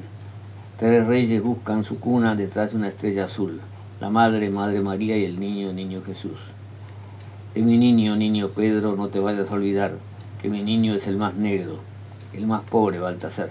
Tres 0.79 1.07
reyes 1.07 1.43
buscan 1.43 1.85
su 1.85 1.99
cuna 1.99 2.35
detrás 2.35 2.71
de 2.71 2.77
una 2.77 2.89
estrella 2.89 3.27
azul. 3.27 3.61
La 4.01 4.11
madre, 4.11 4.51
Madre 4.51 4.81
María 4.81 5.17
y 5.17 5.25
el 5.25 5.39
niño, 5.39 5.73
Niño 5.73 6.03
Jesús. 6.03 6.39
De 7.55 7.63
mi 7.63 7.79
niño, 7.79 8.17
niño 8.17 8.49
Pedro, 8.49 8.97
no 8.97 9.09
te 9.09 9.21
vayas 9.21 9.51
a 9.51 9.55
olvidar 9.55 9.93
que 10.41 10.49
mi 10.49 10.63
niño 10.63 10.95
es 10.95 11.07
el 11.07 11.17
más 11.17 11.35
negro, 11.35 11.79
el 12.35 12.47
más 12.47 12.63
pobre, 12.63 12.99
Baltasar. 12.99 13.51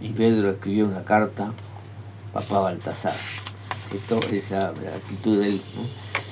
Y 0.00 0.08
Pedro 0.10 0.50
escribió 0.50 0.86
una 0.86 1.02
carta, 1.02 1.50
papá 2.32 2.60
Baltasar. 2.60 3.14
Esto 3.94 4.18
es 4.32 4.50
la, 4.50 4.58
la 4.60 4.96
actitud 4.96 5.40
de 5.40 5.48
él. 5.48 5.62
¿no? 5.76 5.82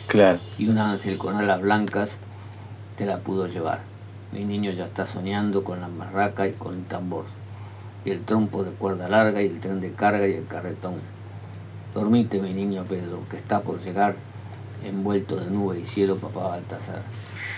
Claro. 0.06 0.38
y 0.58 0.68
un 0.68 0.78
ángel 0.78 1.18
con 1.18 1.34
alas 1.36 1.60
blancas 1.60 2.18
te 2.96 3.06
la 3.06 3.18
pudo 3.18 3.46
llevar. 3.48 3.80
Mi 4.32 4.44
niño 4.44 4.70
ya 4.70 4.84
está 4.84 5.06
soñando 5.06 5.64
con 5.64 5.80
la 5.80 5.88
marraca 5.88 6.46
y 6.46 6.52
con 6.52 6.74
el 6.74 6.84
tambor, 6.84 7.24
y 8.04 8.10
el 8.10 8.20
trompo 8.20 8.64
de 8.64 8.70
cuerda 8.72 9.08
larga 9.08 9.42
y 9.42 9.46
el 9.46 9.60
tren 9.60 9.80
de 9.80 9.92
carga 9.92 10.26
y 10.28 10.32
el 10.34 10.46
carretón. 10.46 10.94
Dormite, 11.94 12.40
mi 12.40 12.52
niño 12.52 12.84
Pedro, 12.88 13.20
que 13.30 13.36
está 13.36 13.60
por 13.62 13.80
llegar, 13.80 14.14
envuelto 14.84 15.36
de 15.36 15.50
nube 15.50 15.80
y 15.80 15.86
cielo, 15.86 16.16
papá 16.16 16.48
Baltasar. 16.48 17.02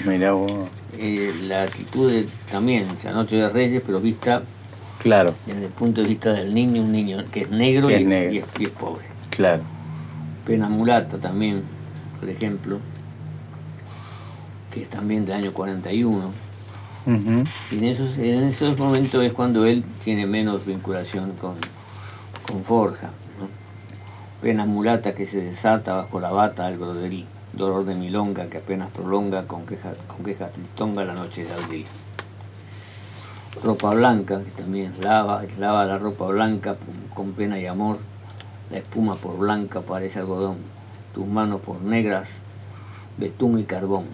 Mirá 0.05 0.33
vos. 0.33 0.53
Eh, 0.99 1.33
la 1.45 1.63
actitud 1.63 2.11
de, 2.11 2.27
también, 2.51 2.87
la 3.05 3.13
noche 3.13 3.37
de 3.37 3.49
Reyes, 3.49 3.83
pero 3.85 4.01
vista 4.01 4.43
Claro, 4.99 5.35
desde 5.47 5.67
el 5.67 5.71
punto 5.73 6.03
de 6.03 6.09
vista 6.09 6.33
del 6.33 6.53
niño, 6.55 6.83
un 6.83 6.93
niño 6.93 7.25
que 7.33 7.43
es 7.43 7.51
negro, 7.51 7.89
Que 7.89 7.99
y, 8.01 8.03
es 8.03 8.09
negro. 8.09 8.33
y 8.35 8.39
es- 8.39 8.45
y 8.59 8.63
es 8.65 8.71
pobre. 8.71 9.05
claro. 9.31 9.63
Pena 10.47 10.69
Mulata 10.69 11.19
también, 11.19 11.65
por 12.21 12.31
ejemplo, 12.31 12.79
que 14.73 14.83
es 14.83 14.89
también 14.89 15.27
del 15.27 15.35
año 15.37 15.53
41. 15.53 16.31
Ujú. 17.07 17.45
Y 17.73 17.79
en 17.79 17.85
esos, 17.85 18.17
en 18.19 18.45
esos 18.45 18.79
momentos 18.79 19.25
es 19.25 19.33
cuando 19.33 19.65
él 19.65 19.85
tiene 20.05 20.27
menos 20.27 20.65
vinculación 20.65 21.33
con, 21.33 21.55
con 22.47 22.63
Forja. 22.63 23.09
¿no? 23.41 23.49
Pena 24.41 24.67
mulata 24.67 25.15
que 25.15 25.27
se 25.27 25.41
desata 25.41 25.95
bajo 25.95 26.21
la 26.21 26.31
bata 26.31 26.67
al 26.67 26.79
broderí. 26.79 27.27
Dolor 27.53 27.85
de 27.85 27.95
milonga 27.95 28.47
que 28.47 28.59
apenas 28.59 28.91
prolonga 28.91 29.47
con 29.47 29.65
quejas 29.65 29.97
con 30.07 30.25
quejas 30.25 30.53
tristonga 30.53 31.05
la 31.05 31.15
noche 31.15 31.45
de 31.45 31.53
abril. 31.55 31.87
Ropa 33.65 33.95
blanca, 33.95 34.43
que 34.45 34.51
también 34.51 34.93
lava, 35.01 35.43
lava 35.59 35.87
la 35.87 35.97
ropa 35.97 36.27
blanca 36.27 36.77
con 37.15 37.33
pena 37.33 37.59
y 37.59 37.67
amor. 37.67 37.99
La 38.71 38.79
espuma 38.79 39.15
por 39.15 39.39
blanca 39.39 39.81
parece 39.81 40.19
algodón. 40.19 40.57
Tus 41.15 41.27
manos 41.27 41.61
por 41.61 41.81
negras, 41.81 42.29
betún 43.17 43.59
y 43.59 43.65
carbón. 43.65 44.07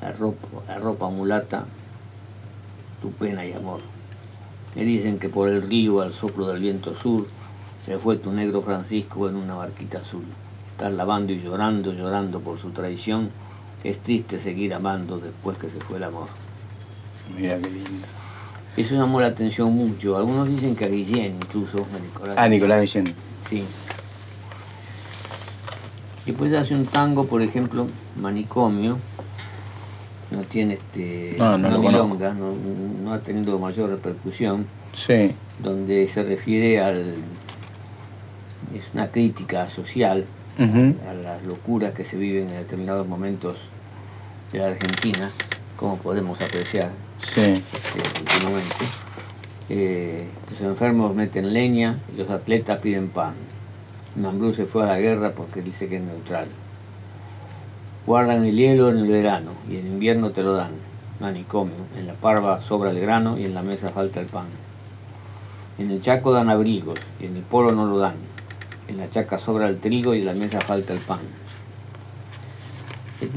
La 0.00 0.12
ropa, 0.12 0.48
la 0.68 0.78
ropa 0.78 1.08
mulata 1.10 1.64
tu 3.00 3.10
pena 3.12 3.44
y 3.44 3.52
amor. 3.52 3.80
Me 4.74 4.84
dicen 4.84 5.18
que 5.18 5.28
por 5.28 5.48
el 5.48 5.62
río 5.62 6.00
al 6.00 6.12
soplo 6.12 6.46
del 6.48 6.60
viento 6.60 6.94
sur 6.94 7.26
se 7.84 7.98
fue 7.98 8.16
tu 8.16 8.30
negro 8.32 8.62
Francisco 8.62 9.28
en 9.28 9.36
una 9.36 9.54
barquita 9.54 9.98
azul. 9.98 10.24
Estás 10.70 10.92
lavando 10.92 11.32
y 11.32 11.40
llorando, 11.40 11.92
llorando 11.92 12.40
por 12.40 12.60
su 12.60 12.70
traición. 12.70 13.30
Es 13.82 13.98
triste 13.98 14.38
seguir 14.38 14.74
amando 14.74 15.18
después 15.18 15.58
que 15.58 15.70
se 15.70 15.80
fue 15.80 15.96
el 15.96 16.04
amor. 16.04 16.28
Mira 17.36 17.58
qué 17.58 17.70
lindo. 17.70 18.06
Eso 18.76 18.94
llamó 18.94 19.20
la 19.20 19.28
atención 19.28 19.74
mucho. 19.74 20.16
Algunos 20.16 20.48
dicen 20.48 20.76
que 20.76 20.84
a 20.84 20.88
Guillén 20.88 21.36
incluso, 21.36 21.78
a 21.78 21.98
Nicolás. 21.98 22.36
Ah, 22.38 22.48
Nicolás 22.48 22.80
Guillén. 22.82 23.04
Sí. 23.48 23.64
Después 26.26 26.52
hace 26.54 26.74
un 26.74 26.86
tango, 26.86 27.26
por 27.26 27.42
ejemplo, 27.42 27.86
Manicomio. 28.20 28.98
No 30.30 30.42
tiene 30.42 30.74
este. 30.74 31.34
No, 31.38 31.58
no 31.58 31.78
milonga, 31.80 32.32
no, 32.34 32.52
no 33.02 33.12
ha 33.12 33.18
tenido 33.20 33.58
mayor 33.58 33.90
repercusión. 33.90 34.66
Sí. 34.92 35.32
donde 35.62 36.06
se 36.08 36.22
refiere 36.24 36.80
al. 36.80 37.14
es 38.74 38.84
una 38.94 39.08
crítica 39.08 39.68
social 39.68 40.24
a 41.08 41.14
las 41.14 41.42
locuras 41.44 41.94
que 41.94 42.04
se 42.04 42.16
viven 42.18 42.48
en 42.50 42.56
determinados 42.56 43.06
momentos 43.06 43.56
de 44.52 44.58
la 44.58 44.66
Argentina, 44.68 45.30
como 45.76 45.96
podemos 45.96 46.40
apreciar 46.40 46.90
Sí. 47.18 47.40
este, 47.40 48.20
últimamente. 48.20 48.74
Eh, 49.70 50.26
los 50.50 50.60
enfermos 50.62 51.14
meten 51.14 51.52
leña 51.52 51.98
y 52.12 52.18
los 52.18 52.28
atletas 52.30 52.80
piden 52.80 53.08
pan. 53.08 53.34
Mambrú 54.16 54.52
se 54.52 54.66
fue 54.66 54.82
a 54.82 54.86
la 54.86 54.98
guerra 54.98 55.30
porque 55.32 55.62
dice 55.62 55.88
que 55.88 55.96
es 55.96 56.02
neutral. 56.02 56.48
Guardan 58.06 58.44
el 58.44 58.56
hielo 58.56 58.90
en 58.90 58.98
el 58.98 59.08
verano 59.08 59.52
y 59.70 59.76
en 59.76 59.86
invierno 59.86 60.30
te 60.30 60.42
lo 60.42 60.54
dan. 60.54 60.72
Manicomio. 61.20 61.74
En 61.96 62.06
la 62.06 62.14
parva 62.14 62.60
sobra 62.60 62.90
el 62.90 62.98
grano 63.00 63.38
y 63.38 63.44
en 63.44 63.54
la 63.54 63.62
mesa 63.62 63.90
falta 63.90 64.20
el 64.20 64.26
pan. 64.26 64.46
En 65.78 65.90
el 65.90 66.00
Chaco 66.00 66.32
dan 66.32 66.50
abrigos 66.50 66.98
y 67.20 67.26
en 67.26 67.36
el 67.36 67.42
polo 67.42 67.72
no 67.72 67.86
lo 67.86 67.98
dan. 67.98 68.16
En 68.88 68.96
la 68.98 69.08
chaca 69.08 69.38
sobra 69.38 69.68
el 69.68 69.78
trigo 69.78 70.14
y 70.16 70.20
en 70.20 70.26
la 70.26 70.34
mesa 70.34 70.60
falta 70.60 70.92
el 70.92 70.98
pan. 70.98 71.20
Es, 73.20 73.28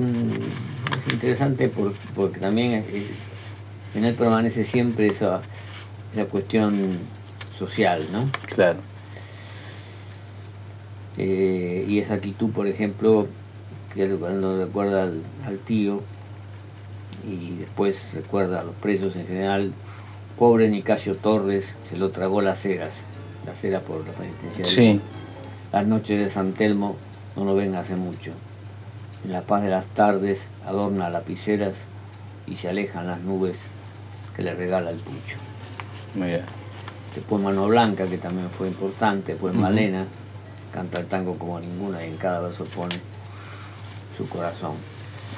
es 1.07 1.13
interesante 1.13 1.69
por- 1.69 1.93
porque 2.15 2.39
también 2.39 2.73
es- 2.73 2.85
en 3.95 4.05
él 4.05 4.15
permanece 4.15 4.63
siempre 4.63 5.07
esa, 5.07 5.41
esa 6.13 6.25
cuestión 6.25 6.75
social, 7.57 8.05
¿no? 8.11 8.29
Claro. 8.47 8.79
Eh, 11.17 11.85
y 11.87 11.99
esa 11.99 12.15
actitud, 12.15 12.49
por 12.51 12.67
ejemplo, 12.67 13.27
que 13.93 14.07
cuando 14.15 14.65
recuerda 14.65 15.03
al, 15.03 15.21
al 15.45 15.59
tío 15.59 16.01
y 17.27 17.55
después 17.57 18.13
recuerda 18.13 18.61
a 18.61 18.63
los 18.63 18.75
presos 18.75 19.15
en 19.15 19.27
general, 19.27 19.73
pobre 20.37 20.69
Nicasio 20.69 21.15
Torres 21.15 21.75
se 21.89 21.97
lo 21.97 22.09
tragó 22.09 22.41
las 22.41 22.59
ceras, 22.59 23.01
las 23.45 23.59
ceras 23.59 23.83
por 23.83 24.05
la 24.05 24.13
penitenciaria. 24.13 24.65
Sí. 24.65 25.01
Las 25.71 25.85
noches 25.85 26.19
de 26.19 26.29
San 26.29 26.53
Telmo 26.53 26.95
no 27.35 27.45
lo 27.45 27.55
ven 27.55 27.75
hace 27.75 27.95
mucho. 27.95 28.31
En 29.23 29.31
la 29.31 29.41
paz 29.41 29.63
de 29.63 29.69
las 29.69 29.85
tardes 29.85 30.45
adorna 30.65 31.09
lapiceras 31.09 31.85
y 32.45 32.57
se 32.57 32.69
alejan 32.69 33.07
las 33.07 33.21
nubes 33.21 33.61
que 34.35 34.41
le 34.41 34.53
regala 34.53 34.89
el 34.89 34.97
pucho. 34.97 35.37
Mira. 36.15 36.45
Después 37.15 37.41
Mano 37.41 37.67
Blanca, 37.67 38.07
que 38.07 38.17
también 38.17 38.49
fue 38.49 38.67
importante, 38.67 39.33
después. 39.33 39.53
Malena, 39.53 40.05
canta 40.73 40.99
el 40.99 41.07
tango 41.07 41.37
como 41.37 41.59
ninguna 41.59 42.03
y 42.03 42.09
en 42.09 42.17
cada 42.17 42.39
verso 42.39 42.65
pone 42.65 42.95
su 44.17 44.27
corazón. 44.27 44.75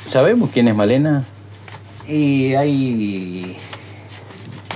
¿Sabemos 0.07 0.49
quién 0.51 0.67
es 0.67 0.75
Malena? 0.75 1.23
Y 2.07 2.53
hay 2.53 3.57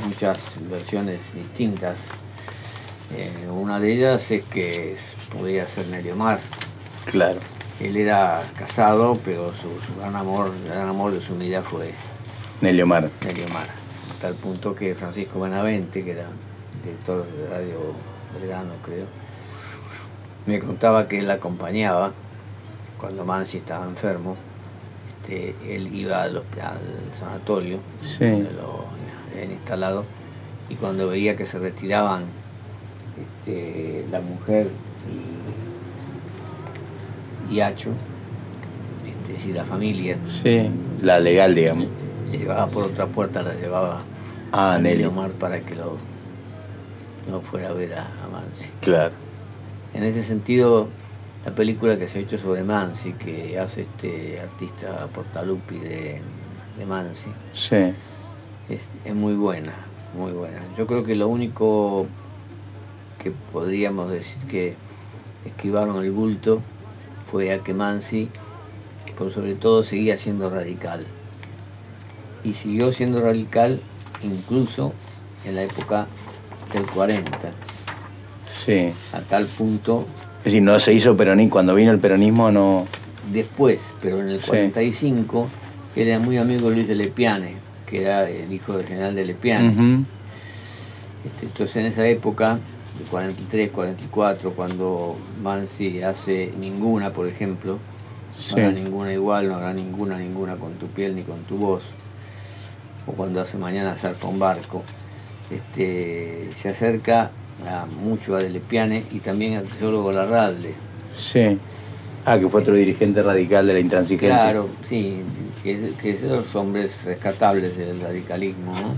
muchas 0.06 0.38
versiones 0.70 1.20
distintas. 1.34 1.98
Eh, 3.16 3.48
una 3.50 3.80
de 3.80 3.94
ellas 3.94 4.30
es 4.32 4.44
que 4.44 4.98
podría 5.32 5.68
ser 5.68 5.88
Nelly 5.88 6.12
Omar. 6.12 6.40
Claro. 7.06 7.40
Él 7.80 7.96
era 7.96 8.44
casado, 8.58 9.18
pero 9.24 9.54
su, 9.54 9.70
su 9.86 10.00
gran 10.00 10.16
amor, 10.16 10.52
el 10.64 10.70
gran 10.70 10.90
amor 10.90 11.14
de 11.14 11.22
su 11.22 11.38
vida 11.38 11.62
fue 11.62 11.94
Nelly 12.62 12.82
Omar. 12.82 13.10
Nelly 13.26 13.44
Omar. 13.44 13.89
A 14.20 14.22
tal 14.24 14.34
punto 14.34 14.76
que 14.76 14.94
Francisco 14.96 15.40
Benavente, 15.40 16.04
que 16.04 16.12
era 16.12 16.26
director 16.84 17.26
de 17.26 17.48
Radio 17.50 17.80
Belgrano, 18.38 18.74
creo, 18.84 19.06
me 20.46 20.60
contaba 20.60 21.08
que 21.08 21.20
él 21.20 21.32
acompañaba 21.32 22.12
cuando 23.00 23.24
Mansi 23.24 23.60
estaba 23.60 23.86
enfermo. 23.86 24.36
Este, 25.22 25.56
él 25.74 25.96
iba 25.96 26.24
al, 26.24 26.44
sanatorio, 27.18 27.80
Sí. 28.02 28.26
donde 28.26 28.52
lo 28.52 28.84
habían 29.34 29.52
instalado, 29.52 30.04
y 30.68 30.76
cuando 30.76 31.08
veía 31.08 31.38
que 31.38 31.46
se 31.46 31.58
retiraban 31.58 32.24
este, 33.46 34.06
la 34.12 34.20
mujer 34.20 34.68
y, 37.50 37.54
y 37.56 37.62
Hacho, 37.62 37.92
este, 39.08 39.32
es 39.32 39.38
decir, 39.40 39.56
la 39.56 39.64
familia, 39.64 40.18
Sí. 40.44 40.70
La 41.02 41.20
legal, 41.22 41.56
digamos. 41.56 41.88
Le 42.32 42.38
llevaba 42.38 42.68
por 42.68 42.84
otra 42.84 43.06
puerta, 43.08 43.42
la 43.44 43.54
llevaba 43.54 44.02
Ah, 44.52 44.74
a 44.74 44.80
Nelly. 44.80 45.06
Omar 45.06 45.32
para 45.32 45.60
que 45.60 45.76
lo 45.76 45.98
no 47.30 47.42
fuera 47.42 47.70
a 47.70 47.74
ver 47.74 47.94
a, 47.94 48.02
a 48.04 48.28
Mansi. 48.32 48.70
Claro. 48.82 49.14
En 49.94 50.04
ese 50.04 50.24
sentido, 50.24 50.88
la 51.46 51.52
película 51.52 51.98
que 51.98 52.08
se 52.08 52.18
ha 52.18 52.22
hecho 52.22 52.38
sobre 52.40 52.64
Mansi, 52.64 53.14
que 53.14 53.60
hace 53.60 53.82
este 53.82 54.40
artista 54.40 55.08
Portalupi 55.14 55.78
de, 55.78 56.20
de 56.78 56.86
Mansi, 56.88 57.30
Sí. 57.52 57.76
es, 58.70 58.82
es 59.06 59.14
muy 59.16 59.36
buena, 59.36 59.74
muy 60.18 60.32
buena. 60.32 60.62
Yo 60.78 60.88
creo 60.88 61.04
que 61.04 61.16
lo 61.16 61.28
único 61.28 62.08
que 63.22 63.32
podríamos 63.54 64.10
decir 64.10 64.42
que 64.48 64.74
esquivaron 65.46 66.04
el 66.04 66.12
bulto 66.12 66.62
fue 67.32 67.54
a 67.54 67.60
que 67.60 67.76
Mansi, 67.76 68.30
por 69.18 69.32
sobre 69.32 69.54
todo, 69.54 69.84
seguía 69.84 70.18
siendo 70.18 70.50
radical. 70.50 71.06
Y 72.44 72.54
siguió 72.54 72.92
siendo 72.92 73.22
radical 73.22 73.80
incluso 74.24 74.94
en 75.46 75.56
la 75.56 75.64
época 75.64 76.08
del 76.74 76.86
40, 76.86 77.52
Sí. 78.46 78.92
a 79.14 79.22
tal 79.22 79.46
punto 79.46 80.06
Es 80.40 80.46
decir, 80.46 80.62
no 80.62 80.78
se 80.80 80.94
hizo 80.94 81.16
peronismo. 81.18 81.52
Cuando 81.52 81.76
vino 81.76 81.92
el 81.92 82.00
peronismo 82.00 82.52
no. 82.52 82.86
después, 83.32 83.94
pero 84.02 84.20
en 84.22 84.30
el 84.30 84.40
Sí. 84.42 84.48
45, 84.48 85.48
él 85.96 86.08
era 86.08 86.20
muy 86.20 86.38
amigo 86.38 86.70
de 86.70 86.76
Luis 86.76 86.88
de 86.88 86.96
Lepiane, 86.96 87.54
que 87.86 88.02
era 88.04 88.30
el 88.30 88.52
hijo 88.52 88.78
del 88.78 88.86
general 88.88 89.16
de 89.16 89.26
Lepiane. 89.26 89.70
Este, 91.26 91.46
Entonces 91.46 91.76
en 91.76 91.86
esa 91.86 92.08
época, 92.08 92.58
de 92.98 93.06
43, 93.10 93.70
44, 93.72 94.52
cuando 94.54 95.16
Mansi 95.44 96.02
hace 96.02 96.52
ninguna, 96.60 97.12
por 97.12 97.28
ejemplo, 97.28 97.78
Sí. 98.34 98.56
no 98.56 98.64
habrá 98.68 98.72
ninguna 98.80 99.14
igual, 99.14 99.48
no 99.50 99.56
habrá 99.56 99.74
ninguna, 99.74 100.18
ninguna 100.18 100.56
con 100.56 100.74
tu 100.74 100.88
piel 100.88 101.16
ni 101.16 101.24
con 101.24 101.40
tu 101.44 101.58
voz, 101.58 101.84
o 103.08 103.12
cuando 103.14 103.42
hace 103.42 103.58
mañana 103.58 103.96
zarpa 103.96 104.28
un 104.28 104.40
barco, 104.40 104.84
este, 105.50 106.50
se 106.60 106.70
acerca 106.70 107.32
a, 107.68 107.86
mucho 107.86 108.36
a 108.36 108.40
Delepiane 108.40 109.04
y 109.12 109.20
también 109.20 109.58
al 109.58 109.66
teólogo 109.66 110.12
Larralde. 110.12 110.74
Sí. 111.18 111.58
Ah, 112.26 112.38
que 112.38 112.48
fue 112.50 112.62
otro 112.62 112.76
dirigente 112.76 113.22
radical 113.22 113.66
de 113.66 113.74
la 113.74 113.80
intransigencia. 113.80 114.38
Claro, 114.38 114.70
sí, 114.88 115.22
que, 115.64 115.94
que 116.02 116.20
los 116.28 116.54
hombres 116.56 117.04
rescatables 117.04 117.78
del 117.78 118.00
radicalismo, 118.02 118.74
¿no? 118.74 118.96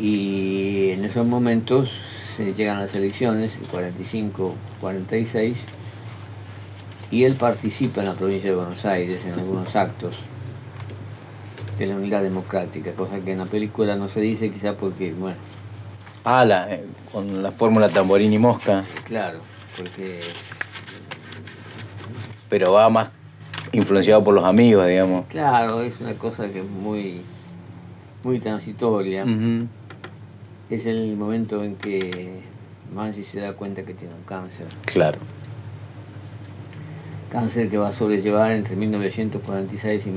Y 0.00 0.90
en 0.90 1.04
esos 1.04 1.26
momentos 1.26 1.90
se 2.36 2.52
llegan 2.52 2.80
las 2.80 2.94
elecciones, 2.94 3.56
el 3.60 3.66
45, 3.68 4.54
46, 4.80 5.56
y 7.10 7.24
él 7.24 7.34
participa 7.34 8.00
en 8.00 8.08
la 8.08 8.14
provincia 8.14 8.50
de 8.50 8.56
Buenos 8.56 8.84
Aires 8.84 9.24
en 9.24 9.34
algunos 9.34 9.74
actos 9.76 10.16
de 11.78 11.86
la 11.86 11.96
unidad 11.96 12.22
democrática, 12.22 12.92
cosa 12.92 13.18
que 13.20 13.32
en 13.32 13.38
la 13.38 13.46
película 13.46 13.96
no 13.96 14.08
se 14.08 14.20
dice 14.20 14.50
quizá 14.50 14.74
porque, 14.74 15.12
bueno, 15.12 15.36
Ah, 16.26 16.44
la, 16.44 16.72
eh, 16.72 16.84
con 17.12 17.42
la 17.42 17.50
fórmula 17.50 17.88
Tamborini 17.90 18.38
Mosca. 18.38 18.82
claro, 19.04 19.40
porque 19.76 20.20
Pero 22.48 22.72
va 22.72 22.88
más 22.88 23.10
influenciado 23.72 24.22
por 24.24 24.34
los 24.34 24.44
amigos, 24.44 24.86
digamos. 24.86 25.26
claro, 25.26 25.82
es 25.82 26.00
una 26.00 26.14
cosa 26.14 26.48
que 26.48 26.60
es 26.60 26.66
muy, 26.68 27.20
muy 28.22 28.38
transitoria. 28.38 29.24
Es 30.70 30.86
el 30.86 31.16
momento 31.16 31.62
en 31.62 31.76
que 31.76 32.40
Mansi 32.94 33.24
se 33.24 33.40
da 33.40 33.52
cuenta 33.52 33.82
que 33.84 33.92
tiene 33.94 34.14
un 34.14 34.22
cáncer. 34.22 34.66
Claro. 34.86 35.18
Cáncer 37.30 37.68
que 37.68 37.76
va 37.78 37.88
a 37.88 37.92
sobrellevar 37.92 38.52
entre 38.52 38.76
1946 38.76 40.06
y 40.06 40.10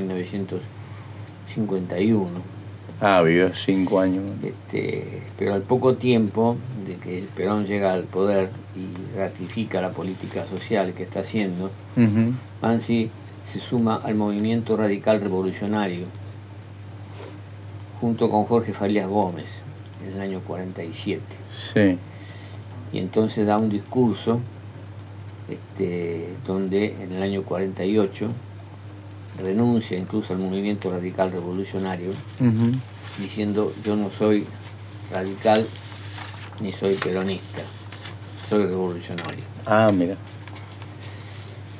1951. 1.61 2.29
Ah, 2.99 3.21
vivió 3.21 3.53
cinco 3.55 3.99
años. 3.99 4.23
Este, 4.43 5.21
pero 5.37 5.53
al 5.53 5.61
poco 5.61 5.95
tiempo 5.95 6.57
de 6.85 6.95
que 6.95 7.25
Perón 7.35 7.65
llega 7.65 7.93
al 7.93 8.03
poder 8.03 8.49
y 8.75 9.17
ratifica 9.17 9.81
la 9.81 9.91
política 9.91 10.45
social 10.45 10.93
que 10.93 11.03
está 11.03 11.19
haciendo, 11.21 11.65
Ujú. 11.95 12.33
Mansi 12.61 13.09
se 13.51 13.59
suma 13.59 14.01
al 14.03 14.15
movimiento 14.15 14.75
radical 14.77 15.21
revolucionario 15.21 16.05
junto 18.01 18.29
con 18.29 18.45
Jorge 18.45 18.73
Farías 18.73 19.07
Gómez 19.07 19.61
en 20.05 20.13
el 20.13 20.21
año 20.21 20.41
47. 20.45 21.21
Sí. 21.73 21.97
y 22.93 22.99
entonces 22.99 23.45
da 23.47 23.57
un 23.57 23.69
discurso 23.69 24.39
este, 25.49 26.29
donde 26.45 26.95
en 27.01 27.11
el 27.13 27.21
año 27.23 27.41
48 27.43 28.29
renuncia 29.37 29.97
incluso 29.97 30.33
al 30.33 30.39
movimiento 30.39 30.89
radical 30.89 31.31
revolucionario 31.31 32.11
diciendo 33.19 33.73
yo 33.83 33.95
no 33.95 34.09
soy 34.09 34.45
radical 35.11 35.67
ni 36.61 36.71
soy 36.71 36.95
peronista, 36.95 37.61
soy 38.49 38.65
revolucionario. 38.65 39.43
Ah, 39.65 39.91
mira. 39.93 40.15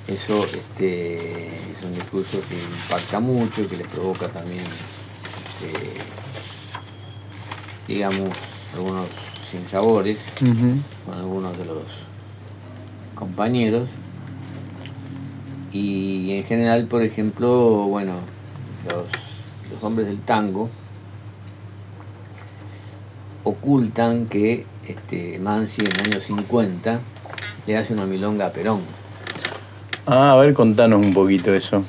Eso 0.08 0.46
este, 0.46 1.48
es 1.48 1.84
un 1.84 1.94
discurso 1.96 2.40
que 2.48 2.56
impacta 2.56 3.20
mucho 3.20 3.62
y 3.62 3.66
que 3.66 3.78
le 3.78 3.84
provoca 3.86 4.28
también, 4.30 4.64
este, 4.64 6.00
digamos, 7.88 8.30
algunos 8.74 9.08
sinsabores 9.52 10.18
con 11.06 11.18
algunos 11.18 11.58
de 11.58 11.66
los 11.66 11.84
compañeros. 13.16 13.90
Y 15.80 16.32
en 16.32 16.44
general, 16.44 16.88
por 16.88 17.04
ejemplo, 17.04 17.86
bueno, 17.88 18.14
los, 18.90 19.06
los 19.72 19.84
hombres 19.84 20.08
del 20.08 20.20
tango 20.20 20.70
ocultan 23.44 24.26
que 24.26 24.66
este, 24.88 25.38
Mansi 25.38 25.82
en 25.82 25.92
el 25.92 26.14
año 26.14 26.20
50 26.20 27.00
le 27.68 27.78
hace 27.78 27.94
una 27.94 28.08
milonga 28.08 28.48
a 28.48 28.52
Perón. 28.52 28.82
Ah, 30.08 30.32
a 30.32 30.36
ver, 30.38 30.56
contanos 30.56 31.06
un 31.06 31.14
poquito 31.14 31.54
eso. 31.54 31.84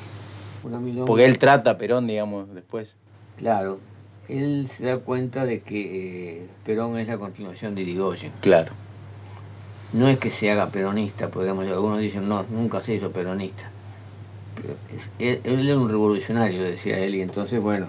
Una 0.63 0.79
milonga. 0.79 1.07
Porque 1.07 1.25
él 1.25 1.39
trata 1.39 1.71
a 1.71 1.77
Perón, 1.79 2.05
digamos, 2.05 2.53
después. 2.53 2.93
Claro, 3.37 3.79
él 4.27 4.67
se 4.69 4.85
da 4.85 4.97
cuenta 4.99 5.47
de 5.47 5.61
que 5.61 6.41
eh, 6.41 6.47
Perón 6.63 6.99
es 6.99 7.07
la 7.07 7.17
continuación 7.17 7.73
de 7.73 7.81
Irigoyen. 7.81 8.33
Claro. 8.41 8.71
No 9.93 10.07
es 10.07 10.19
que 10.19 10.29
se 10.29 10.51
haga 10.51 10.67
peronista, 10.67 11.29
podríamos 11.29 11.63
decir, 11.63 11.73
algunos 11.73 11.97
dicen, 11.97 12.29
no, 12.29 12.45
nunca 12.51 12.83
se 12.83 12.93
hizo 12.93 13.09
peronista. 13.11 13.71
Es- 14.95 15.11
él, 15.19 15.41
él 15.43 15.67
era 15.69 15.77
un 15.77 15.89
revolucionario, 15.89 16.63
decía 16.63 16.97
él, 16.99 17.15
y 17.15 17.21
entonces, 17.21 17.61
bueno, 17.61 17.87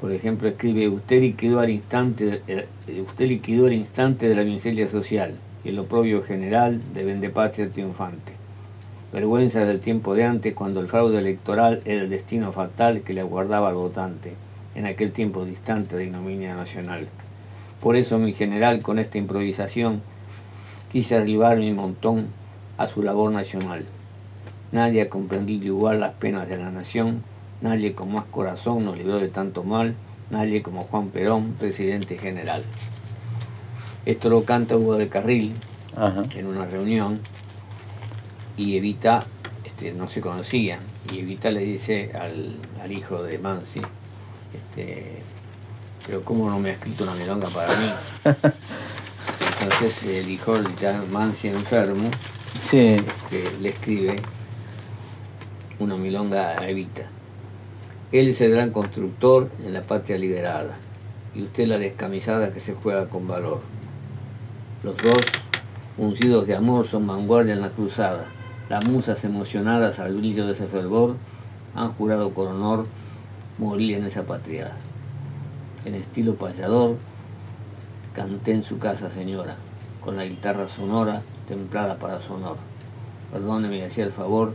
por 0.00 0.12
ejemplo, 0.12 0.48
escribe, 0.48 0.88
usted 0.88 1.20
liquidó 1.20 1.60
al 1.60 1.70
instante, 1.70 2.42
eh, 2.48 2.66
usted 3.06 3.26
liquidó 3.26 3.66
el 3.66 3.74
instante 3.74 4.28
de 4.28 4.34
la 4.34 4.44
miseria 4.44 4.88
social 4.88 5.34
y 5.64 5.68
el 5.70 5.78
oprobio 5.78 6.22
general 6.22 6.80
de 6.94 7.04
vendepatria 7.04 7.68
triunfante. 7.70 8.32
Vergüenza 9.12 9.64
del 9.64 9.80
tiempo 9.80 10.14
de 10.14 10.24
antes, 10.24 10.54
cuando 10.54 10.80
el 10.80 10.88
fraude 10.88 11.18
electoral 11.18 11.82
era 11.84 12.02
el 12.02 12.10
destino 12.10 12.52
fatal 12.52 13.02
que 13.02 13.12
le 13.12 13.20
aguardaba 13.20 13.68
al 13.68 13.74
votante, 13.74 14.34
en 14.74 14.86
aquel 14.86 15.10
tiempo 15.12 15.44
distante 15.44 15.96
de 15.96 16.04
ignominia 16.04 16.54
nacional. 16.54 17.08
Por 17.80 17.96
eso, 17.96 18.18
mi 18.18 18.32
general, 18.32 18.82
con 18.82 18.98
esta 18.98 19.18
improvisación, 19.18 20.00
quise 20.90 21.16
arribar 21.16 21.58
mi 21.58 21.72
montón 21.72 22.28
a 22.78 22.86
su 22.86 23.02
labor 23.02 23.32
nacional. 23.32 23.84
Nadie 24.72 25.02
ha 25.02 25.08
comprendido 25.08 25.66
igual 25.66 26.00
las 26.00 26.12
penas 26.12 26.48
de 26.48 26.56
la 26.56 26.70
nación, 26.70 27.22
nadie 27.60 27.92
con 27.94 28.12
más 28.12 28.24
corazón 28.30 28.84
nos 28.84 28.96
libró 28.96 29.18
de 29.18 29.28
tanto 29.28 29.64
mal, 29.64 29.94
nadie 30.30 30.62
como 30.62 30.84
Juan 30.84 31.08
Perón, 31.08 31.54
presidente 31.58 32.16
general. 32.18 32.62
Esto 34.06 34.28
lo 34.30 34.44
canta 34.44 34.76
Hugo 34.76 34.96
de 34.96 35.08
Carril 35.08 35.54
Ajá. 35.96 36.22
en 36.34 36.46
una 36.46 36.64
reunión 36.66 37.18
y 38.56 38.76
Evita 38.76 39.24
este, 39.64 39.92
no 39.92 40.08
se 40.08 40.20
conocían 40.20 40.78
y 41.12 41.18
Evita 41.18 41.50
le 41.50 41.60
dice 41.60 42.12
al, 42.14 42.56
al 42.82 42.92
hijo 42.92 43.22
de 43.24 43.38
Mansi, 43.38 43.80
este, 44.54 45.18
pero 46.06 46.22
¿cómo 46.24 46.48
no 46.48 46.58
me 46.60 46.70
ha 46.70 46.72
escrito 46.74 47.02
una 47.04 47.14
milonga 47.14 47.48
para 47.48 47.68
mí? 47.76 47.90
Entonces 49.62 50.02
el 50.04 50.30
hijo, 50.30 50.54
ya 50.80 51.02
Mansi 51.10 51.48
enfermo, 51.48 52.08
Sí. 52.62 52.78
este, 52.78 53.44
le 53.60 53.68
escribe 53.70 54.20
una 55.80 55.96
milonga 55.96 56.56
Evita. 56.68 57.02
Él 58.12 58.28
es 58.28 58.40
el 58.40 58.52
gran 58.52 58.70
constructor 58.70 59.50
en 59.64 59.72
la 59.72 59.82
patria 59.82 60.18
liberada 60.18 60.76
y 61.34 61.42
usted 61.42 61.66
la 61.66 61.78
descamisada 61.78 62.52
que 62.52 62.60
se 62.60 62.74
juega 62.74 63.06
con 63.06 63.26
valor. 63.26 63.60
Los 64.82 64.96
dos, 64.98 65.20
uncidos 65.96 66.46
de 66.46 66.54
amor, 66.54 66.86
son 66.86 67.06
vanguardia 67.06 67.54
en 67.54 67.62
la 67.62 67.70
cruzada. 67.70 68.26
Las 68.68 68.86
musas 68.86 69.24
emocionadas 69.24 69.98
al 69.98 70.16
brillo 70.16 70.46
de 70.46 70.52
ese 70.52 70.66
fervor 70.66 71.16
han 71.74 71.92
jurado 71.92 72.34
con 72.34 72.48
honor 72.48 72.86
morir 73.58 73.96
en 73.96 74.04
esa 74.04 74.24
patria. 74.24 74.72
En 75.84 75.94
estilo 75.94 76.34
payador, 76.34 76.96
canté 78.14 78.52
en 78.52 78.62
su 78.62 78.78
casa, 78.78 79.10
señora, 79.10 79.56
con 80.04 80.16
la 80.16 80.24
guitarra 80.24 80.68
sonora 80.68 81.22
templada 81.48 81.96
para 81.98 82.20
su 82.20 82.34
honor. 82.34 82.56
Perdóneme 83.32 83.84
hacía 83.84 84.04
el 84.04 84.12
favor 84.12 84.54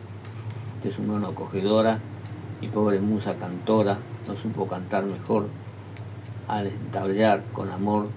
de 0.86 0.94
su 0.94 1.02
mano 1.02 1.28
acogedora, 1.28 2.00
mi 2.62 2.68
pobre 2.68 3.00
musa 3.00 3.36
cantora 3.36 3.98
no 4.28 4.36
supo 4.36 4.68
cantar 4.68 5.04
mejor 5.04 5.48
al 6.48 6.68
estallar 6.68 7.44
con 7.52 7.72
amor, 7.72 8.08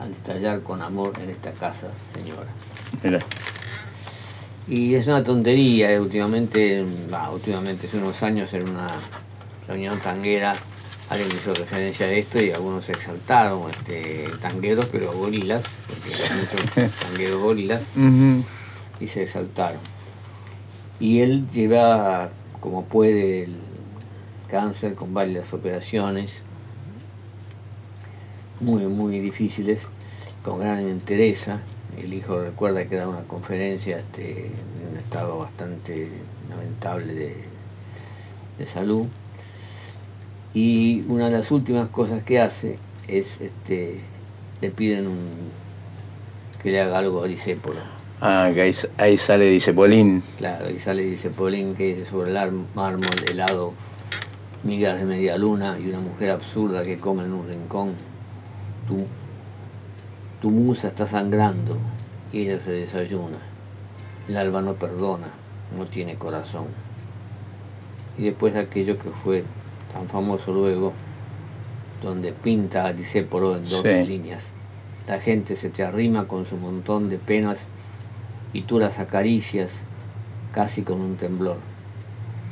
al 0.00 0.12
estallar 0.12 0.62
con 0.62 0.82
amor 0.82 1.12
en 1.20 1.30
esta 1.30 1.52
casa, 1.52 1.88
señora. 2.14 2.46
Mira. 3.02 3.18
Y 4.68 4.94
es 4.94 5.06
una 5.08 5.24
tontería, 5.24 5.92
eh, 5.92 6.00
últimamente, 6.00 6.84
bah, 7.10 7.30
últimamente 7.30 7.86
hace 7.86 7.96
unos 7.96 8.22
años 8.22 8.52
en 8.52 8.68
una 8.68 8.88
reunión 9.66 9.98
tanguera 9.98 10.54
alguien 11.10 11.28
hizo 11.28 11.54
referencia 11.54 12.06
a 12.06 12.10
esto 12.10 12.40
y 12.40 12.50
algunos 12.52 12.84
se 12.84 12.92
exaltaron, 12.92 13.68
este, 13.70 14.28
tangueros 14.40 14.86
pero 14.92 15.12
gorilas, 15.12 15.64
porque 15.88 16.14
hay 16.14 16.38
muchos 16.38 17.00
tangueros 17.00 17.40
gorilas, 17.40 17.82
y 19.00 19.08
se 19.08 19.22
exaltaron. 19.24 19.97
Y 21.00 21.20
él 21.20 21.48
lleva 21.50 22.30
como 22.60 22.84
puede 22.84 23.44
el 23.44 23.56
cáncer 24.48 24.94
con 24.94 25.14
varias 25.14 25.52
operaciones 25.52 26.42
muy, 28.60 28.84
muy 28.86 29.20
difíciles, 29.20 29.80
con 30.42 30.60
gran 30.60 30.78
entereza. 30.80 31.60
El 31.96 32.12
hijo 32.14 32.40
recuerda 32.40 32.84
que 32.86 32.96
da 32.96 33.08
una 33.08 33.22
conferencia 33.22 33.98
este, 33.98 34.46
en 34.46 34.92
un 34.92 34.96
estado 34.98 35.38
bastante 35.38 36.08
lamentable 36.48 37.14
de, 37.14 37.36
de 38.58 38.66
salud. 38.66 39.06
Y 40.54 41.04
una 41.08 41.26
de 41.26 41.32
las 41.32 41.50
últimas 41.50 41.88
cosas 41.88 42.22
que 42.24 42.40
hace 42.40 42.78
es, 43.06 43.40
este, 43.40 44.00
le 44.60 44.70
piden 44.70 45.06
un, 45.06 45.28
que 46.62 46.70
le 46.70 46.80
haga 46.80 46.98
algo 46.98 47.22
a 47.22 47.26
Disépolo. 47.26 47.97
Ah, 48.20 48.50
que 48.52 48.62
ahí, 48.62 48.72
ahí 48.96 49.16
sale, 49.16 49.44
dice 49.46 49.72
Polín. 49.72 50.22
Claro, 50.38 50.68
y 50.70 50.78
sale 50.78 51.02
dice 51.02 51.30
Paulín 51.30 51.74
que 51.76 51.94
dice 51.94 52.04
sobre 52.04 52.30
el 52.30 52.52
mármol 52.74 53.06
helado, 53.30 53.74
migas 54.64 54.98
de 54.98 55.04
media 55.06 55.38
luna 55.38 55.78
y 55.78 55.88
una 55.88 56.00
mujer 56.00 56.30
absurda 56.32 56.82
que 56.82 56.98
come 56.98 57.24
en 57.24 57.32
un 57.32 57.46
rincón. 57.48 57.92
Tu, 58.88 59.06
tu 60.42 60.50
musa 60.50 60.88
está 60.88 61.06
sangrando 61.06 61.76
y 62.32 62.40
ella 62.42 62.58
se 62.58 62.72
desayuna. 62.72 63.38
El 64.28 64.36
alba 64.36 64.62
no 64.62 64.74
perdona, 64.74 65.28
no 65.76 65.86
tiene 65.86 66.16
corazón. 66.16 66.66
Y 68.18 68.24
después 68.24 68.56
aquello 68.56 68.98
que 68.98 69.10
fue 69.10 69.44
tan 69.92 70.08
famoso 70.08 70.52
luego, 70.52 70.92
donde 72.02 72.32
pinta 72.32 72.86
a 72.86 72.92
Disépolo 72.92 73.56
en 73.56 73.68
dos 73.68 73.82
Sí. 73.82 74.04
líneas. 74.04 74.48
La 75.06 75.20
gente 75.20 75.54
se 75.54 75.70
te 75.70 75.84
arrima 75.84 76.26
con 76.26 76.46
su 76.46 76.56
montón 76.56 77.08
de 77.08 77.16
penas 77.18 77.60
y 78.52 78.62
tú 78.62 78.78
las 78.78 78.98
acaricias 78.98 79.80
casi 80.52 80.82
con 80.82 81.00
un 81.00 81.16
temblor. 81.16 81.56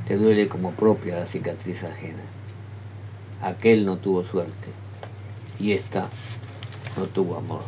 Te 0.06 0.16
duele 0.16 0.48
como 0.48 0.72
propia 0.72 1.16
la 1.18 1.26
cicatriz 1.26 1.82
ajena. 1.84 2.22
Aquel 3.42 3.84
no 3.84 3.96
tuvo 3.98 4.24
suerte 4.24 4.68
y 5.58 5.72
esta 5.72 6.08
no 6.96 7.04
tuvo 7.06 7.36
amor. 7.36 7.60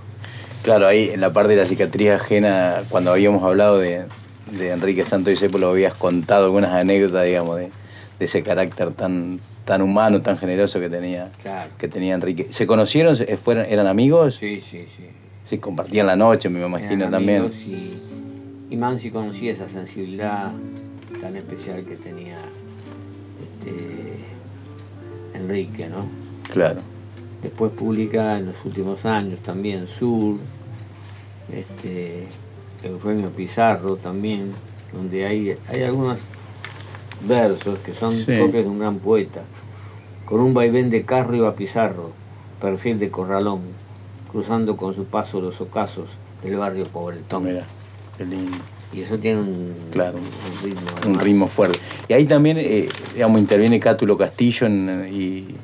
Claro, 0.62 0.87
ahí 0.87 1.11
en 1.11 1.20
la 1.20 1.33
parte 1.33 1.55
de 1.55 1.62
la 1.62 1.68
cicatriz 1.68 2.11
ajena, 2.11 2.76
cuando 2.89 3.12
habíamos 3.12 3.43
hablado 3.45 3.79
de, 3.79 4.05
de 4.53 4.70
Enrique 4.70 5.05
Santo 5.05 5.31
Discépolo, 5.31 5.70
habías 5.70 5.95
contado 5.95 6.47
algunas 6.47 6.72
anécdotas, 6.72 7.24
digamos, 7.26 7.57
de, 7.57 7.70
de 8.18 8.24
ese 8.24 8.43
carácter 8.43 8.93
tan, 8.93 9.41
tan 9.64 9.83
humano, 9.83 10.20
tan 10.22 10.37
generoso 10.39 10.81
que 10.81 10.89
tenía, 10.91 11.31
Claro. 11.43 11.70
que 11.79 11.89
tenía 11.89 12.14
Enrique. 12.14 12.49
¿Se 12.51 12.66
conocieron? 12.66 13.14
¿Se- 13.16 13.37
¿Fueron, 13.37 13.66
¿Eran 13.66 13.87
amigos? 13.87 14.37
Sí, 14.41 14.61
sí, 14.61 14.87
sí. 14.97 15.09
Sí, 15.49 15.59
compartían 15.59 16.07
la 16.07 16.16
noche, 16.16 16.49
me 16.51 16.64
imagino 16.64 16.93
Eran 16.95 17.11
también. 17.11 17.45
Y, 17.66 18.03
y 18.71 18.77
Mansi 18.77 19.11
conocía 19.11 19.53
esa 19.53 19.69
sensibilidad 19.69 20.53
tan 21.21 21.37
especial 21.37 21.85
que 21.85 21.97
tenía 21.97 22.37
este, 23.43 24.19
Enrique, 25.35 25.89
¿no? 25.89 26.07
Claro. 26.53 26.81
Después 27.43 27.73
publica 27.73 28.37
en 28.39 28.47
los 28.47 28.57
últimos 28.64 29.05
años 29.05 29.41
también 29.41 29.87
Sur, 29.87 30.37
este, 31.53 32.27
Eufemio 32.83 33.31
Pizarro 33.31 33.97
también, 33.97 34.53
donde 34.93 35.25
hay, 35.27 35.57
hay 35.69 35.83
algunos 35.83 36.19
versos 37.27 37.79
que 37.81 37.95
son 37.95 38.12
Sí. 38.12 38.25
propios 38.37 38.64
de 38.64 38.71
un 38.71 38.79
gran 38.79 38.99
poeta. 38.99 39.43
Con 40.25 40.41
un 40.41 40.53
vaivén 40.53 40.91
de 40.91 41.05
carro 41.05 41.35
iba 41.37 41.55
Pizarro, 41.55 42.12
perfil 42.61 42.99
de 42.99 43.11
corralón, 43.11 43.61
cruzando 44.31 44.77
con 44.77 44.95
su 44.95 45.05
paso 45.05 45.41
los 45.41 45.61
ocasos 45.61 46.09
del 46.43 46.57
barrio 46.57 46.85
Pobretón. 46.87 47.45
Mira, 47.45 47.64
qué 48.19 48.25
lindo. 48.27 48.57
Y 48.93 49.01
eso 49.03 49.19
tiene 49.19 49.41
un, 49.41 49.75
Claro. 49.93 50.19
un 50.19 50.64
ritmo. 50.64 50.87
Un 51.07 51.21
ritmo 51.21 51.47
fuerte. 51.47 51.79
Y 52.09 52.12
ahí 52.12 52.27
también, 52.27 52.59
eh, 52.59 52.89
digamos, 53.14 53.41
interviene 53.41 53.79
Cátulo 53.81 54.16
Castillo 54.19 54.66
en- 54.66 55.09
y 55.12 55.55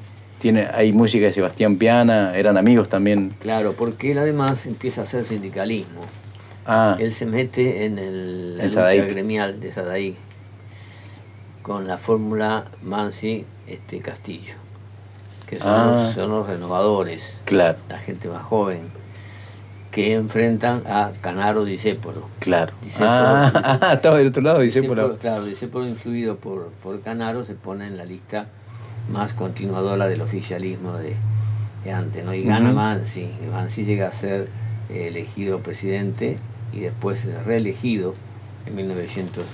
tiene, 0.40 0.68
hay 0.72 0.92
música 0.92 1.26
de 1.26 1.32
Sebastián 1.32 1.76
Piana, 1.76 2.36
eran 2.36 2.56
amigos 2.56 2.88
también. 2.88 3.34
Claro, 3.40 3.72
porque 3.74 4.12
él 4.12 4.18
además 4.18 4.66
empieza 4.66 5.00
a 5.00 5.04
hacer 5.04 5.24
sindicalismo. 5.24 6.02
Ah, 6.66 6.96
Él 6.98 7.12
se 7.12 7.26
mete 7.26 7.84
en 7.84 7.98
el, 7.98 8.56
la 8.56 8.64
En 8.64 8.68
lucha 8.70 8.94
gremial 9.06 9.60
de 9.60 9.70
Sadaí 9.72 10.16
con 11.62 11.86
la 11.86 11.98
fórmula 11.98 12.66
Mansi 12.82 13.44
este, 13.66 13.98
Castillo, 14.00 14.54
que 15.46 15.58
son, 15.58 15.70
Ah. 15.72 15.90
los, 16.04 16.12
son 16.14 16.30
los 16.30 16.46
renovadores, 16.46 17.38
claro, 17.44 17.78
la 17.88 17.98
gente 17.98 18.28
más 18.28 18.42
joven, 18.42 18.82
que 19.94 20.14
enfrentan 20.14 20.82
a 20.86 21.12
Canaro 21.20 21.64
Disépolo. 21.64 22.28
claro. 22.40 22.72
Discépolo, 22.82 23.08
ah, 23.10 23.50
Discépolo. 23.54 23.92
estaba 23.94 24.18
del 24.18 24.26
otro 24.28 24.42
lado, 24.42 24.60
dice 24.60 24.82
por 24.82 24.96
Discépolo, 24.96 25.18
claro, 25.18 25.44
Discépolo 25.44 25.86
influido 25.88 26.36
por, 26.36 26.70
por 26.82 27.00
Canaro 27.02 27.44
se 27.44 27.54
pone 27.54 27.86
en 27.86 27.96
la 27.96 28.04
lista 28.04 28.46
más 29.08 29.32
continuadora 29.34 30.06
del 30.08 30.20
oficialismo 30.22 30.94
de, 30.94 31.14
de 31.84 31.92
antes, 31.92 32.24
¿no? 32.24 32.34
Y 32.34 32.42
gana 32.42 32.70
Ujú. 32.70 32.76
Mansi, 32.76 33.20
y 33.42 33.46
Mansi 33.46 33.84
llega 33.84 34.08
a 34.08 34.12
ser 34.12 34.48
eh, 34.90 35.06
elegido 35.08 35.60
presidente 35.60 36.38
y 36.72 36.80
después 36.80 37.24
reelegido 37.46 38.14
en 38.66 38.74
1900 38.74 39.44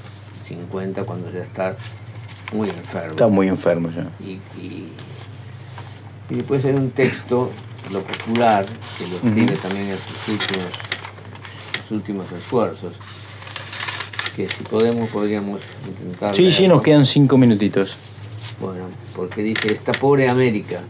50 0.46 1.04
cuando 1.04 1.30
ya 1.30 1.40
está 1.42 1.76
muy 2.52 2.68
enfermo. 2.70 3.10
Está 3.10 3.28
muy 3.28 3.46
enfermo 3.48 3.88
ya. 3.90 4.06
Y, 4.24 4.32
y- 4.60 4.88
y 6.30 6.34
después 6.34 6.64
hay 6.64 6.72
un 6.74 6.90
texto, 6.90 7.50
Lo 7.90 8.02
Popular, 8.02 8.64
que 8.98 9.08
lo 9.08 9.16
escribe 9.16 9.56
también 9.56 9.88
en 9.88 9.96
sus 9.98 10.28
últimos, 10.28 10.66
sus 11.82 11.90
últimos 11.90 12.32
esfuerzos, 12.32 12.92
que 14.36 14.46
si 14.46 14.62
podemos 14.64 15.08
podríamos 15.08 15.60
intentar... 15.88 16.36
Sí, 16.36 16.52
sí, 16.52 16.68
nos 16.68 16.82
quedan 16.82 17.04
cinco 17.04 17.36
minutitos. 17.36 17.96
Bueno, 18.60 18.84
porque 19.16 19.42
dice, 19.42 19.72
esta 19.72 19.92
pobre 19.92 20.28
América, 20.28 20.82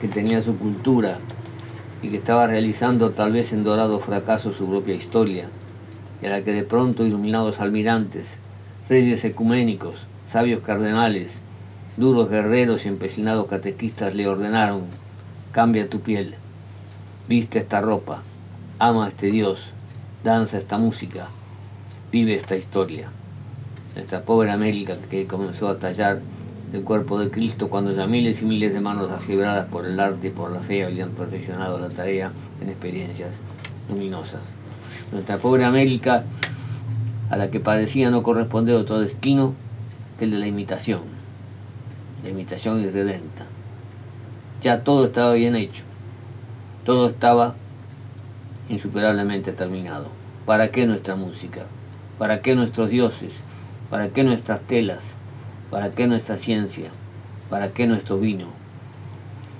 que 0.00 0.08
tenía 0.08 0.42
su 0.42 0.56
cultura 0.56 1.18
y 2.02 2.08
que 2.08 2.16
estaba 2.16 2.46
realizando 2.46 3.12
tal 3.12 3.32
vez 3.32 3.52
en 3.52 3.64
dorado 3.64 3.98
fracaso 4.00 4.52
su 4.52 4.68
propia 4.68 4.94
historia, 4.94 5.48
y 6.20 6.26
a 6.26 6.30
la 6.30 6.42
que 6.42 6.52
de 6.52 6.64
pronto 6.64 7.06
iluminados 7.06 7.60
almirantes, 7.60 8.34
reyes 8.88 9.24
ecuménicos, 9.24 10.06
sabios 10.26 10.60
cardenales, 10.60 11.38
duros 11.96 12.28
guerreros 12.28 12.84
y 12.84 12.88
empecinados 12.88 13.46
catequistas 13.46 14.14
le 14.14 14.26
ordenaron, 14.26 14.82
cambia 15.52 15.90
tu 15.90 16.00
piel, 16.00 16.34
viste 17.28 17.58
esta 17.58 17.80
ropa, 17.80 18.22
ama 18.78 19.06
a 19.06 19.08
este 19.08 19.26
Dios, 19.28 19.70
danza 20.22 20.58
esta 20.58 20.78
música, 20.78 21.28
vive 22.12 22.34
esta 22.34 22.56
historia. 22.56 23.10
Esta 23.96 24.22
pobre 24.22 24.52
América 24.52 24.96
que 25.10 25.26
comenzó 25.26 25.68
a 25.68 25.78
tallar 25.78 26.20
el 26.72 26.84
cuerpo 26.84 27.18
de 27.18 27.30
Cristo 27.30 27.68
cuando 27.68 27.92
ya 27.92 28.06
miles 28.06 28.42
y 28.42 28.44
miles 28.44 28.72
de 28.72 28.80
manos 28.80 29.10
afiebradas 29.10 29.66
por 29.66 29.84
el 29.84 29.98
arte 29.98 30.28
y 30.28 30.30
por 30.30 30.52
la 30.52 30.60
fe 30.60 30.84
habían 30.84 31.10
perfeccionado 31.10 31.80
la 31.80 31.88
tarea 31.88 32.30
en 32.62 32.68
experiencias 32.68 33.30
luminosas. 33.88 34.40
Nuestra 35.10 35.38
pobre 35.38 35.64
América, 35.64 36.22
a 37.28 37.36
la 37.36 37.50
que 37.50 37.58
parecía 37.58 38.10
no 38.10 38.22
corresponder 38.22 38.76
otro 38.76 39.00
destino 39.00 39.54
que 40.18 40.26
el 40.26 40.30
de 40.30 40.38
la 40.38 40.46
imitación, 40.46 41.00
la 42.22 42.28
imitación 42.28 42.80
irredenta. 42.80 43.46
Ya 44.60 44.84
todo 44.84 45.06
estaba 45.06 45.32
bien 45.32 45.56
hecho, 45.56 45.84
todo 46.84 47.08
estaba 47.08 47.54
insuperablemente 48.68 49.52
terminado. 49.52 50.08
¿Para 50.44 50.68
qué 50.68 50.86
nuestra 50.86 51.16
música? 51.16 51.62
¿Para 52.18 52.42
qué 52.42 52.54
nuestros 52.54 52.90
dioses? 52.90 53.32
¿Para 53.88 54.10
qué 54.10 54.22
nuestras 54.22 54.60
telas? 54.60 55.14
¿Para 55.70 55.92
qué 55.92 56.06
nuestra 56.06 56.36
ciencia? 56.36 56.90
¿Para 57.48 57.70
qué 57.70 57.86
nuestro 57.86 58.18
vino? 58.18 58.48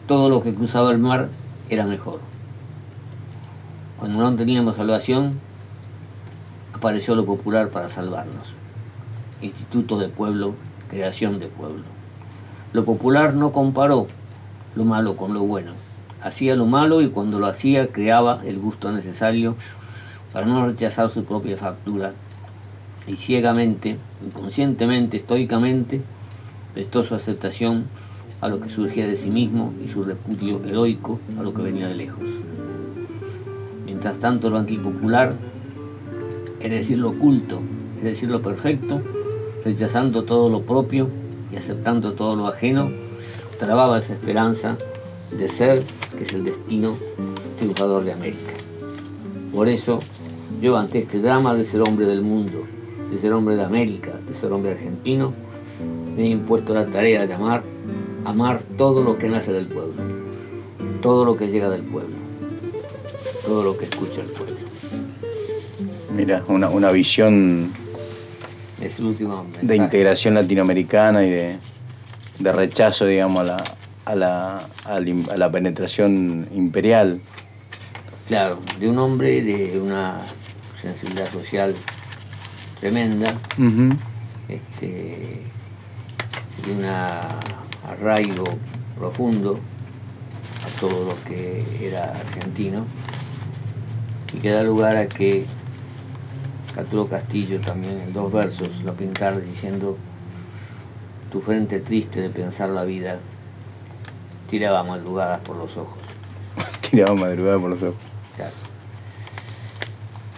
Todo 0.07 0.29
lo 0.29 0.43
que 0.43 0.53
cruzaba 0.53 0.93
el 0.93 0.99
mar 0.99 1.29
era 1.71 1.87
mejor. 1.87 2.21
Cuando 3.99 4.19
no 4.19 4.37
teníamos 4.37 4.77
salvación, 4.77 5.41
apareció 6.75 7.15
lo 7.15 7.25
popular 7.25 7.71
para 7.71 7.89
salvarnos. 7.89 8.49
Instituto 9.41 9.99
de 9.99 10.09
pueblo, 10.09 10.55
creación 10.91 11.39
de 11.39 11.47
pueblo. 11.47 11.85
Lo 12.75 12.85
popular 12.85 13.33
no 13.33 13.53
comparó 13.53 14.07
lo 14.75 14.85
malo 14.85 15.17
con 15.17 15.35
lo 15.35 15.43
bueno. 15.43 15.73
Hacía 16.23 16.55
lo 16.55 16.67
malo 16.67 17.01
y 17.01 17.09
cuando 17.09 17.39
lo 17.39 17.47
hacía 17.47 17.89
creaba 17.89 18.43
el 18.45 18.59
gusto 18.59 18.93
necesario 18.93 19.57
para 20.33 20.47
no 20.47 20.67
rechazar 20.67 21.09
su 21.09 21.25
propia 21.25 21.57
factura 21.57 22.13
y 23.07 23.17
ciegamente, 23.17 23.97
inconscientemente, 24.25 25.17
estoicamente, 25.17 26.01
prestó 26.75 27.03
su 27.05 27.15
aceptación 27.15 27.87
a 28.41 28.49
lo 28.49 28.61
que 28.61 28.71
surgía 28.71 29.07
de 29.07 29.17
sí 29.17 29.31
mismo 29.31 29.73
y 29.85 29.89
su 29.89 30.05
repudio 30.05 30.61
heroico 30.65 31.19
a 31.39 31.43
lo 31.43 31.53
que 31.53 31.63
venía 31.63 31.89
de 31.89 31.95
lejos. 31.95 32.25
Mientras 33.85 34.19
tanto, 34.19 34.51
lo 34.51 34.59
antipopular, 34.59 35.35
es 36.61 36.71
decir, 36.71 36.99
lo 36.99 37.11
oculto, 37.11 37.61
es 37.97 38.05
decir, 38.05 38.31
lo 38.31 38.41
perfecto, 38.41 39.03
rechazando 39.65 40.25
todo 40.25 40.49
lo 40.49 40.63
propio 40.63 41.09
y 41.53 41.57
aceptando 41.57 42.13
todo 42.13 42.37
lo 42.37 42.47
ajeno, 42.47 42.91
trababa 43.61 43.99
esa 43.99 44.15
esperanza 44.15 44.77
de 45.31 45.49
ser, 45.49 45.83
que 46.17 46.25
es 46.25 46.33
el 46.33 46.45
destino 46.45 46.97
triunfador 47.59 48.03
de 48.03 48.13
América. 48.13 48.53
Por 49.55 49.69
eso, 49.69 50.01
yo 50.63 50.77
ante 50.79 51.01
este 51.01 51.21
drama 51.21 51.55
de 51.55 51.65
ser 51.65 51.83
hombre 51.83 52.07
del 52.07 52.23
mundo, 52.23 52.65
de 53.13 53.19
ser 53.19 53.35
hombre 53.35 53.57
de 53.57 53.63
América, 53.63 54.13
de 54.27 54.35
ser 54.35 54.51
hombre 54.53 54.73
argentino, 54.73 55.35
me 56.17 56.25
he 56.25 56.29
impuesto 56.29 56.75
la 56.75 56.87
tarea 56.87 57.27
de 57.27 57.35
amar, 57.35 57.63
amar 58.25 58.63
todo 58.79 59.05
lo 59.05 59.19
que 59.19 59.29
nace 59.29 59.53
del 59.53 59.67
pueblo, 59.67 60.03
todo 61.03 61.27
lo 61.27 61.37
que 61.37 61.49
llega 61.49 61.69
del 61.69 61.83
pueblo, 61.83 62.17
todo 63.45 63.63
lo 63.63 63.77
que 63.77 63.85
escucha 63.85 64.23
el 64.23 64.29
pueblo. 64.29 64.57
Mira, 66.17 66.43
una, 66.49 66.69
una 66.71 66.91
visión 66.91 67.71
Es 68.81 68.99
el 68.99 69.05
último 69.05 69.47
de 69.61 69.77
integración 69.77 70.35
latinoamericana 70.35 71.25
y 71.25 71.31
de, 71.31 71.57
de 72.41 72.53
rechazo, 72.53 73.07
digamos, 73.07 73.41
a 73.41 73.45
la, 73.45 73.63
a, 74.05 74.15
la, 74.15 74.61
a 74.89 75.37
la 75.37 75.51
penetración 75.53 76.49
imperial. 76.53 77.21
Claro, 78.27 78.59
de 78.79 78.89
un 78.89 78.99
hombre 78.99 79.43
de 79.43 79.81
una 79.81 80.19
sensibilidad 80.81 81.31
social 81.31 81.75
tremenda, 82.81 83.35
este, 84.49 85.43
de 86.67 86.73
un 86.73 86.85
arraigo 86.85 88.45
profundo 88.99 89.59
a 90.65 90.81
todo 90.81 91.05
lo 91.05 91.25
que 91.25 91.65
era 91.81 92.05
argentino 92.13 92.85
y 94.33 94.39
que 94.39 94.51
da 94.51 94.63
lugar 94.63 94.97
a 94.97 95.07
que 95.09 95.45
Catulo 96.75 97.09
Castillo 97.09 97.61
también 97.61 98.01
en 98.01 98.13
dos 98.13 98.33
versos 98.33 98.69
lo 98.85 98.95
pintara 98.95 99.39
diciendo 99.39 99.99
tu 101.31 101.41
frente 101.41 101.81
triste 101.81 102.21
de 102.21 102.31
pensar 102.31 102.69
la 102.71 102.85
vida 102.85 103.19
tiraba 104.49 104.83
madrugadas 104.83 105.41
por 105.41 105.57
los 105.57 105.77
ojos. 105.77 105.99
Tiraba 106.91 107.15
madrugada 107.15 107.59
por 107.59 107.71
los 107.71 107.83
ojos. 107.83 107.95
Claro. 108.37 108.55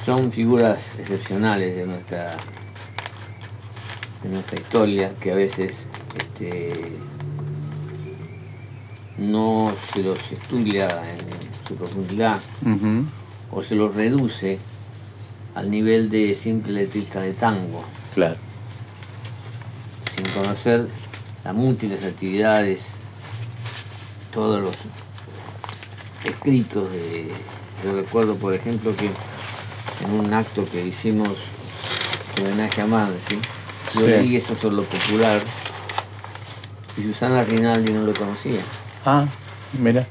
Son 0.05 0.30
figuras 0.32 0.82
excepcionales 0.99 1.76
de 1.76 1.86
nuestra 1.86 2.36
de 4.22 4.28
nuestra 4.28 4.61
historia 4.61 5.12
que 5.20 5.32
a 5.32 5.34
veces 5.34 5.86
este, 6.16 6.72
no 9.18 9.72
se 9.95 10.03
los 10.03 10.18
estudia 10.30 10.86
en 10.86 11.66
su 11.66 11.74
profundidad 11.76 12.38
o 13.51 13.62
se 13.62 13.74
los 13.74 13.95
reduce 13.95 14.59
al 15.55 15.70
nivel 15.70 16.09
de 16.11 16.34
simple 16.34 16.72
letrista 16.72 17.20
de 17.20 17.32
tango, 17.32 17.84
Claro. 18.14 18.36
Sin 20.14 20.26
conocer 20.28 20.86
las 21.44 21.54
múltiples 21.54 22.02
actividades, 22.04 22.82
todos 24.32 24.62
los 24.62 24.74
escritos 26.24 26.90
de... 26.92 27.30
Yo 27.84 27.94
recuerdo, 27.94 28.36
por 28.36 28.54
ejemplo, 28.54 28.94
que 28.96 29.06
en 29.06 30.10
un 30.20 30.32
acto 30.32 30.64
que 30.64 30.86
hicimos 30.86 31.30
en 32.36 32.46
homenaje 32.46 32.80
a 32.82 32.86
Mansi, 32.86 33.36
yo 33.94 34.00
Sí. 34.00 34.06
leí 34.06 34.36
esto 34.36 34.54
sobre 34.56 34.76
lo 34.76 34.84
popular 34.84 35.40
y 36.96 37.02
Susana 37.02 37.42
Rinaldi 37.42 37.92
no 37.92 38.02
lo 38.04 38.12
conocía. 38.14 38.60
Ah, 39.04 39.24
mira. 39.78 40.06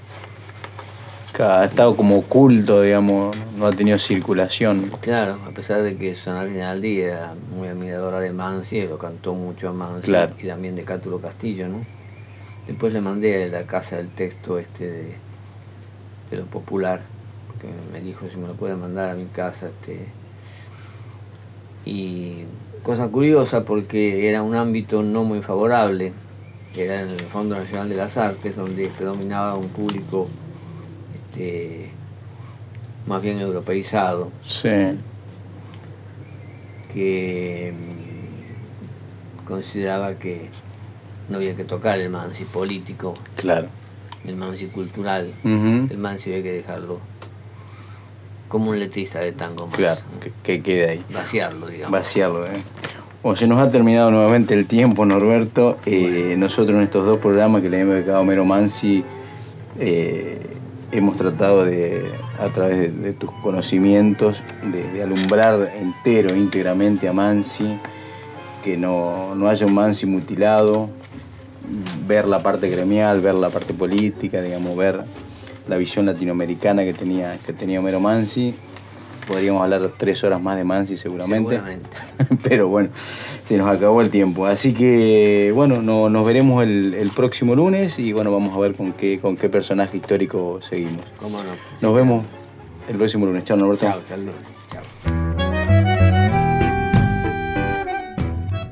Ha 1.40 1.66
estado 1.66 1.96
como 1.96 2.18
oculto, 2.20 2.82
digamos, 2.82 3.36
no 3.58 3.66
ha 3.66 3.72
tenido 3.72 3.98
circulación. 3.98 4.92
Claro, 5.02 5.40
a 5.48 5.52
pesar 5.52 5.82
de 5.82 5.98
que 5.98 6.14
Susana 6.14 6.44
Rinaldi 6.44 7.02
era 7.02 7.34
muy 7.56 7.68
admiradora 7.68 8.20
de 8.20 8.32
Mansi, 8.32 8.86
lo 8.88 8.98
cantó 8.98 9.34
mucho 9.34 9.70
a 9.70 9.74
Mansi 9.74 10.08
Claro. 10.08 10.34
y 10.42 10.48
también 10.48 10.76
de 10.76 10.84
Cátulo 10.84 11.20
Castillo, 11.20 11.68
¿no? 11.68 11.86
Después 12.68 12.94
le 12.94 13.02
mandé 13.02 13.46
a 13.46 13.48
la 13.48 13.64
casa 13.66 14.00
el 14.00 14.10
texto 14.10 14.60
este 14.60 14.88
de, 14.90 15.16
de 16.30 16.38
lo 16.38 16.46
popular, 16.46 17.02
que 17.60 17.68
me 17.92 18.02
dijo 18.02 18.28
si 18.32 18.38
me 18.38 18.48
lo 18.48 18.54
puede 18.54 18.76
mandar 18.76 19.10
a 19.10 19.16
mi 19.16 19.26
casa, 19.26 19.68
este. 19.68 20.06
Y 21.86 22.44
cosa 22.84 23.08
curiosa 23.08 23.66
porque 23.66 24.30
era 24.30 24.44
un 24.44 24.54
ámbito 24.56 25.02
no 25.02 25.24
muy 25.24 25.42
favorable, 25.42 26.14
era 26.76 27.02
en 27.02 27.10
el 27.10 27.20
Fondo 27.20 27.56
Nacional 27.56 27.90
de 27.90 27.96
las 27.96 28.18
Artes, 28.18 28.56
donde 28.56 28.90
predominaba 28.96 29.56
un 29.56 29.70
público 29.70 30.28
este, 31.32 31.90
más 33.08 33.22
bien 33.22 33.40
europeizado 33.40 34.32
Sí. 34.46 34.70
que 36.94 37.74
mm, 37.74 39.46
consideraba 39.48 40.14
que 40.16 40.50
no 41.30 41.38
había 41.38 41.56
que 41.56 41.64
tocar 41.64 42.00
el 42.00 42.10
mansi 42.10 42.44
político, 42.46 43.14
Claro. 43.38 43.68
el 44.26 44.36
mansi 44.36 44.66
cultural, 44.68 45.32
el 45.44 45.98
mansi 45.98 46.32
había 46.32 46.44
que 46.44 46.52
dejarlo 46.52 47.00
como 48.48 48.72
un 48.72 48.80
letrista 48.80 49.20
de 49.20 49.32
tango 49.32 49.68
más, 49.68 49.78
Claro, 49.78 50.02
que, 50.20 50.32
que 50.44 50.62
quede 50.62 50.90
ahí. 50.90 51.06
vaciarlo, 51.14 51.68
digamos. 51.68 51.92
Vaciarlo, 51.92 52.46
¿eh? 52.48 52.50
Bueno, 53.24 53.36
se 53.38 53.48
nos 53.48 53.60
ha 53.60 53.72
terminado 53.72 54.10
nuevamente 54.12 54.54
el 54.56 54.66
tiempo, 54.66 55.06
Norberto. 55.06 55.78
Eh, 55.86 56.36
nosotros 56.40 56.76
en 56.78 56.84
estos 56.84 57.06
dos 57.06 57.18
programas 57.20 57.62
que 57.62 57.70
le 57.70 57.80
hemos 57.82 57.94
dedicado 57.94 58.18
a 58.18 58.24
Mero 58.24 58.44
Mansi, 58.46 59.06
eh, 59.80 60.41
hemos 60.92 61.18
tratado 61.18 61.66
de, 61.66 62.12
a 62.40 62.48
través 62.48 63.02
de, 63.02 63.14
tus 63.14 63.32
conocimientos, 63.42 64.44
de, 64.64 64.84
de 64.92 65.04
alumbrar 65.04 65.74
entero, 65.76 66.36
íntegramente 66.36 67.08
a 67.08 67.14
Mansi 67.14 67.78
que 68.62 68.78
no, 68.78 69.36
no 69.36 69.50
haya 69.50 69.66
un 69.66 69.74
Mansi 69.74 70.06
mutilado, 70.06 70.90
ver 72.08 72.28
la 72.28 72.42
parte 72.42 72.70
gremial, 72.70 73.20
ver 73.20 73.36
la 73.36 73.50
parte 73.50 73.74
política, 73.74 74.42
digamos, 74.42 74.78
ver 74.78 75.02
la 75.68 75.78
visión 75.78 76.06
latinoamericana 76.06 76.84
que 76.84 76.94
tenía, 76.94 77.38
que 77.46 77.54
tenía 77.54 77.80
Homero 77.80 78.00
Mansi. 78.00 78.54
Podríamos 79.28 79.62
hablar 79.64 79.92
tres 79.98 80.24
horas 80.24 80.42
más 80.42 80.58
de 80.58 80.64
Mansi 80.64 80.98
seguramente. 80.98 81.56
Seguramente. 81.56 81.90
Pero 82.44 82.68
bueno, 82.68 82.90
se 83.48 83.58
nos 83.58 83.70
acabó 83.70 84.02
el 84.02 84.10
tiempo. 84.10 84.46
Así 84.46 84.74
que 84.74 85.52
bueno, 85.56 85.82
no- 85.82 86.10
nos 86.10 86.26
veremos 86.26 86.64
el, 86.64 86.94
el 86.96 87.10
próximo 87.12 87.56
lunes 87.56 87.98
y 88.00 88.12
bueno, 88.14 88.32
vamos 88.32 88.56
a 88.56 88.60
ver 88.60 88.76
con 88.76 88.94
qué, 88.94 89.20
con 89.20 89.38
qué 89.38 89.48
personaje 89.50 89.98
histórico 89.98 90.60
seguimos. 90.62 91.06
¿Cómo 91.20 91.38
no? 91.38 91.50
Nos 91.82 91.94
vemos 91.96 92.26
el 92.90 92.98
próximo 92.98 93.26
lunes. 93.26 93.44
Chao, 93.44 93.58
Norberto. 93.58 93.86
Chao, 93.86 94.00
hasta 94.00 94.16
el 94.16 94.22
lunes. 94.26 94.42
Chao. 94.72 94.82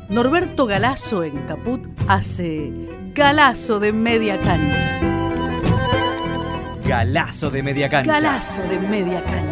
Norberto 0.09 0.65
Galazo 0.65 1.23
en 1.23 1.37
Caput 1.47 1.81
hace 2.07 2.71
Galazo 3.13 3.79
de 3.79 3.93
media 3.93 4.37
cancha. 4.37 4.99
Galazo 6.85 7.49
de 7.51 7.61
media 7.63 7.89
cancha. 7.89 8.11
Galazo 8.13 8.61
de 8.63 8.79
media 8.79 9.21
cancha. 9.23 9.48